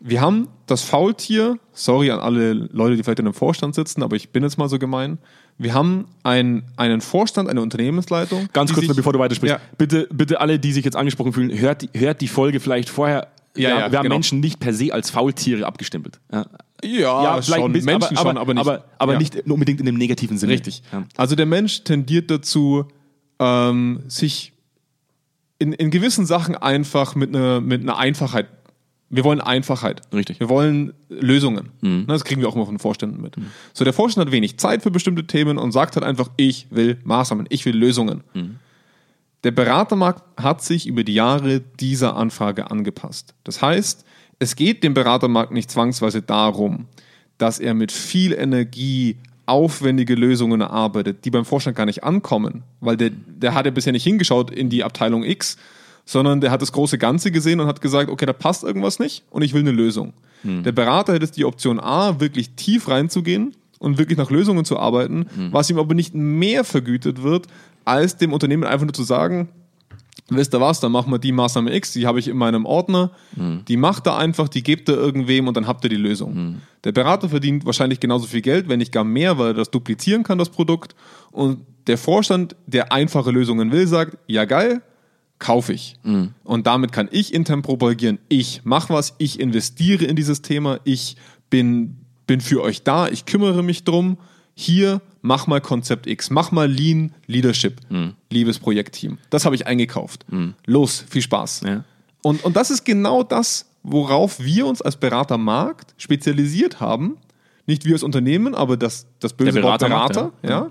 Wir 0.00 0.20
haben 0.20 0.48
das 0.66 0.82
Faultier, 0.82 1.58
sorry 1.72 2.10
an 2.10 2.20
alle 2.20 2.52
Leute, 2.52 2.96
die 2.96 3.02
vielleicht 3.02 3.18
in 3.18 3.26
einem 3.26 3.34
Vorstand 3.34 3.74
sitzen, 3.74 4.02
aber 4.02 4.14
ich 4.14 4.30
bin 4.30 4.44
jetzt 4.44 4.56
mal 4.56 4.68
so 4.68 4.78
gemein. 4.78 5.18
Wir 5.58 5.74
haben 5.74 6.06
ein, 6.22 6.62
einen 6.76 7.00
Vorstand, 7.00 7.48
eine 7.48 7.60
Unternehmensleitung. 7.60 8.48
Ganz 8.52 8.72
kurz, 8.72 8.86
sich- 8.86 8.96
bevor 8.96 9.12
du 9.12 9.18
weitersprichst. 9.18 9.56
Ja. 9.56 9.62
Bitte, 9.76 10.08
bitte 10.12 10.40
alle, 10.40 10.58
die 10.58 10.72
sich 10.72 10.84
jetzt 10.84 10.96
angesprochen 10.96 11.32
fühlen, 11.32 11.56
hört 11.58 11.82
die, 11.82 11.90
hört 11.98 12.20
die 12.20 12.28
Folge 12.28 12.60
vielleicht 12.60 12.88
vorher. 12.88 13.28
Ja, 13.56 13.62
wir, 13.62 13.68
ja, 13.70 13.76
wir 13.90 13.98
haben 13.98 14.04
genau. 14.04 14.14
Menschen 14.14 14.38
nicht 14.40 14.60
per 14.60 14.72
se 14.72 14.92
als 14.92 15.10
Faultiere 15.10 15.66
abgestempelt. 15.66 16.20
Ja, 16.32 16.46
Ja, 16.84 17.42
vielleicht 17.42 17.60
schon, 17.60 17.72
bisschen, 17.72 17.86
Menschen 17.86 18.16
aber, 18.16 18.30
schon, 18.30 18.38
aber 18.38 18.54
nicht. 18.54 18.60
aber, 18.60 18.84
aber 18.98 19.18
nicht 19.18 19.50
unbedingt 19.50 19.80
in 19.80 19.86
dem 19.86 19.96
negativen 19.96 20.38
Sinne. 20.38 20.52
Richtig. 20.52 20.82
Also 21.16 21.34
der 21.34 21.46
Mensch 21.46 21.82
tendiert 21.82 22.30
dazu, 22.30 22.84
ähm, 23.40 24.00
sich 24.06 24.52
in, 25.58 25.72
in 25.72 25.90
gewissen 25.90 26.24
Sachen 26.24 26.54
einfach 26.54 27.16
mit 27.16 27.34
einer 27.34 27.60
mit 27.60 27.82
einer 27.82 27.96
Einfachheit. 27.98 28.46
Wir 29.10 29.24
wollen 29.24 29.40
Einfachheit. 29.40 30.02
Richtig. 30.12 30.38
Wir 30.38 30.48
wollen 30.48 30.92
Lösungen. 31.08 31.70
Ne, 31.80 32.04
Das 32.08 32.24
kriegen 32.24 32.40
wir 32.42 32.48
auch 32.48 32.54
immer 32.54 32.66
von 32.66 32.74
den 32.74 32.80
Vorständen 32.80 33.22
mit. 33.22 33.36
So, 33.72 33.84
der 33.84 33.94
Vorstand 33.94 34.26
hat 34.26 34.32
wenig 34.32 34.58
Zeit 34.58 34.82
für 34.82 34.90
bestimmte 34.90 35.26
Themen 35.26 35.56
und 35.58 35.72
sagt 35.72 35.96
halt 35.96 36.04
einfach, 36.04 36.30
ich 36.36 36.66
will 36.70 36.98
Maßnahmen, 37.04 37.46
ich 37.48 37.64
will 37.64 37.76
Lösungen. 37.76 38.22
Der 39.44 39.50
Beratermarkt 39.52 40.22
hat 40.42 40.62
sich 40.62 40.86
über 40.86 41.04
die 41.04 41.14
Jahre 41.14 41.60
dieser 41.80 42.16
Anfrage 42.16 42.70
angepasst. 42.70 43.34
Das 43.44 43.62
heißt, 43.62 44.04
es 44.40 44.56
geht 44.56 44.82
dem 44.82 44.94
Beratermarkt 44.94 45.52
nicht 45.52 45.70
zwangsweise 45.70 46.22
darum, 46.22 46.86
dass 47.38 47.60
er 47.60 47.72
mit 47.74 47.92
viel 47.92 48.32
Energie 48.32 49.16
aufwendige 49.46 50.14
Lösungen 50.14 50.60
erarbeitet, 50.60 51.24
die 51.24 51.30
beim 51.30 51.44
Vorstand 51.46 51.76
gar 51.76 51.86
nicht 51.86 52.04
ankommen, 52.04 52.64
weil 52.80 52.96
der, 52.98 53.10
der 53.10 53.54
hat 53.54 53.64
ja 53.64 53.70
bisher 53.70 53.92
nicht 53.92 54.04
hingeschaut 54.04 54.50
in 54.50 54.68
die 54.68 54.84
Abteilung 54.84 55.24
X, 55.24 55.56
sondern 56.08 56.40
der 56.40 56.50
hat 56.50 56.62
das 56.62 56.72
große 56.72 56.96
Ganze 56.96 57.30
gesehen 57.30 57.60
und 57.60 57.66
hat 57.66 57.82
gesagt, 57.82 58.08
okay, 58.08 58.24
da 58.24 58.32
passt 58.32 58.64
irgendwas 58.64 58.98
nicht 58.98 59.24
und 59.28 59.42
ich 59.42 59.52
will 59.52 59.60
eine 59.60 59.72
Lösung. 59.72 60.14
Der 60.42 60.72
Berater 60.72 61.12
hätte 61.12 61.26
jetzt 61.26 61.36
die 61.36 61.44
Option 61.44 61.78
A, 61.78 62.18
wirklich 62.18 62.50
tief 62.56 62.88
reinzugehen 62.88 63.54
und 63.78 63.98
wirklich 63.98 64.16
nach 64.16 64.30
Lösungen 64.30 64.64
zu 64.64 64.78
arbeiten, 64.78 65.26
was 65.52 65.68
ihm 65.68 65.78
aber 65.78 65.94
nicht 65.94 66.14
mehr 66.14 66.64
vergütet 66.64 67.22
wird, 67.22 67.46
als 67.84 68.16
dem 68.16 68.32
Unternehmen 68.32 68.64
einfach 68.64 68.86
nur 68.86 68.94
zu 68.94 69.02
sagen, 69.02 69.48
wisst 70.30 70.54
ihr 70.54 70.60
was, 70.62 70.80
dann 70.80 70.92
machen 70.92 71.12
wir 71.12 71.18
die 71.18 71.32
Maßnahme 71.32 71.74
X, 71.74 71.92
die 71.92 72.06
habe 72.06 72.18
ich 72.20 72.28
in 72.28 72.38
meinem 72.38 72.64
Ordner, 72.64 73.10
die 73.68 73.76
macht 73.76 74.06
er 74.06 74.16
einfach, 74.16 74.48
die 74.48 74.62
gebt 74.62 74.88
ihr 74.88 74.96
irgendwem 74.96 75.46
und 75.46 75.58
dann 75.58 75.66
habt 75.66 75.84
ihr 75.84 75.90
die 75.90 75.96
Lösung. 75.96 76.62
Der 76.84 76.92
Berater 76.92 77.28
verdient 77.28 77.66
wahrscheinlich 77.66 78.00
genauso 78.00 78.26
viel 78.26 78.40
Geld, 78.40 78.66
wenn 78.70 78.78
nicht 78.78 78.92
gar 78.92 79.04
mehr, 79.04 79.36
weil 79.36 79.48
er 79.48 79.54
das 79.54 79.70
duplizieren 79.70 80.22
kann, 80.22 80.38
das 80.38 80.48
Produkt. 80.48 80.94
Und 81.32 81.66
der 81.86 81.98
Vorstand, 81.98 82.56
der 82.66 82.92
einfache 82.92 83.30
Lösungen 83.30 83.72
will, 83.72 83.86
sagt, 83.86 84.16
ja 84.26 84.46
geil, 84.46 84.80
kaufe 85.38 85.72
ich. 85.72 85.96
Und 86.44 86.66
damit 86.66 86.92
kann 86.92 87.08
ich 87.10 87.32
intern 87.32 87.62
propagieren, 87.62 88.18
ich 88.28 88.62
mache 88.64 88.92
was, 88.92 89.14
ich 89.18 89.38
investiere 89.40 90.04
in 90.04 90.16
dieses 90.16 90.42
Thema, 90.42 90.80
ich 90.84 91.16
bin, 91.50 91.98
bin 92.26 92.40
für 92.40 92.62
euch 92.62 92.82
da, 92.82 93.08
ich 93.08 93.24
kümmere 93.24 93.62
mich 93.62 93.84
drum. 93.84 94.18
Hier, 94.54 95.00
mach 95.22 95.46
mal 95.46 95.60
Konzept 95.60 96.08
X, 96.08 96.30
mach 96.30 96.50
mal 96.50 96.68
Lean 96.68 97.14
Leadership, 97.26 97.80
liebes 98.30 98.58
Projektteam. 98.58 99.18
Das 99.30 99.44
habe 99.44 99.54
ich 99.54 99.68
eingekauft. 99.68 100.26
Los, 100.66 101.04
viel 101.08 101.22
Spaß. 101.22 101.62
Ja. 101.64 101.84
Und, 102.22 102.44
und 102.44 102.56
das 102.56 102.70
ist 102.70 102.84
genau 102.84 103.22
das, 103.22 103.66
worauf 103.84 104.40
wir 104.40 104.66
uns 104.66 104.82
als 104.82 104.96
Beratermarkt 104.96 105.94
spezialisiert 105.96 106.80
haben. 106.80 107.16
Nicht 107.66 107.84
wir 107.84 107.92
als 107.92 108.02
Unternehmen, 108.02 108.54
aber 108.54 108.76
das, 108.76 109.06
das 109.20 109.32
böse 109.34 109.52
Der 109.52 109.62
Wort 109.62 109.80
Berater, 109.80 110.32
ja. 110.42 110.70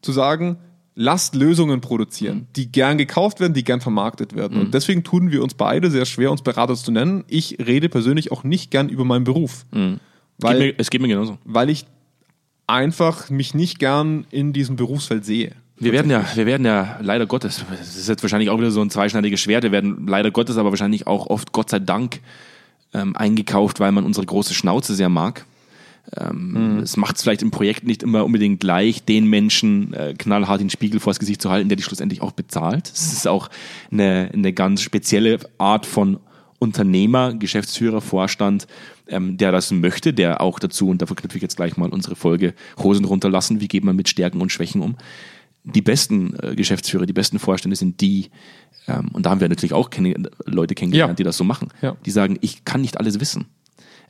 Zu 0.00 0.12
sagen, 0.12 0.56
lasst 0.96 1.34
Lösungen 1.34 1.80
produzieren, 1.82 2.48
die 2.56 2.72
gern 2.72 2.96
gekauft 2.98 3.38
werden, 3.38 3.52
die 3.52 3.62
gern 3.62 3.80
vermarktet 3.80 4.34
werden. 4.34 4.58
Und 4.58 4.74
deswegen 4.74 5.04
tun 5.04 5.30
wir 5.30 5.42
uns 5.42 5.54
beide 5.54 5.90
sehr 5.90 6.06
schwer, 6.06 6.30
uns 6.32 6.42
Berater 6.42 6.74
zu 6.74 6.90
nennen. 6.90 7.22
Ich 7.28 7.58
rede 7.64 7.88
persönlich 7.88 8.32
auch 8.32 8.42
nicht 8.42 8.70
gern 8.70 8.88
über 8.88 9.04
meinen 9.04 9.24
Beruf. 9.24 9.66
Geht 9.70 10.00
Weil, 10.38 10.58
mir, 10.58 10.74
es 10.78 10.90
geht 10.90 11.02
mir 11.02 11.08
genauso. 11.08 11.38
weil 11.44 11.70
ich 11.70 11.84
einfach 12.66 13.30
mich 13.30 13.54
nicht 13.54 13.78
gern 13.78 14.26
in 14.30 14.52
diesem 14.52 14.76
Berufsfeld 14.76 15.24
sehe. 15.24 15.52
Wir 15.78 15.92
werden 15.92 16.10
ja, 16.10 16.24
wir 16.34 16.46
werden 16.46 16.64
ja 16.64 16.98
leider 17.02 17.26
Gottes, 17.26 17.62
das 17.68 17.96
ist 17.96 18.08
jetzt 18.08 18.22
wahrscheinlich 18.22 18.48
auch 18.48 18.58
wieder 18.58 18.70
so 18.70 18.80
ein 18.80 18.88
zweischneidiges 18.88 19.38
Schwert, 19.40 19.62
wir 19.62 19.72
werden 19.72 20.06
leider 20.06 20.30
Gottes, 20.30 20.56
aber 20.56 20.70
wahrscheinlich 20.70 21.06
auch 21.06 21.26
oft 21.26 21.52
Gott 21.52 21.68
sei 21.68 21.80
Dank 21.80 22.20
ähm, 22.94 23.14
eingekauft, 23.14 23.78
weil 23.78 23.92
man 23.92 24.04
unsere 24.04 24.24
große 24.24 24.54
Schnauze 24.54 24.94
sehr 24.94 25.10
mag. 25.10 25.44
Ähm, 26.16 26.78
Es 26.82 26.96
macht 26.96 27.16
es 27.16 27.22
vielleicht 27.22 27.42
im 27.42 27.50
Projekt 27.50 27.84
nicht 27.84 28.02
immer 28.02 28.24
unbedingt 28.24 28.62
leicht, 28.62 29.08
den 29.08 29.26
Menschen 29.26 29.92
äh, 29.94 30.14
knallhart 30.16 30.60
den 30.60 30.70
Spiegel 30.70 31.00
vors 31.00 31.18
Gesicht 31.18 31.42
zu 31.42 31.50
halten, 31.50 31.68
der 31.68 31.76
die 31.76 31.82
schlussendlich 31.82 32.22
auch 32.22 32.32
bezahlt. 32.32 32.90
Es 32.92 33.12
ist 33.12 33.26
auch 33.26 33.48
eine, 33.90 34.30
eine 34.32 34.52
ganz 34.52 34.82
spezielle 34.82 35.38
Art 35.58 35.84
von 35.86 36.18
Unternehmer, 36.58 37.34
Geschäftsführer, 37.34 38.00
Vorstand, 38.00 38.66
ähm, 39.08 39.36
der 39.36 39.52
das 39.52 39.70
möchte, 39.72 40.12
der 40.14 40.40
auch 40.40 40.58
dazu, 40.58 40.88
und 40.88 41.02
da 41.02 41.06
verknüpfe 41.06 41.36
ich 41.36 41.42
jetzt 41.42 41.56
gleich 41.56 41.76
mal 41.76 41.90
unsere 41.90 42.16
Folge, 42.16 42.54
Hosen 42.82 43.04
runterlassen, 43.04 43.60
wie 43.60 43.68
geht 43.68 43.84
man 43.84 43.94
mit 43.96 44.08
Stärken 44.08 44.40
und 44.40 44.50
Schwächen 44.52 44.80
um. 44.80 44.96
Die 45.64 45.82
besten 45.82 46.34
äh, 46.40 46.54
Geschäftsführer, 46.54 47.04
die 47.06 47.12
besten 47.12 47.38
Vorstände 47.38 47.76
sind 47.76 48.00
die, 48.00 48.30
ähm, 48.88 49.08
und 49.12 49.26
da 49.26 49.30
haben 49.30 49.40
wir 49.40 49.48
natürlich 49.48 49.74
auch 49.74 49.90
kenn 49.90 50.28
Leute 50.46 50.74
kennengelernt, 50.74 51.10
Ja. 51.10 51.14
die 51.16 51.24
das 51.24 51.36
so 51.36 51.44
machen, 51.44 51.68
Ja. 51.82 51.96
die 52.06 52.10
sagen, 52.10 52.38
ich 52.40 52.64
kann 52.64 52.80
nicht 52.80 52.98
alles 52.98 53.20
wissen. 53.20 53.46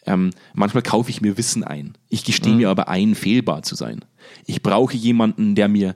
Ähm, 0.07 0.31
manchmal 0.55 0.83
kaufe 0.83 1.11
ich 1.11 1.21
mir 1.21 1.37
Wissen 1.37 1.65
ein. 1.65 1.95
Ich 2.09 2.25
gestehe 2.25 2.53
Mhm. 2.53 2.59
mir 2.59 2.71
aber 2.71 2.89
ein, 2.89 3.15
fehlbar 3.15 3.63
zu 3.63 3.75
sein. 3.75 4.05
Ich 4.47 4.63
brauche 4.63 4.97
jemanden, 4.97 5.55
der 5.55 5.69
mir 5.69 5.95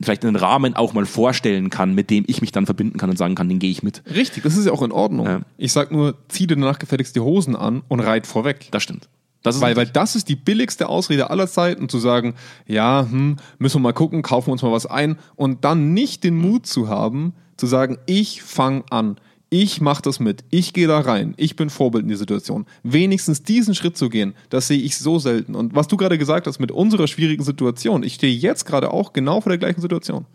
vielleicht 0.00 0.24
einen 0.26 0.36
Rahmen 0.36 0.74
auch 0.76 0.92
mal 0.92 1.06
vorstellen 1.06 1.70
kann, 1.70 1.94
mit 1.94 2.10
dem 2.10 2.24
ich 2.26 2.42
mich 2.42 2.52
dann 2.52 2.66
verbinden 2.66 2.98
kann 2.98 3.08
und 3.08 3.16
sagen 3.16 3.34
kann, 3.34 3.48
den 3.48 3.58
gehe 3.58 3.70
ich 3.70 3.82
mit. 3.82 4.02
Richtig, 4.14 4.42
das 4.42 4.56
ist 4.56 4.66
ja 4.66 4.72
auch 4.72 4.82
in 4.82 4.92
Ordnung. 4.92 5.26
Ja. 5.26 5.40
Ich 5.56 5.72
sag 5.72 5.90
nur, 5.90 6.16
zieh 6.28 6.46
dir 6.46 6.56
danach 6.56 6.78
gefälligst 6.78 7.16
die 7.16 7.20
Hosen 7.20 7.56
an 7.56 7.82
und 7.88 8.00
reit 8.00 8.26
vorweg. 8.26 8.68
Das 8.72 8.82
stimmt. 8.82 9.08
Das 9.42 9.60
Weil, 9.60 9.76
weil 9.76 9.86
das 9.86 10.16
ist 10.16 10.28
die 10.28 10.36
billigste 10.36 10.88
Ausrede 10.88 11.30
aller 11.30 11.46
Zeiten, 11.46 11.88
zu 11.88 11.98
sagen, 11.98 12.34
ja, 12.66 13.06
hm, 13.08 13.36
müssen 13.58 13.76
wir 13.76 13.80
mal 13.80 13.92
gucken, 13.92 14.20
kaufen 14.22 14.48
wir 14.48 14.52
uns 14.52 14.62
mal 14.62 14.72
was 14.72 14.86
ein 14.86 15.16
und 15.36 15.64
dann 15.64 15.94
nicht 15.94 16.24
den 16.24 16.36
Mut 16.36 16.66
zu 16.66 16.88
haben, 16.88 17.32
zu 17.56 17.66
sagen, 17.66 17.96
ich 18.06 18.42
fange 18.42 18.84
an, 18.90 19.16
ich 19.48 19.80
mache 19.80 20.02
das 20.02 20.18
mit, 20.18 20.44
ich 20.50 20.72
gehe 20.72 20.88
da 20.88 20.98
rein, 20.98 21.34
ich 21.36 21.54
bin 21.54 21.70
Vorbild 21.70 22.02
in 22.02 22.08
die 22.08 22.16
Situation. 22.16 22.66
Wenigstens 22.82 23.42
diesen 23.42 23.74
Schritt 23.74 23.96
zu 23.96 24.08
gehen, 24.08 24.34
das 24.50 24.66
sehe 24.66 24.80
ich 24.80 24.98
so 24.98 25.18
selten. 25.18 25.54
Und 25.54 25.74
was 25.74 25.86
du 25.86 25.96
gerade 25.96 26.18
gesagt 26.18 26.46
hast 26.46 26.58
mit 26.58 26.72
unserer 26.72 27.06
schwierigen 27.06 27.44
Situation, 27.44 28.02
ich 28.02 28.14
stehe 28.14 28.34
jetzt 28.34 28.64
gerade 28.64 28.90
auch 28.92 29.12
genau 29.12 29.40
vor 29.40 29.50
der 29.50 29.58
gleichen 29.58 29.80
Situation. 29.80 30.26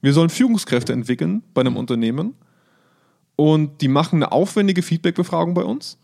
Wir 0.00 0.12
sollen 0.12 0.30
Führungskräfte 0.30 0.92
entwickeln 0.92 1.42
bei 1.52 1.60
einem 1.60 1.76
Unternehmen 1.76 2.34
und 3.36 3.82
die 3.82 3.88
machen 3.88 4.16
eine 4.16 4.32
aufwendige 4.32 4.82
Feedback-Befragung 4.82 5.54
bei 5.54 5.64
uns. 5.64 5.98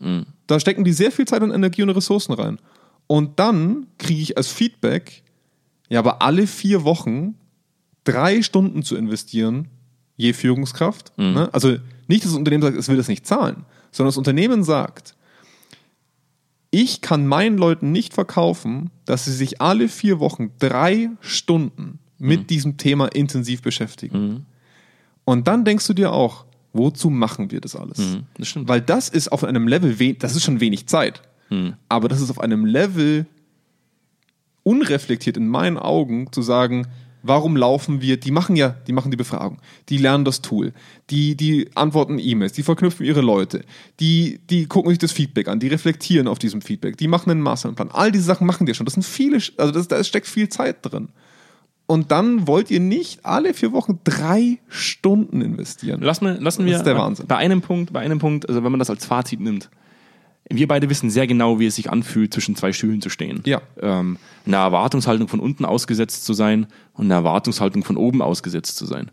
Da 0.47 0.59
stecken 0.59 0.83
die 0.83 0.93
sehr 0.93 1.11
viel 1.11 1.25
Zeit 1.25 1.41
und 1.41 1.51
Energie 1.51 1.81
und 1.81 1.89
Ressourcen 1.89 2.33
rein. 2.33 2.59
Und 3.07 3.39
dann 3.39 3.87
kriege 3.97 4.21
ich 4.21 4.37
als 4.37 4.49
Feedback, 4.49 5.23
ja, 5.89 5.99
aber 5.99 6.21
alle 6.21 6.45
vier 6.47 6.83
Wochen 6.83 7.35
drei 8.03 8.41
Stunden 8.43 8.83
zu 8.83 8.95
investieren, 8.95 9.67
je 10.15 10.33
Führungskraft. 10.33 11.11
Ne? 11.33 11.49
Also 11.53 11.77
nicht 12.07 12.25
das 12.25 12.33
Unternehmen 12.33 12.63
sagt, 12.63 12.77
es 12.77 12.87
will 12.87 12.97
das 12.97 13.07
nicht 13.07 13.25
zahlen, 13.25 13.65
sondern 13.91 14.09
das 14.09 14.17
Unternehmen 14.17 14.63
sagt, 14.63 15.15
ich 16.71 17.01
kann 17.01 17.25
meinen 17.25 17.57
Leuten 17.57 17.91
nicht 17.91 18.13
verkaufen, 18.13 18.91
dass 19.05 19.25
sie 19.25 19.31
sich 19.31 19.61
alle 19.61 19.87
vier 19.87 20.19
Wochen 20.19 20.51
drei 20.59 21.09
Stunden 21.21 21.99
mit 22.17 22.49
diesem 22.49 22.77
Thema 22.77 23.07
intensiv 23.07 23.61
beschäftigen. 23.61 24.45
Und 25.23 25.47
dann 25.47 25.63
denkst 25.65 25.87
du 25.87 25.93
dir 25.93 26.11
auch, 26.11 26.45
wozu 26.73 27.09
machen 27.09 27.51
wir 27.51 27.61
das 27.61 27.75
alles? 27.75 27.97
das 28.37 28.47
stimmt. 28.49 28.67
Weil 28.67 28.81
das 28.81 29.07
ist 29.09 29.31
auf 29.31 29.43
einem 29.43 29.67
Level, 29.67 30.13
das 30.15 30.35
ist 30.35 30.43
schon 30.43 30.59
wenig 30.59 30.87
Zeit, 30.87 31.21
aber 31.87 32.09
das 32.09 32.19
ist 32.21 32.29
auf 32.29 32.39
einem 32.41 32.65
Level 32.65 33.25
unreflektiert 34.63 35.37
in 35.37 35.47
meinen 35.47 35.77
Augen 35.77 36.31
zu 36.31 36.41
sagen, 36.41 36.87
warum 37.27 37.55
laufen 37.55 38.01
wir, 38.01 38.17
die 38.17 38.31
machen 38.31 38.55
ja, 38.55 38.69
die 38.87 38.93
machen 38.93 39.11
die 39.11 39.17
Befragung, 39.17 39.57
die 39.89 39.97
lernen 39.97 40.25
das 40.25 40.41
Tool, 40.41 40.73
die, 41.09 41.35
die 41.35 41.69
antworten 41.75 42.19
E-Mails, 42.19 42.53
die 42.53 42.63
verknüpfen 42.63 43.05
ihre 43.05 43.21
Leute, 43.21 43.63
die, 43.99 44.39
die 44.49 44.67
gucken 44.67 44.89
sich 44.89 44.99
das 44.99 45.11
Feedback 45.11 45.47
an, 45.47 45.59
die 45.59 45.67
reflektieren 45.67 46.27
auf 46.27 46.39
diesem 46.39 46.61
Feedback, 46.61 46.97
die 46.97 47.07
machen 47.07 47.31
einen 47.31 47.41
Masterplan. 47.41 47.91
All 47.91 48.11
diese 48.11 48.25
Sachen 48.25 48.47
machen 48.47 48.65
die 48.65 48.73
schon. 48.73 48.85
Das 48.85 48.93
sind 48.93 49.03
viele, 49.03 49.37
also 49.57 49.71
das, 49.71 49.87
da 49.87 50.03
steckt 50.03 50.27
viel 50.27 50.49
Zeit 50.49 50.77
drin. 50.81 51.09
Und 51.87 52.11
dann 52.11 52.47
wollt 52.47 52.71
ihr 52.71 52.79
nicht 52.79 53.25
alle 53.25 53.53
vier 53.53 53.71
Wochen 53.71 53.99
drei 54.03 54.57
Stunden 54.67 55.41
investieren. 55.41 56.01
Lassen 56.01 56.25
wir, 56.25 56.41
lassen 56.41 56.65
wir 56.65 56.71
Das 56.71 56.81
ist 56.81 56.87
der 56.87 56.97
Wahnsinn. 56.97 57.27
bei 57.27 57.37
einem 57.37 57.61
Punkt, 57.61 57.93
bei 57.93 57.99
einem 57.99 58.17
Punkt, 58.17 58.49
also 58.49 58.63
wenn 58.63 58.71
man 58.71 58.79
das 58.79 58.89
als 58.89 59.05
Fazit 59.05 59.39
nimmt, 59.39 59.69
wir 60.49 60.67
beide 60.67 60.89
wissen 60.89 61.09
sehr 61.09 61.27
genau, 61.27 61.59
wie 61.59 61.65
es 61.65 61.75
sich 61.75 61.89
anfühlt, 61.89 62.33
zwischen 62.33 62.55
zwei 62.55 62.71
Stühlen 62.71 63.01
zu 63.01 63.09
stehen. 63.09 63.41
Ja. 63.45 63.61
Ähm, 63.81 64.17
eine 64.45 64.57
Erwartungshaltung 64.57 65.27
von 65.27 65.39
unten 65.39 65.65
ausgesetzt 65.65 66.25
zu 66.25 66.33
sein 66.33 66.67
und 66.93 67.05
eine 67.05 67.15
Erwartungshaltung 67.15 67.83
von 67.83 67.97
oben 67.97 68.21
ausgesetzt 68.21 68.77
zu 68.77 68.85
sein. 68.85 69.09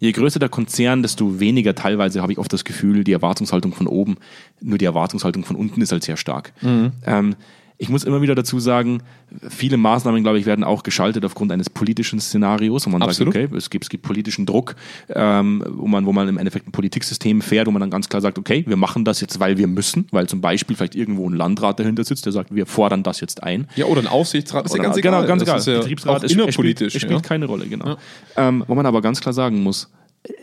Je 0.00 0.12
größer 0.12 0.38
der 0.38 0.48
Konzern, 0.48 1.02
desto 1.02 1.40
weniger 1.40 1.74
teilweise 1.74 2.20
habe 2.20 2.32
ich 2.32 2.38
oft 2.38 2.52
das 2.52 2.64
Gefühl, 2.64 3.04
die 3.04 3.12
Erwartungshaltung 3.12 3.72
von 3.72 3.86
oben, 3.86 4.16
nur 4.60 4.76
die 4.76 4.84
Erwartungshaltung 4.84 5.44
von 5.44 5.56
unten 5.56 5.80
ist 5.80 5.92
halt 5.92 6.04
sehr 6.04 6.16
stark. 6.16 6.52
Mhm. 6.60 6.92
Ähm, 7.06 7.36
ich 7.76 7.88
muss 7.88 8.04
immer 8.04 8.22
wieder 8.22 8.34
dazu 8.34 8.60
sagen, 8.60 9.02
viele 9.48 9.76
Maßnahmen, 9.76 10.22
glaube 10.22 10.38
ich, 10.38 10.46
werden 10.46 10.64
auch 10.64 10.84
geschaltet 10.84 11.24
aufgrund 11.24 11.50
eines 11.50 11.68
politischen 11.68 12.20
Szenarios, 12.20 12.86
wo 12.86 12.90
man 12.90 13.02
Absolut. 13.02 13.34
sagt, 13.34 13.46
okay, 13.46 13.56
es 13.56 13.68
gibt, 13.68 13.84
es 13.84 13.90
gibt 13.90 14.04
politischen 14.04 14.46
Druck, 14.46 14.76
ähm, 15.08 15.64
wo, 15.68 15.88
man, 15.88 16.06
wo 16.06 16.12
man 16.12 16.28
im 16.28 16.38
Endeffekt 16.38 16.68
ein 16.68 16.72
Politiksystem 16.72 17.40
fährt, 17.40 17.66
wo 17.66 17.72
man 17.72 17.80
dann 17.80 17.90
ganz 17.90 18.08
klar 18.08 18.22
sagt, 18.22 18.38
okay, 18.38 18.64
wir 18.66 18.76
machen 18.76 19.04
das 19.04 19.20
jetzt, 19.20 19.40
weil 19.40 19.58
wir 19.58 19.66
müssen, 19.66 20.06
weil 20.12 20.28
zum 20.28 20.40
Beispiel 20.40 20.76
vielleicht 20.76 20.94
irgendwo 20.94 21.28
ein 21.28 21.34
Landrat 21.34 21.80
dahinter 21.80 22.04
sitzt, 22.04 22.26
der 22.26 22.32
sagt, 22.32 22.54
wir 22.54 22.66
fordern 22.66 23.02
das 23.02 23.20
jetzt 23.20 23.42
ein. 23.42 23.66
Ja, 23.74 23.86
oder 23.86 24.02
ein 24.02 24.08
Aufsichtsrat, 24.08 24.66
ist 24.66 24.76
ja 24.76 24.82
ganz 24.82 24.96
egal. 24.96 25.22
Genau, 25.22 25.26
ganz 25.26 25.42
Das 25.42 25.48
egal. 25.48 25.58
ist 25.58 25.66
ja 25.66 25.78
Betriebsrat 25.78 26.16
spielt, 26.18 26.32
innerpolitisch. 26.32 26.94
es 26.94 27.02
spielt 27.02 27.22
ja. 27.22 27.28
keine 27.28 27.46
Rolle, 27.46 27.66
genau. 27.66 27.96
Ähm, 28.36 28.64
wo 28.68 28.74
man 28.76 28.86
aber 28.86 29.02
ganz 29.02 29.20
klar 29.20 29.32
sagen 29.32 29.62
muss, 29.62 29.90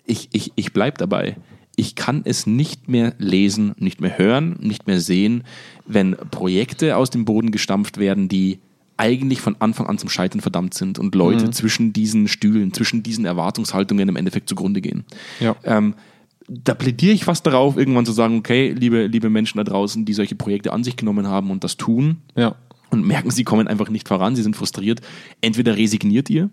ich, 0.06 0.30
ich, 0.34 0.52
ich 0.56 0.74
bleib 0.74 0.98
dabei. 0.98 1.38
Ich 1.82 1.96
kann 1.96 2.22
es 2.26 2.46
nicht 2.46 2.90
mehr 2.90 3.16
lesen, 3.18 3.74
nicht 3.80 4.02
mehr 4.02 4.16
hören, 4.20 4.56
nicht 4.60 4.86
mehr 4.86 5.02
sehen, 5.02 5.44
wenn 5.88 6.16
Projekte 6.30 6.96
aus 6.96 7.10
dem 7.10 7.26
Boden 7.26 7.50
gestampft 7.50 7.98
werden, 7.98 8.30
die 8.30 8.60
eigentlich 8.98 9.42
von 9.42 9.56
Anfang 9.58 9.88
an 9.88 9.98
zum 9.98 10.08
Scheitern 10.08 10.42
verdammt 10.42 10.76
sind 10.76 11.00
und 11.00 11.16
Leute 11.16 11.46
Mhm. 11.48 11.54
zwischen 11.54 11.92
diesen 11.92 12.28
Stühlen, 12.28 12.72
zwischen 12.72 13.02
diesen 13.02 13.26
Erwartungshaltungen 13.26 14.08
im 14.08 14.16
Endeffekt 14.16 14.48
zugrunde 14.48 14.80
gehen. 14.80 15.06
Ja. 15.40 15.56
Ähm, 15.64 15.96
da 16.48 16.76
plädiere 16.76 17.14
ich 17.14 17.24
fast 17.26 17.48
darauf, 17.48 17.78
irgendwann 17.78 18.06
zu 18.06 18.12
sagen, 18.12 18.38
okay, 18.38 18.74
liebe, 18.78 19.08
liebe 19.08 19.32
Menschen 19.32 19.58
da 19.58 19.64
draußen, 19.64 20.06
die 20.06 20.14
solche 20.14 20.36
Projekte 20.36 20.74
an 20.74 20.84
sich 20.84 20.98
genommen 20.98 21.26
haben 21.26 21.50
und 21.50 21.64
das 21.64 21.78
tun, 21.78 22.18
ja. 22.36 22.54
Und 22.92 23.06
merken, 23.06 23.32
sie 23.32 23.44
kommen 23.44 23.68
einfach 23.68 23.90
nicht 23.90 24.08
voran, 24.08 24.36
sie 24.36 24.44
sind 24.44 24.56
frustriert. 24.56 25.02
Entweder 25.40 25.78
resigniert 25.78 26.30
ihr 26.30 26.50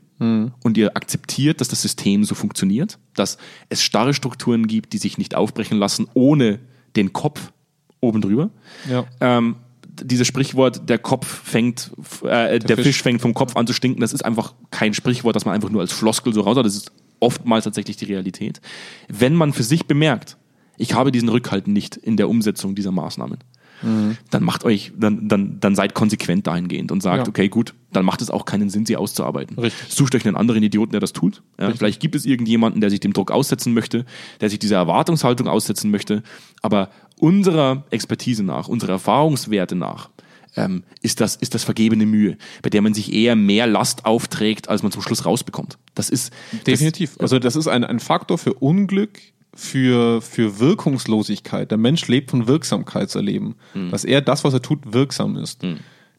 und 0.63 0.79
ihr 0.79 0.97
akzeptiert, 0.97 1.61
dass 1.61 1.69
das 1.69 1.83
System 1.83 2.25
so 2.25 2.35
funktioniert, 2.35 2.99
dass 3.15 3.39
es 3.69 3.83
starre 3.83 4.15
Strukturen 4.15 4.67
gibt, 4.67 4.93
die 4.93 4.99
sich 4.99 5.19
nicht 5.19 5.35
aufbrechen 5.35 5.79
lassen 5.79 6.07
ohne 6.15 6.61
den 6.97 7.13
Kopf 7.13 7.53
oben 8.01 8.21
drüber. 8.21 8.51
Ja. 8.89 9.05
Ähm, 9.21 9.57
dieses 10.01 10.27
Sprichwort, 10.27 10.89
der 10.89 10.99
Kopf 10.99 11.27
fängt, 11.27 11.91
äh, 12.23 12.61
der, 12.61 12.77
Fisch. 12.77 12.87
Fisch. 12.87 13.03
fängt 13.03 13.21
vom 13.21 13.35
Kopf 13.35 13.57
an 13.57 13.67
zu 13.67 13.73
stinken, 13.73 14.01
das 14.01 14.13
ist 14.13 14.25
einfach 14.25 14.55
kein 14.71 14.95
Sprichwort, 14.95 15.35
das 15.35 15.45
man 15.45 15.55
einfach 15.55 15.71
nur 15.71 15.81
als 15.81 15.93
Floskel 15.93 16.33
so 16.33 16.43
raus 16.43 16.57
hat. 16.57 16.65
Das 16.65 16.77
ist 16.77 16.93
oftmals 17.21 17.65
tatsächlich 17.65 17.97
die 17.97 18.05
Realität. 18.05 18.61
Wenn 19.09 19.35
man 19.35 19.53
für 19.53 19.65
sich 19.65 19.87
bemerkt, 19.87 20.37
ich 20.77 20.95
habe 20.95 21.11
diesen 21.11 21.29
Rückhalt 21.29 21.67
nicht 21.67 21.97
in 21.97 22.17
der 22.17 22.29
Umsetzung 22.29 22.77
dieser 22.77 22.93
Maßnahmen, 22.93 23.39
dann 23.83 24.43
macht 24.43 24.65
euch, 24.65 24.93
dann, 24.99 25.29
dann, 25.29 25.61
dann 25.61 25.75
seid 25.77 25.95
konsequent 25.95 26.47
dahingehend 26.47 26.91
und 26.91 27.03
sagt, 27.03 27.27
Ja. 27.27 27.29
okay, 27.29 27.49
gut, 27.49 27.75
dann 27.93 28.05
macht 28.05 28.21
es 28.23 28.31
auch 28.31 28.45
keinen 28.45 28.71
Sinn, 28.71 28.85
sie 28.87 28.97
auszuarbeiten. 28.97 29.59
Richtig. 29.59 29.95
Sucht 29.95 30.15
euch 30.15 30.27
einen 30.27 30.37
anderen 30.37 30.63
Idioten, 30.63 30.93
der 30.93 31.01
das 31.01 31.13
tut. 31.13 31.43
Ja, 31.61 31.71
vielleicht 31.73 32.01
gibt 32.01 32.15
es 32.15 32.25
irgendjemanden, 32.27 32.81
der 32.81 32.91
sich 32.91 33.01
dem 33.01 33.13
Druck 33.13 33.31
aussetzen 33.31 33.75
möchte, 33.75 34.05
der 34.41 34.51
sich 34.51 34.59
dieser 34.59 34.77
Erwartungshaltung 34.77 35.47
aussetzen 35.49 35.91
möchte. 35.91 36.23
Aber 36.61 36.91
unserer 37.19 37.85
Expertise 37.91 38.43
nach, 38.43 38.69
unserer 38.69 38.93
Erfahrungswerte 38.93 39.75
nach, 39.77 40.11
ähm, 40.57 40.83
ist, 41.03 41.21
das, 41.21 41.37
ist 41.37 41.55
das 41.55 41.63
vergebene 41.65 42.05
Mühe, 42.07 42.37
bei 42.63 42.71
der 42.71 42.83
man 42.83 42.95
sich 42.95 43.13
eher 43.13 43.37
mehr 43.37 43.67
Last 43.67 44.07
aufträgt, 44.07 44.69
als 44.69 44.83
man 44.83 44.91
zum 44.91 45.03
Schluss 45.03 45.25
rausbekommt. 45.25 45.79
Das 45.95 46.11
ist 46.11 46.33
Definitiv. 46.67 47.17
also 47.21 47.39
das 47.39 47.55
ist 47.55 47.69
ein, 47.69 47.85
ein 47.85 48.01
Faktor 48.01 48.39
für 48.39 48.55
Unglück, 48.55 49.19
für, 49.59 50.23
für 50.23 50.61
Wirkungslosigkeit. 50.61 51.69
Der 51.73 51.79
Mensch 51.79 52.07
lebt 52.07 52.31
von 52.31 52.47
Wirksamkeitserleben. 52.47 53.57
Dass 53.91 54.05
er 54.05 54.21
das, 54.21 54.45
was 54.45 54.55
er 54.55 54.63
tut, 54.63 54.93
wirksam 54.93 55.37
ist. 55.37 55.65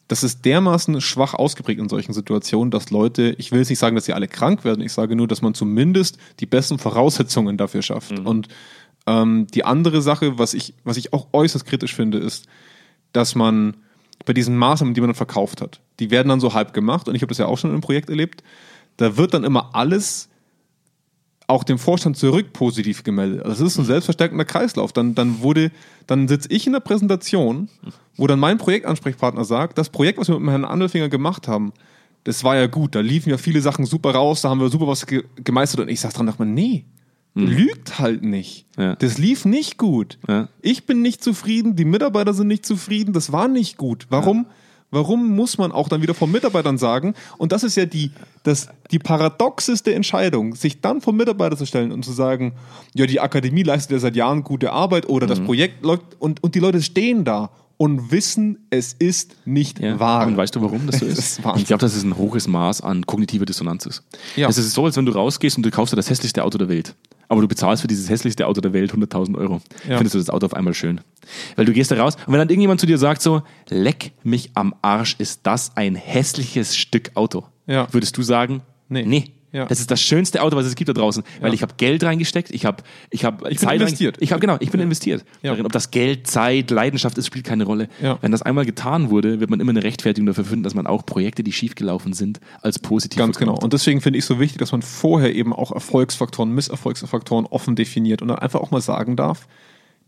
Das 0.08 0.22
ist 0.22 0.44
dermaßen 0.44 1.00
schwach 1.00 1.32
ausgeprägt 1.32 1.80
in 1.80 1.88
solchen 1.88 2.12
Situationen, 2.12 2.70
dass 2.70 2.90
Leute, 2.90 3.34
ich 3.38 3.50
will 3.50 3.60
jetzt 3.60 3.70
nicht 3.70 3.78
sagen, 3.78 3.94
dass 3.96 4.04
sie 4.04 4.12
alle 4.12 4.28
krank 4.28 4.64
werden, 4.64 4.82
ich 4.82 4.92
sage 4.92 5.16
nur, 5.16 5.26
dass 5.26 5.40
man 5.40 5.54
zumindest 5.54 6.18
die 6.40 6.46
besten 6.46 6.78
Voraussetzungen 6.78 7.56
dafür 7.56 7.80
schafft. 7.80 8.18
Und 8.18 8.48
ähm, 9.06 9.46
die 9.54 9.64
andere 9.64 10.02
Sache, 10.02 10.38
was 10.38 10.52
ich, 10.52 10.74
was 10.84 10.98
ich 10.98 11.14
auch 11.14 11.28
äußerst 11.32 11.64
kritisch 11.64 11.94
finde, 11.94 12.18
ist, 12.18 12.46
dass 13.12 13.34
man 13.34 13.76
bei 14.26 14.34
diesen 14.34 14.56
Maßnahmen, 14.58 14.92
die 14.92 15.00
man 15.00 15.08
dann 15.08 15.14
verkauft 15.14 15.62
hat, 15.62 15.80
die 15.98 16.10
werden 16.10 16.28
dann 16.28 16.40
so 16.40 16.52
halb 16.52 16.74
gemacht 16.74 17.08
und 17.08 17.14
ich 17.14 17.22
habe 17.22 17.30
das 17.30 17.38
ja 17.38 17.46
auch 17.46 17.56
schon 17.56 17.74
im 17.74 17.80
Projekt 17.80 18.10
erlebt, 18.10 18.42
da 18.98 19.16
wird 19.16 19.32
dann 19.32 19.44
immer 19.44 19.70
alles 19.74 20.29
auch 21.50 21.64
dem 21.64 21.78
Vorstand 21.78 22.16
zurück 22.16 22.52
positiv 22.52 23.04
gemeldet. 23.04 23.44
Also 23.44 23.64
das 23.64 23.72
ist 23.72 23.78
ein 23.78 23.84
selbstverstärkender 23.84 24.44
Kreislauf. 24.44 24.92
Dann, 24.92 25.14
dann 25.14 25.42
wurde, 25.42 25.70
dann 26.06 26.28
sitze 26.28 26.48
ich 26.50 26.66
in 26.66 26.72
der 26.72 26.80
Präsentation, 26.80 27.68
wo 28.16 28.26
dann 28.26 28.38
mein 28.38 28.58
Projektansprechpartner 28.58 29.44
sagt, 29.44 29.76
das 29.76 29.90
Projekt, 29.90 30.18
was 30.18 30.28
wir 30.28 30.38
mit 30.38 30.50
Herrn 30.50 30.64
Andelfinger 30.64 31.08
gemacht 31.08 31.48
haben, 31.48 31.72
das 32.24 32.44
war 32.44 32.56
ja 32.56 32.66
gut, 32.66 32.94
da 32.94 33.00
liefen 33.00 33.30
ja 33.30 33.38
viele 33.38 33.60
Sachen 33.60 33.86
super 33.86 34.10
raus, 34.10 34.42
da 34.42 34.50
haben 34.50 34.60
wir 34.60 34.68
super 34.68 34.86
was 34.86 35.06
ge 35.06 35.24
gemeistert 35.36 35.80
und 35.80 35.88
ich 35.88 36.00
saß 36.00 36.12
dran 36.12 36.26
und 36.28 36.32
dachte 36.32 36.44
mir, 36.44 36.52
nee, 36.52 36.84
lügt 37.34 37.98
halt 37.98 38.22
nicht. 38.22 38.66
Ja. 38.76 38.96
Das 38.96 39.18
lief 39.18 39.44
nicht 39.44 39.78
gut. 39.78 40.18
Ja. 40.28 40.48
Ich 40.60 40.84
bin 40.84 41.02
nicht 41.02 41.22
zufrieden, 41.22 41.76
die 41.76 41.84
Mitarbeiter 41.84 42.34
sind 42.34 42.48
nicht 42.48 42.66
zufrieden, 42.66 43.12
das 43.12 43.32
war 43.32 43.48
nicht 43.48 43.76
gut. 43.76 44.06
Warum? 44.10 44.46
Warum 44.90 45.34
muss 45.36 45.56
man 45.56 45.70
auch 45.72 45.88
dann 45.88 46.02
wieder 46.02 46.14
von 46.14 46.30
Mitarbeitern 46.30 46.78
sagen? 46.78 47.14
Und 47.38 47.52
das 47.52 47.62
ist 47.62 47.76
ja 47.76 47.86
die, 47.86 48.10
das, 48.42 48.68
die 48.90 48.98
paradoxeste 48.98 49.94
Entscheidung, 49.94 50.54
sich 50.54 50.80
dann 50.80 51.00
vor 51.00 51.12
Mitarbeiter 51.12 51.56
zu 51.56 51.64
stellen 51.66 51.92
und 51.92 52.04
zu 52.04 52.12
sagen, 52.12 52.54
ja, 52.94 53.06
die 53.06 53.20
Akademie 53.20 53.62
leistet 53.62 53.92
ja 53.92 53.98
seit 54.00 54.16
Jahren 54.16 54.42
gute 54.42 54.72
Arbeit 54.72 55.08
oder 55.08 55.26
Mhm. 55.26 55.30
das 55.30 55.40
Projekt 55.40 55.84
läuft 55.84 56.16
und, 56.18 56.42
und 56.42 56.54
die 56.54 56.60
Leute 56.60 56.82
stehen 56.82 57.24
da 57.24 57.50
und 57.80 58.12
wissen, 58.12 58.58
es 58.68 58.92
ist 58.92 59.36
nicht 59.46 59.78
Ja. 59.80 59.98
wahr. 59.98 60.26
Und 60.26 60.36
weißt 60.36 60.54
du, 60.54 60.60
warum 60.60 60.86
das 60.86 60.98
so 61.00 61.06
Das 61.08 61.18
ist? 61.18 61.38
ist 61.38 61.40
ich 61.56 61.64
glaube, 61.64 61.80
dass 61.80 61.96
es 61.96 62.02
ein 62.02 62.18
hohes 62.18 62.46
Maß 62.46 62.82
an 62.82 63.06
kognitiver 63.06 63.46
Dissonanz 63.46 63.86
ist. 63.86 64.02
Ja. 64.36 64.50
Es 64.50 64.58
ist 64.58 64.72
so, 64.72 64.84
als 64.84 64.98
wenn 64.98 65.06
du 65.06 65.12
rausgehst 65.12 65.56
und 65.56 65.64
du 65.64 65.70
kaufst 65.70 65.92
dir 65.94 65.96
das 65.96 66.10
hässlichste 66.10 66.44
Auto 66.44 66.58
der 66.58 66.68
Welt. 66.68 66.94
Aber 67.28 67.40
du 67.40 67.48
bezahlst 67.48 67.80
für 67.80 67.88
dieses 67.88 68.10
hässlichste 68.10 68.46
Auto 68.46 68.60
der 68.60 68.74
Welt 68.74 68.92
100.000 68.92 69.34
Euro. 69.38 69.62
Ja. 69.88 69.96
Findest 69.96 70.14
du 70.14 70.18
das 70.18 70.28
Auto 70.28 70.44
auf 70.44 70.52
einmal 70.52 70.74
schön. 70.74 71.00
Weil 71.56 71.64
du 71.64 71.72
gehst 71.72 71.90
da 71.90 71.96
raus 71.96 72.16
und 72.26 72.34
wenn 72.34 72.38
dann 72.40 72.50
irgendjemand 72.50 72.80
zu 72.80 72.86
dir 72.86 72.98
sagt 72.98 73.22
so, 73.22 73.40
leck 73.70 74.12
mich 74.24 74.50
am 74.54 74.74
Arsch, 74.82 75.14
ist 75.18 75.40
das 75.44 75.74
ein 75.76 75.94
hässliches 75.94 76.76
Stück 76.76 77.12
Auto. 77.14 77.44
Ja. 77.66 77.88
Würdest 77.92 78.18
du 78.18 78.22
sagen, 78.22 78.60
Nee. 78.90 79.04
nee. 79.06 79.24
Ja. 79.52 79.66
Das 79.66 79.80
ist 79.80 79.90
das 79.90 80.00
schönste 80.00 80.42
Auto, 80.42 80.56
was 80.56 80.66
es 80.66 80.74
gibt 80.76 80.88
da 80.88 80.92
draußen, 80.92 81.24
weil 81.40 81.52
ich 81.54 81.62
habe 81.62 81.74
Geld 81.76 82.04
reingesteckt, 82.04 82.50
ich 82.50 82.64
habe 82.64 82.82
ich 83.10 83.24
habe 83.24 83.48
bin 83.48 83.58
Zeit 83.58 83.80
investiert. 83.80 84.16
Ich 84.20 84.32
habe 84.32 84.40
genau, 84.40 84.56
ich 84.60 84.70
bin 84.70 84.80
investiert. 84.80 85.24
Ja. 85.42 85.50
Darin, 85.50 85.66
ob 85.66 85.72
das 85.72 85.90
Geld, 85.90 86.26
Zeit, 86.26 86.70
Leidenschaft 86.70 87.18
ist, 87.18 87.26
spielt 87.26 87.44
keine 87.44 87.64
Rolle. 87.64 87.88
Ja. 88.00 88.18
Wenn 88.20 88.32
das 88.32 88.42
einmal 88.42 88.64
getan 88.64 89.10
wurde, 89.10 89.40
wird 89.40 89.50
man 89.50 89.60
immer 89.60 89.70
eine 89.70 89.82
Rechtfertigung 89.82 90.26
dafür 90.26 90.44
finden, 90.44 90.62
dass 90.62 90.74
man 90.74 90.86
auch 90.86 91.04
Projekte, 91.04 91.42
die 91.42 91.52
schiefgelaufen 91.52 92.12
sind, 92.12 92.40
als 92.62 92.78
positiv 92.78 93.18
Ganz 93.18 93.38
genau. 93.38 93.52
verkauft. 93.52 93.64
Und 93.64 93.72
deswegen 93.72 94.00
finde 94.00 94.18
ich 94.18 94.24
so 94.24 94.38
wichtig, 94.38 94.58
dass 94.58 94.72
man 94.72 94.82
vorher 94.82 95.34
eben 95.34 95.52
auch 95.52 95.72
Erfolgsfaktoren, 95.72 96.54
Misserfolgsfaktoren 96.54 97.46
offen 97.46 97.74
definiert 97.74 98.22
und 98.22 98.28
dann 98.28 98.38
einfach 98.38 98.60
auch 98.60 98.70
mal 98.70 98.80
sagen 98.80 99.16
darf, 99.16 99.46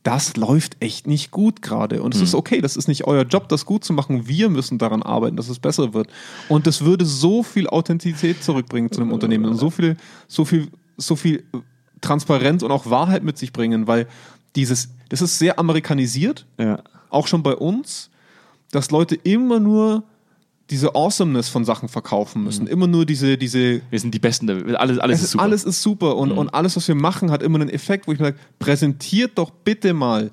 das 0.02 0.36
läuft 0.36 0.76
echt 0.80 1.06
nicht 1.06 1.30
gut 1.30 1.62
gerade. 1.62 2.02
Und 2.02 2.14
es 2.14 2.20
ist 2.20 2.34
okay, 2.34 2.60
das 2.60 2.76
ist 2.76 2.88
nicht 2.88 3.04
euer 3.06 3.22
Job, 3.22 3.48
das 3.48 3.64
gut 3.66 3.84
zu 3.84 3.92
machen. 3.92 4.26
Wir 4.26 4.48
müssen 4.50 4.78
daran 4.78 5.02
arbeiten, 5.02 5.36
dass 5.36 5.48
es 5.48 5.60
besser 5.60 5.94
wird. 5.94 6.08
Und 6.48 6.66
das 6.66 6.84
würde 6.84 7.04
so 7.04 7.42
viel 7.44 7.68
Authentizität 7.68 8.42
zurückbringen 8.42 8.90
zu 8.90 9.00
einem 9.00 9.12
Unternehmen 9.12 9.44
und 9.44 9.56
so 9.56 9.70
viel, 9.70 9.96
so 10.26 10.44
viel, 10.44 10.68
so 10.96 11.14
viel 11.14 11.44
Transparenz 12.00 12.62
und 12.64 12.72
auch 12.72 12.90
Wahrheit 12.90 13.22
mit 13.22 13.38
sich 13.38 13.52
bringen, 13.52 13.86
weil 13.86 14.08
dieses, 14.56 14.88
das 15.08 15.22
ist 15.22 15.38
sehr 15.38 15.58
amerikanisiert, 15.58 16.46
Ja. 16.58 16.82
auch 17.10 17.26
schon 17.28 17.42
bei 17.44 17.54
uns, 17.54 18.10
dass 18.72 18.90
Leute 18.90 19.14
immer 19.14 19.60
nur 19.60 20.02
diese 20.70 20.94
Awesomeness 20.94 21.48
von 21.48 21.64
Sachen 21.64 21.88
verkaufen 21.88 22.44
müssen, 22.44 22.66
immer 22.66 22.86
nur 22.86 23.04
diese, 23.04 23.36
diese 23.36 23.82
Wir 23.90 24.00
sind 24.00 24.14
die 24.14 24.18
Besten, 24.18 24.48
alles, 24.76 24.98
alles 24.98 25.16
es 25.16 25.20
ist 25.20 25.24
ist, 25.24 25.30
super. 25.32 25.44
alles 25.44 25.64
ist 25.64 25.82
super 25.82 26.16
und, 26.16 26.32
und 26.32 26.48
alles, 26.54 26.76
was 26.76 26.88
wir 26.88 26.94
machen, 26.94 27.30
hat 27.30 27.42
immer 27.42 27.60
einen 27.60 27.68
Effekt, 27.68 28.06
wo 28.06 28.12
ich 28.12 28.18
mir 28.18 28.26
sage, 28.26 28.38
präsentiert 28.58 29.32
doch 29.36 29.50
bitte 29.50 29.92
mal 29.92 30.30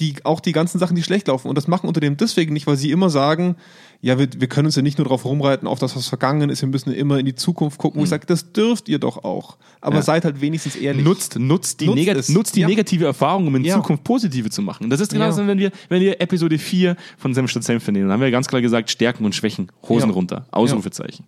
die, 0.00 0.14
auch 0.24 0.40
die 0.40 0.52
ganzen 0.52 0.78
Sachen, 0.78 0.96
die 0.96 1.02
schlecht 1.02 1.28
laufen. 1.28 1.48
Und 1.48 1.56
das 1.56 1.68
machen 1.68 1.86
Unternehmen 1.86 2.16
deswegen 2.16 2.52
nicht, 2.52 2.66
weil 2.66 2.76
sie 2.76 2.90
immer 2.90 3.10
sagen, 3.10 3.56
ja, 4.02 4.18
wir, 4.18 4.28
wir 4.36 4.48
können 4.48 4.66
uns 4.66 4.76
ja 4.76 4.82
nicht 4.82 4.96
nur 4.96 5.04
darauf 5.04 5.24
rumreiten, 5.26 5.68
auf 5.68 5.78
das, 5.78 5.94
was 5.94 6.08
vergangen 6.08 6.48
ist, 6.48 6.62
wir 6.62 6.68
müssen 6.68 6.92
immer 6.92 7.18
in 7.18 7.26
die 7.26 7.34
Zukunft 7.34 7.78
gucken. 7.78 8.00
Wo 8.00 8.04
ich 8.04 8.08
sage, 8.10 8.24
das 8.26 8.52
dürft 8.52 8.88
ihr 8.88 8.98
doch 8.98 9.24
auch. 9.24 9.58
Aber 9.82 9.96
Ja. 9.96 10.02
seid 10.02 10.24
halt 10.24 10.40
wenigstens 10.40 10.76
ehrlich. 10.76 11.04
Nutzt, 11.04 11.38
nutzt 11.38 11.80
die, 11.80 11.86
Nutzt 11.86 12.06
es. 12.08 12.28
nutzt 12.30 12.56
die 12.56 12.60
Ja. 12.62 12.66
negative 12.68 13.04
Erfahrung, 13.04 13.46
um 13.46 13.56
in 13.56 13.64
Ja. 13.64 13.76
Zukunft 13.76 14.02
positive 14.04 14.48
zu 14.50 14.62
machen. 14.62 14.88
Das 14.88 15.00
ist 15.00 15.12
genau 15.12 15.30
so, 15.32 15.46
wenn 15.46 15.58
wir, 15.58 15.70
wenn 15.90 16.00
wir 16.00 16.20
Episode 16.20 16.58
4 16.58 16.96
von 17.18 17.34
Senf 17.34 17.50
statt 17.50 17.64
Senf 17.64 17.86
nehmen. 17.88 18.04
Dann 18.06 18.12
haben 18.12 18.20
wir 18.22 18.30
ganz 18.30 18.48
klar 18.48 18.62
gesagt, 18.62 18.90
Stärken 18.90 19.24
und 19.26 19.34
Schwächen, 19.34 19.70
Hosen 19.88 20.10
runter, 20.10 20.46
Ausrufezeichen. 20.50 21.26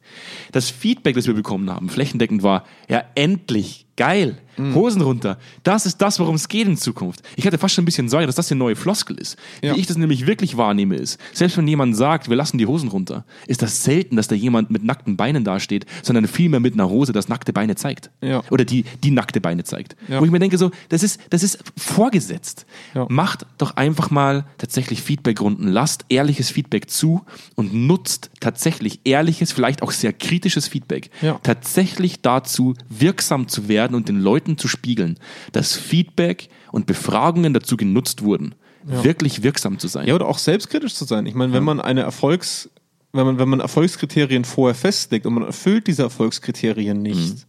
Das 0.53 0.70
Feedback, 0.70 1.14
das 1.14 1.27
wir 1.27 1.35
bekommen 1.35 1.68
haben, 1.70 1.89
flächendeckend 1.91 2.43
war, 2.43 2.64
ja, 2.89 3.03
endlich, 3.14 3.87
geil, 3.97 4.39
Mhm. 4.57 4.75
Hosen 4.75 5.03
runter. 5.03 5.39
Das 5.63 5.87
ist 5.87 5.99
das, 5.99 6.19
worum 6.19 6.35
es 6.35 6.49
geht 6.49 6.67
in 6.67 6.77
Zukunft. 6.77 7.23
Ich 7.37 7.47
hatte 7.47 7.59
fast 7.59 7.75
schon 7.75 7.83
ein 7.83 7.87
bisschen 7.87 8.09
Sorge, 8.09 8.27
dass 8.27 8.37
das 8.37 8.49
die 8.49 8.55
neue 8.55 8.77
Floskel 8.77 9.19
ist. 9.19 9.37
Ja. 9.63 9.75
Wie 9.75 9.81
ich 9.81 9.87
das 9.87 9.97
nämlich 9.97 10.27
wirklich 10.27 10.57
wahrnehme 10.57 10.97
ist, 10.97 11.19
selbst 11.33 11.57
wenn 11.57 11.67
jemand 11.67 11.97
sagt, 11.97 12.29
wir 12.29 12.37
lassen 12.37 12.59
die 12.59 12.67
Hosen 12.67 12.89
runter, 12.89 13.25
ist 13.47 13.63
das 13.63 13.85
selten, 13.85 14.17
dass 14.17 14.29
da 14.29 14.35
jemand 14.35 14.71
mit 14.71 14.85
nackten 14.85 15.17
Beinen 15.17 15.45
dasteht, 15.45 15.87
sondern 16.03 16.27
vielmehr 16.27 16.61
mit 16.61 16.75
einer 16.75 16.89
Hose 16.89 17.13
das 17.13 17.29
nackte 17.29 17.53
Beine 17.53 17.77
zeigt. 17.77 18.11
Ja. 18.21 18.43
Oder 18.51 18.65
die, 18.65 18.85
die 19.03 19.11
nackte 19.11 19.41
Beine 19.41 19.65
zeigt. 19.65 19.97
Ja. 20.09 20.21
Wo 20.21 20.25
ich 20.25 20.31
mir 20.31 20.39
denke, 20.39 20.59
so, 20.59 20.71
das 20.89 21.03
ist, 21.03 21.21
das 21.31 21.43
ist 21.43 21.59
vorgesetzt. 21.77 22.67
Macht 23.09 23.47
doch 23.59 23.77
einfach 23.77 24.11
mal 24.11 24.45
tatsächlich 24.59 25.03
Feedbackrunden, 25.03 25.69
lasst 25.69 26.05
ehrliches 26.09 26.51
Feedback 26.51 26.91
zu 26.91 27.23
und 27.57 27.75
nutzt 27.75 28.31
tatsächlich 28.41 29.01
ehrliches, 29.05 29.53
vielleicht 29.53 29.83
auch 29.83 29.91
sehr 29.91 30.13
kritisches 30.13 30.69
Feedback, 30.69 31.11
tatsächlich 31.43 32.21
dazu, 32.21 32.75
wirksam 32.89 33.49
zu 33.49 33.69
werden 33.69 33.95
und 33.95 34.09
den 34.09 34.21
Leuten 34.21 34.52
zu 34.59 34.69
spiegeln, 34.69 35.19
dass 35.53 35.75
Feedback 35.75 36.49
und 36.71 36.87
Befragungen 36.87 37.55
dazu 37.55 37.77
genutzt 37.77 38.23
wurden, 38.23 38.55
wirklich 38.85 39.43
wirksam 39.43 39.79
zu 39.79 39.89
sein. 39.89 40.09
Ja, 40.09 40.15
oder 40.15 40.27
auch 40.27 40.39
selbstkritisch 40.39 40.95
zu 40.95 41.05
sein. 41.05 41.27
Ich 41.27 41.35
meine, 41.35 41.53
wenn 41.53 41.65
man 41.65 41.81
eine 41.81 42.03
Erfolgs, 42.03 42.71
wenn 43.13 43.27
man, 43.27 43.39
wenn 43.39 43.49
man 43.49 43.61
Erfolgskriterien 43.61 44.45
vorher 44.45 44.75
festlegt 44.75 45.27
und 45.27 45.35
man 45.35 45.45
erfüllt 45.45 45.87
diese 45.87 46.03
Erfolgskriterien 46.03 47.01
nicht, 47.01 47.47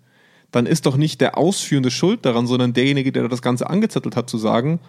dann 0.51 0.65
ist 0.65 0.85
doch 0.85 0.97
nicht 0.97 1.19
der 1.21 1.37
Ausführende 1.37 1.89
schuld 1.89 2.25
daran, 2.25 2.45
sondern 2.45 2.73
derjenige, 2.73 3.11
der 3.11 3.27
das 3.27 3.41
Ganze 3.41 3.69
angezettelt 3.69 4.15
hat, 4.15 4.29
zu 4.29 4.37
sagen, 4.37 4.79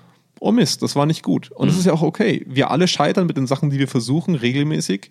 oh 0.41 0.53
Mist, 0.53 0.83
das 0.83 0.95
war 0.95 1.07
nicht 1.07 1.23
gut. 1.23 1.51
Und 1.53 1.69
das 1.69 1.79
ist 1.79 1.87
ja 1.87 1.93
auch 1.93 2.03
okay. 2.03 2.45
Wir 2.47 2.71
alle 2.71 2.87
scheitern 2.87 3.27
mit 3.27 3.37
den 3.37 3.47
Sachen, 3.47 3.71
die 3.71 3.79
wir 3.79 3.89
versuchen, 3.89 4.35
regelmäßig. 4.35 5.11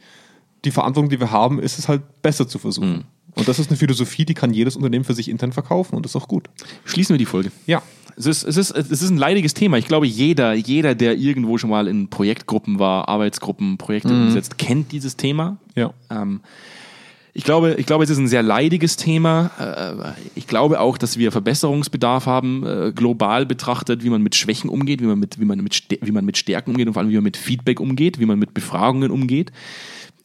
Die 0.64 0.72
Verantwortung, 0.72 1.10
die 1.10 1.20
wir 1.20 1.32
haben, 1.32 1.60
ist 1.60 1.80
es 1.80 1.88
halt 1.88 2.22
besser 2.22 2.48
zu 2.48 2.60
versuchen. 2.60 3.06
Und 3.36 3.48
das 3.48 3.60
ist 3.60 3.70
eine 3.70 3.78
Philosophie, 3.78 4.26
die 4.26 4.34
kann 4.34 4.54
jedes 4.54 4.76
Unternehmen 4.76 5.06
für 5.06 5.14
sich 5.14 5.30
intern 5.30 5.54
verkaufen 5.54 5.96
und 5.96 6.06
das 6.06 6.12
ist 6.12 6.22
auch 6.22 6.28
gut. 6.28 6.50
Schließen 6.86 7.14
wir 7.14 7.18
die 7.18 7.26
Folge. 7.26 7.52
Ja. 7.66 7.82
Es 8.16 8.28
ist, 8.28 8.44
es, 8.44 8.58
ist, 8.58 8.72
es 8.72 9.02
ist 9.02 9.10
ein 9.10 9.18
leidiges 9.18 9.56
Thema. 9.56 9.78
Ich 9.78 9.88
glaube, 9.88 10.06
jeder, 10.06 10.54
jeder, 10.54 10.94
der 10.94 11.18
irgendwo 11.18 11.58
schon 11.58 11.72
mal 11.72 11.88
in 11.88 12.10
Projektgruppen 12.10 12.78
war, 12.78 13.10
Arbeitsgruppen, 13.10 13.80
Projekte 13.80 14.10
umsetzt, 14.10 14.60
kennt 14.60 14.92
dieses 14.92 15.18
Thema. 15.18 15.58
Ja. 15.76 15.94
Ähm, 16.12 16.42
ich 17.34 17.44
glaube, 17.44 17.74
ich 17.80 17.88
glaube, 17.88 18.04
es 18.04 18.12
ist 18.12 18.20
ein 18.20 18.28
sehr 18.28 18.44
leidiges 18.44 18.96
Thema. 18.98 19.50
Äh, 19.60 20.22
Ich 20.36 20.46
glaube 20.46 20.80
auch, 20.80 21.00
dass 21.00 21.18
wir 21.18 21.32
Verbesserungsbedarf 21.32 22.28
haben, 22.28 22.64
äh, 22.64 22.92
global 22.94 23.48
betrachtet, 23.48 24.04
wie 24.04 24.12
man 24.12 24.22
mit 24.22 24.36
Schwächen 24.36 24.70
umgeht, 24.70 25.02
wie 25.02 25.08
man 25.08 25.18
mit, 25.18 25.40
wie 25.40 25.46
man 25.46 25.60
mit, 25.60 25.84
wie 26.00 26.12
man 26.12 26.26
mit 26.26 26.38
Stärken 26.38 26.70
umgeht 26.70 26.86
und 26.86 26.94
vor 26.94 27.02
allem, 27.02 27.10
wie 27.10 27.16
man 27.16 27.24
mit 27.24 27.38
Feedback 27.38 27.80
umgeht, 27.80 28.20
wie 28.20 28.28
man 28.28 28.38
mit 28.38 28.54
Befragungen 28.54 29.10
umgeht, 29.10 29.52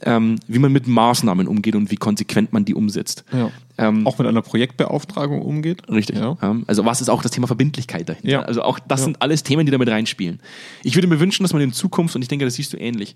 ähm, 0.03 0.37
wie 0.47 0.59
man 0.59 0.73
mit 0.73 0.87
Maßnahmen 0.87 1.49
umgeht 1.49 1.75
und 1.75 1.91
wie 1.91 1.97
konsequent 1.97 2.53
man 2.53 2.65
die 2.65 2.75
umsetzt. 2.75 3.25
ja. 3.33 3.51
Ähm, 3.81 4.09
Auch 4.09 4.19
mit 4.19 4.27
einer 4.27 4.43
Projektbeauftragung 4.43 5.41
umgeht. 5.41 5.89
Richtig. 5.89 6.17
Ja. 6.17 6.37
Ähm, 6.43 6.65
Also 6.67 6.85
was 6.85 7.01
ist 7.01 7.09
auch 7.09 7.23
das 7.23 7.31
Thema 7.31 7.47
Verbindlichkeit 7.47 8.09
dahinter? 8.09 8.29
Ja. 8.29 8.43
Also 8.43 8.63
auch 8.63 8.81
das 8.81 9.05
sind 9.05 9.23
alles 9.23 9.45
Themen, 9.45 9.67
die 9.67 9.71
damit 9.73 9.89
reinspielen. 9.89 10.41
Ich 10.83 10.97
würde 10.97 11.07
mir 11.07 11.21
wünschen, 11.21 11.45
dass 11.45 11.53
man 11.53 11.63
in 11.63 11.73
Zukunft, 11.73 12.17
und 12.17 12.23
ich 12.23 12.27
denke, 12.29 12.45
das 12.45 12.55
siehst 12.55 12.73
du 12.73 12.77
ähnlich, 12.77 13.15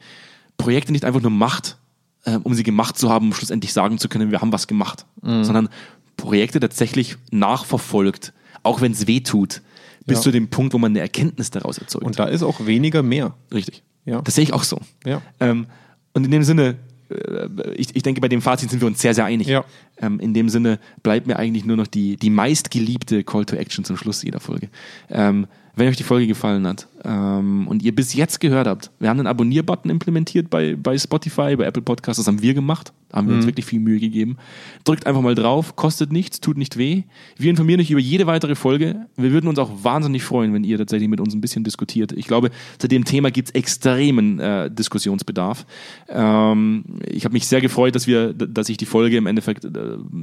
Projekte 0.59 0.93
nicht 0.93 1.05
einfach 1.05 1.20
nur 1.20 1.33
macht, 1.33 1.78
äh, 2.24 2.37
um 2.45 2.55
sie 2.55 2.62
gemacht 2.62 2.97
zu 2.97 3.11
haben, 3.11 3.26
um 3.26 3.35
schlussendlich 3.35 3.72
sagen 3.72 3.99
zu 3.99 4.09
können, 4.09 4.30
wir 4.30 4.41
haben 4.41 4.53
was 4.53 4.68
gemacht, 4.68 5.05
Mhm. 5.22 5.43
sondern 5.43 5.68
Projekte 6.16 6.61
tatsächlich 6.61 7.16
nachverfolgt, 7.33 8.33
auch 8.62 8.80
wenn 8.80 8.93
es 8.93 9.07
weh 9.07 9.20
tut, 9.20 9.62
bis 10.07 10.20
zu 10.20 10.30
dem 10.30 10.49
Punkt, 10.49 10.74
wo 10.74 10.78
man 10.78 10.93
eine 10.93 11.01
Erkenntnis 11.01 11.51
daraus 11.51 11.78
erzeugt. 11.78 12.05
Und 12.05 12.18
da 12.18 12.24
ist 12.26 12.43
auch 12.43 12.66
weniger 12.66 13.03
mehr. 13.03 13.35
Richtig. 13.53 13.83
Ja. 14.05 14.20
Das 14.22 14.35
sehe 14.35 14.45
ich 14.45 14.53
auch 14.53 14.62
so. 14.64 14.78
Ja. 15.05 15.22
Ähm, 15.41 15.66
und 16.15 16.25
in 16.25 16.31
dem 16.31 16.43
Sinne, 16.43 16.77
äh, 17.11 17.75
ich, 17.75 17.95
ich 17.95 18.03
denke, 18.03 18.21
bei 18.21 18.29
dem 18.29 18.43
Fazit 18.43 18.71
sind 18.71 18.81
wir 18.81 18.87
uns 18.87 19.01
sehr, 19.01 19.15
sehr 19.15 19.25
einig. 19.25 19.47
Ja. 19.47 19.65
Ähm, 19.99 20.21
in 20.21 20.35
dem 20.35 20.49
Sinne 20.49 20.79
bleibt 21.03 21.27
mir 21.27 21.37
eigentlich 21.37 21.65
nur 21.65 21.77
noch 21.77 21.87
die, 21.87 22.17
die 22.17 22.31
meistgeliebte 22.31 23.25
Call 23.25 23.45
to 23.45 23.57
Action 23.57 23.85
zum 23.85 23.97
Schluss 23.97 24.23
jeder 24.23 24.41
Folge. 24.41 24.69
Ähm, 25.11 25.47
wenn 25.75 25.89
euch 25.89 25.97
die 25.97 26.03
Folge 26.03 26.27
gefallen 26.27 26.67
hat 26.67 26.87
ähm, 27.05 27.66
und 27.68 27.82
ihr 27.82 27.94
bis 27.94 28.14
jetzt 28.14 28.40
gehört 28.40 28.66
habt, 28.66 28.90
wir 28.98 29.09
haben 29.09 29.18
einen 29.18 29.26
Abonnier-Button 29.26 29.90
implementiert 29.90 30.50
bei, 30.50 30.76
bei 30.76 30.96
Spotify, 30.98 31.57
bei 31.57 31.64
Apple 31.64 31.82
Podcasts, 31.82 32.18
das 32.18 32.26
haben 32.26 32.42
wir 32.42 32.55
gemacht, 32.55 32.92
da 33.09 33.18
haben 33.18 33.28
wir 33.28 33.34
uns 33.36 33.44
wirklich 33.44 33.66
viel 33.66 33.78
Mühe 33.80 34.00
gegeben. 34.00 34.38
Drückt 34.84 35.07
einfach 35.07 35.20
mal 35.20 35.34
drauf, 35.34 35.76
kostet 35.76 36.12
nichts, 36.12 36.40
tut 36.40 36.57
nicht 36.57 36.78
weh. 36.78 37.03
Wir 37.36 37.50
informieren 37.50 37.78
euch 37.80 37.90
über 37.90 38.00
jede 38.00 38.26
weitere 38.26 38.55
Folge. 38.55 39.07
Wir 39.16 39.32
würden 39.32 39.48
uns 39.48 39.59
auch 39.59 39.70
wahnsinnig 39.84 40.22
freuen, 40.22 40.55
wenn 40.55 40.64
ihr 40.64 40.78
tatsächlich 40.78 41.11
mit 41.11 41.20
uns 41.20 41.34
ein 41.34 41.42
bisschen 41.42 41.62
diskutiert. 41.62 42.12
Ich 42.12 42.26
glaube, 42.26 42.50
zu 42.78 42.88
dem 42.88 43.05
Thema 43.05 43.30
gibt 43.30 43.48
es 43.48 43.55
extremen 43.55 44.40
äh, 44.40 44.70
Diskussionsbedarf. 44.70 45.66
Ähm, 46.09 46.84
ich 47.07 47.26
habe 47.26 47.34
mich 47.34 47.46
sehr 47.46 47.61
gefreut, 47.61 47.94
dass 47.94 48.07
wir, 48.07 48.32
dass 48.32 48.70
ich 48.70 48.78
die 48.78 48.86
Folge 48.86 49.18
im 49.18 49.26
Endeffekt, 49.26 49.66
äh, 49.66 49.70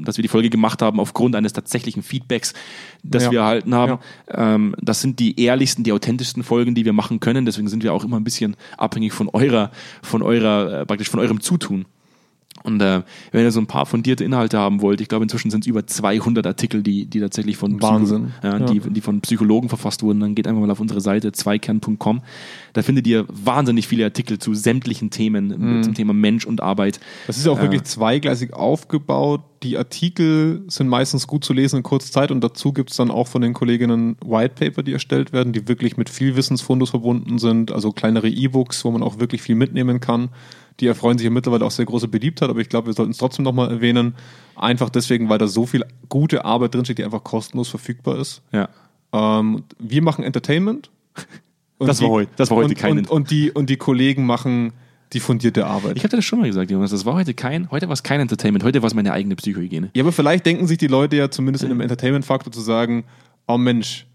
dass 0.03 0.17
wir 0.17 0.23
die 0.23 0.27
Folge 0.27 0.49
gemacht 0.49 0.81
haben 0.81 0.99
aufgrund 0.99 1.35
eines 1.35 1.53
tatsächlichen 1.53 2.01
Feedbacks, 2.01 2.55
das 3.03 3.25
Ja. 3.25 3.31
wir 3.31 3.39
erhalten 3.41 3.75
haben. 3.75 3.99
Ähm, 4.29 4.75
das 4.81 5.01
sind 5.01 5.19
die 5.19 5.39
ehrlichsten, 5.39 5.83
die 5.83 5.91
authentischsten 5.91 6.41
Folgen, 6.41 6.68
die 6.75 6.85
wir 6.85 6.93
machen 6.93 7.19
können. 7.19 7.45
Deswegen 7.45 7.67
sind 7.67 7.83
wir 7.83 7.93
auch 7.93 8.03
immer 8.03 8.17
ein 8.17 8.23
bisschen 8.23 8.55
abhängig 8.77 9.13
von 9.13 9.29
eurer, 9.29 9.71
von 10.01 10.21
eurer, 10.21 10.81
äh, 10.81 10.85
praktisch 10.85 11.09
von 11.09 11.19
eurem 11.19 11.41
Zutun. 11.41 11.85
Und 12.63 12.81
äh, 12.81 13.01
wenn 13.31 13.43
ihr 13.43 13.51
so 13.51 13.59
ein 13.59 13.67
paar 13.67 13.85
fundierte 13.85 14.23
Inhalte 14.23 14.57
haben 14.57 14.81
wollt, 14.81 15.01
ich 15.01 15.07
glaube 15.07 15.23
inzwischen 15.23 15.51
sind 15.51 15.61
es 15.63 15.67
über 15.67 15.85
200 15.87 16.45
Artikel, 16.45 16.83
die, 16.83 17.05
die 17.05 17.19
tatsächlich 17.19 17.57
von, 17.57 17.77
Psycho- 17.77 17.87
ja, 18.43 18.57
Ja. 18.59 18.65
Die, 18.65 18.79
die 18.79 19.01
von 19.01 19.21
Psychologen 19.21 19.69
verfasst 19.69 20.03
wurden, 20.03 20.19
dann 20.19 20.35
geht 20.35 20.47
einfach 20.47 20.61
mal 20.61 20.69
auf 20.71 20.79
unsere 20.79 21.01
Seite 21.01 21.31
zweikern.com. 21.31 22.21
Da 22.73 22.81
findet 22.81 23.07
ihr 23.07 23.25
wahnsinnig 23.27 23.87
viele 23.87 24.05
Artikel 24.05 24.37
zu 24.39 24.53
sämtlichen 24.53 25.09
Themen, 25.09 25.83
zum 25.83 25.93
Thema 25.93 26.13
Mensch 26.13 26.45
und 26.45 26.61
Arbeit. 26.61 26.99
Das 27.27 27.37
ist 27.37 27.45
ja 27.45 27.51
auch 27.51 27.61
wirklich 27.61 27.83
zweigleisig 27.83 28.53
aufgebaut. 28.53 29.41
Die 29.63 29.77
Artikel 29.77 30.63
sind 30.67 30.87
meistens 30.87 31.27
gut 31.27 31.43
zu 31.43 31.51
lesen 31.53 31.77
in 31.77 31.83
kurzer 31.83 32.11
Zeit 32.11 32.31
und 32.31 32.41
dazu 32.41 32.71
gibt 32.71 32.91
es 32.91 32.97
dann 32.97 33.11
auch 33.11 33.27
von 33.27 33.41
den 33.41 33.53
Kolleginnen 33.53 34.15
White 34.23 34.55
Paper, 34.55 34.83
die 34.83 34.93
erstellt 34.93 35.33
werden, 35.33 35.51
die 35.51 35.67
wirklich 35.67 35.97
mit 35.97 36.09
viel 36.09 36.35
Wissensfundus 36.35 36.91
verbunden 36.91 37.39
sind, 37.39 37.71
also 37.71 37.91
kleinere 37.91 38.29
E-Books, 38.29 38.85
wo 38.85 38.91
man 38.91 39.03
auch 39.03 39.19
wirklich 39.19 39.41
viel 39.41 39.55
mitnehmen 39.55 39.99
kann. 39.99 40.29
Die 40.79 40.87
erfreuen 40.87 41.17
sich 41.17 41.25
ja 41.25 41.31
mittlerweile 41.31 41.65
auch 41.65 41.71
sehr 41.71 41.85
große 41.85 42.07
Beliebtheit, 42.07 42.49
aber 42.49 42.59
ich 42.59 42.69
glaube, 42.69 42.87
wir 42.87 42.93
sollten 42.93 43.11
es 43.11 43.17
trotzdem 43.17 43.43
nochmal 43.43 43.69
erwähnen. 43.69 44.15
Einfach 44.55 44.89
deswegen, 44.89 45.29
weil 45.29 45.37
da 45.37 45.47
so 45.47 45.65
viel 45.65 45.83
gute 46.09 46.45
Arbeit 46.45 46.75
drinsteht, 46.75 46.97
die 46.99 47.03
einfach 47.03 47.23
kostenlos 47.23 47.69
verfügbar 47.69 48.17
ist. 48.17 48.41
Ja. 48.51 48.69
Ähm, 49.11 49.63
wir 49.79 50.01
machen 50.01 50.23
Entertainment. 50.23 50.89
Und 51.77 51.87
Das 51.87 52.01
war 52.01 52.07
die- 52.07 52.13
heute- 52.13 52.31
das 52.35 52.49
war 52.49 52.57
heute 52.57 52.69
und, 52.69 52.77
kein 52.77 52.97
und, 52.99 53.09
und, 53.09 53.31
die, 53.31 53.51
und 53.51 53.69
die 53.69 53.77
Kollegen 53.77 54.25
machen 54.25 54.73
die 55.13 55.19
fundierte 55.19 55.65
Arbeit. 55.65 55.97
Ich 55.97 56.03
hatte 56.03 56.17
das 56.17 56.25
schon 56.25 56.39
mal 56.39 56.47
gesagt, 56.47 56.69
Jonas. 56.69 56.91
Das 56.91 57.03
war 57.05 57.15
heute 57.15 57.33
kein, 57.33 57.71
heute 57.71 57.87
war 57.87 57.93
es 57.93 58.03
kein 58.03 58.19
Entertainment, 58.19 58.63
heute 58.63 58.81
war 58.83 58.87
es 58.87 58.93
meine 58.93 59.11
eigene 59.11 59.35
Psychohygiene. 59.35 59.89
Ja, 59.95 60.03
aber 60.03 60.11
vielleicht 60.11 60.45
denken 60.45 60.67
sich 60.67 60.77
die 60.77 60.87
Leute 60.87 61.15
ja 61.15 61.31
zumindest 61.31 61.63
in 61.65 61.71
einem 61.71 61.81
Entertainment-Faktor 61.81 62.51
zu 62.53 62.61
sagen, 62.61 63.05
oh 63.47 63.57
Mensch, 63.57 64.05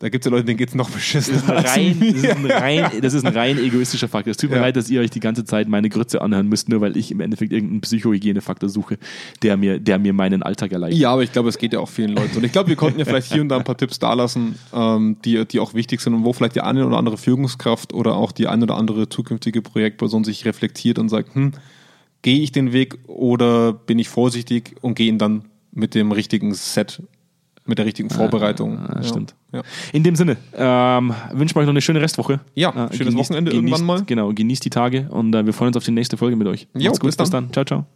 da 0.00 0.08
gibt 0.08 0.24
es 0.24 0.30
ja 0.30 0.36
Leute, 0.36 0.44
denen 0.46 0.58
geht 0.58 0.68
es 0.68 0.74
noch 0.74 0.90
beschissen. 0.90 1.34
Rein, 1.48 1.98
das, 2.00 2.22
ist 2.22 2.30
ein 2.30 2.46
rein, 2.46 2.90
das 3.02 3.14
ist 3.14 3.26
ein 3.26 3.32
rein 3.34 3.58
egoistischer 3.58 4.06
Faktor. 4.08 4.30
Es 4.30 4.36
tut 4.36 4.50
mir 4.50 4.56
Ja. 4.56 4.62
leid, 4.62 4.76
dass 4.76 4.88
ihr 4.88 5.00
euch 5.00 5.10
die 5.10 5.18
ganze 5.20 5.44
Zeit 5.44 5.68
meine 5.68 5.88
Grütze 5.88 6.20
anhören 6.22 6.48
müsst, 6.48 6.68
nur 6.68 6.80
weil 6.80 6.96
ich 6.96 7.10
im 7.10 7.20
Endeffekt 7.20 7.52
irgendeinen 7.52 7.80
Psychohygienefaktor 7.80 8.68
suche, 8.68 8.98
der 9.42 9.56
mir, 9.56 9.80
der 9.80 9.98
mir 9.98 10.12
meinen 10.12 10.42
Alltag 10.42 10.70
erleichtert. 10.72 11.00
Ja, 11.00 11.10
aber 11.12 11.22
ich 11.24 11.32
glaube, 11.32 11.48
es 11.48 11.58
geht 11.58 11.72
ja 11.72 11.80
auch 11.80 11.88
vielen 11.88 12.10
Leuten. 12.10 12.36
Und 12.36 12.44
ich 12.44 12.52
glaube, 12.52 12.68
wir 12.68 12.76
konnten 12.76 12.98
ja 13.00 13.04
vielleicht 13.04 13.32
hier 13.32 13.42
und 13.42 13.48
da 13.48 13.56
ein 13.58 13.64
paar 13.64 13.76
Tipps 13.76 13.98
dalassen, 13.98 14.54
ähm, 14.72 15.16
die, 15.24 15.44
die 15.46 15.58
auch 15.58 15.74
wichtig 15.74 16.00
sind 16.00 16.14
und 16.14 16.24
wo 16.24 16.32
vielleicht 16.32 16.54
die 16.54 16.60
eine 16.60 16.86
oder 16.86 16.96
andere 16.96 17.18
Führungskraft 17.18 17.92
oder 17.92 18.14
auch 18.14 18.30
die 18.32 18.46
eine 18.46 18.62
oder 18.64 18.76
andere 18.76 19.08
zukünftige 19.08 19.62
Projektperson 19.62 20.22
sich 20.22 20.44
reflektiert 20.44 20.98
und 20.98 21.08
sagt, 21.08 21.34
hm, 21.34 21.52
gehe 22.22 22.40
ich 22.40 22.52
den 22.52 22.72
Weg 22.72 22.98
oder 23.08 23.72
bin 23.72 23.98
ich 23.98 24.08
vorsichtig 24.08 24.76
und 24.80 24.94
gehe 24.94 25.08
ihn 25.08 25.18
dann 25.18 25.44
mit 25.72 25.94
dem 25.94 26.12
richtigen 26.12 26.54
Set, 26.54 27.02
mit 27.68 27.78
der 27.78 27.86
richtigen 27.86 28.10
Vorbereitung. 28.10 28.78
Ah, 28.78 29.02
stimmt. 29.02 29.34
Ja. 29.52 29.62
In 29.92 30.02
dem 30.02 30.16
Sinne, 30.16 30.36
ähm, 30.54 31.12
wünschen 31.32 31.54
wir 31.54 31.60
euch 31.60 31.66
noch 31.66 31.72
eine 31.72 31.80
schöne 31.80 32.00
Restwoche. 32.00 32.40
Ja, 32.54 32.86
Äh, 32.90 32.94
schönes 32.96 33.14
Wochenende 33.14 33.52
irgendwann 33.52 33.84
mal. 33.84 34.02
Genau, 34.04 34.32
genießt 34.32 34.64
die 34.64 34.70
Tage 34.70 35.08
und 35.10 35.34
äh, 35.34 35.44
wir 35.46 35.52
freuen 35.52 35.68
uns 35.68 35.76
auf 35.76 35.84
die 35.84 35.90
nächste 35.92 36.16
Folge 36.16 36.36
mit 36.36 36.46
euch. 36.48 36.66
Jo, 36.74 36.90
Macht's 36.90 37.00
gut, 37.00 37.08
bis 37.08 37.16
dann. 37.16 37.24
Bis 37.24 37.30
dann. 37.30 37.52
Ciao, 37.52 37.64
ciao. 37.64 37.86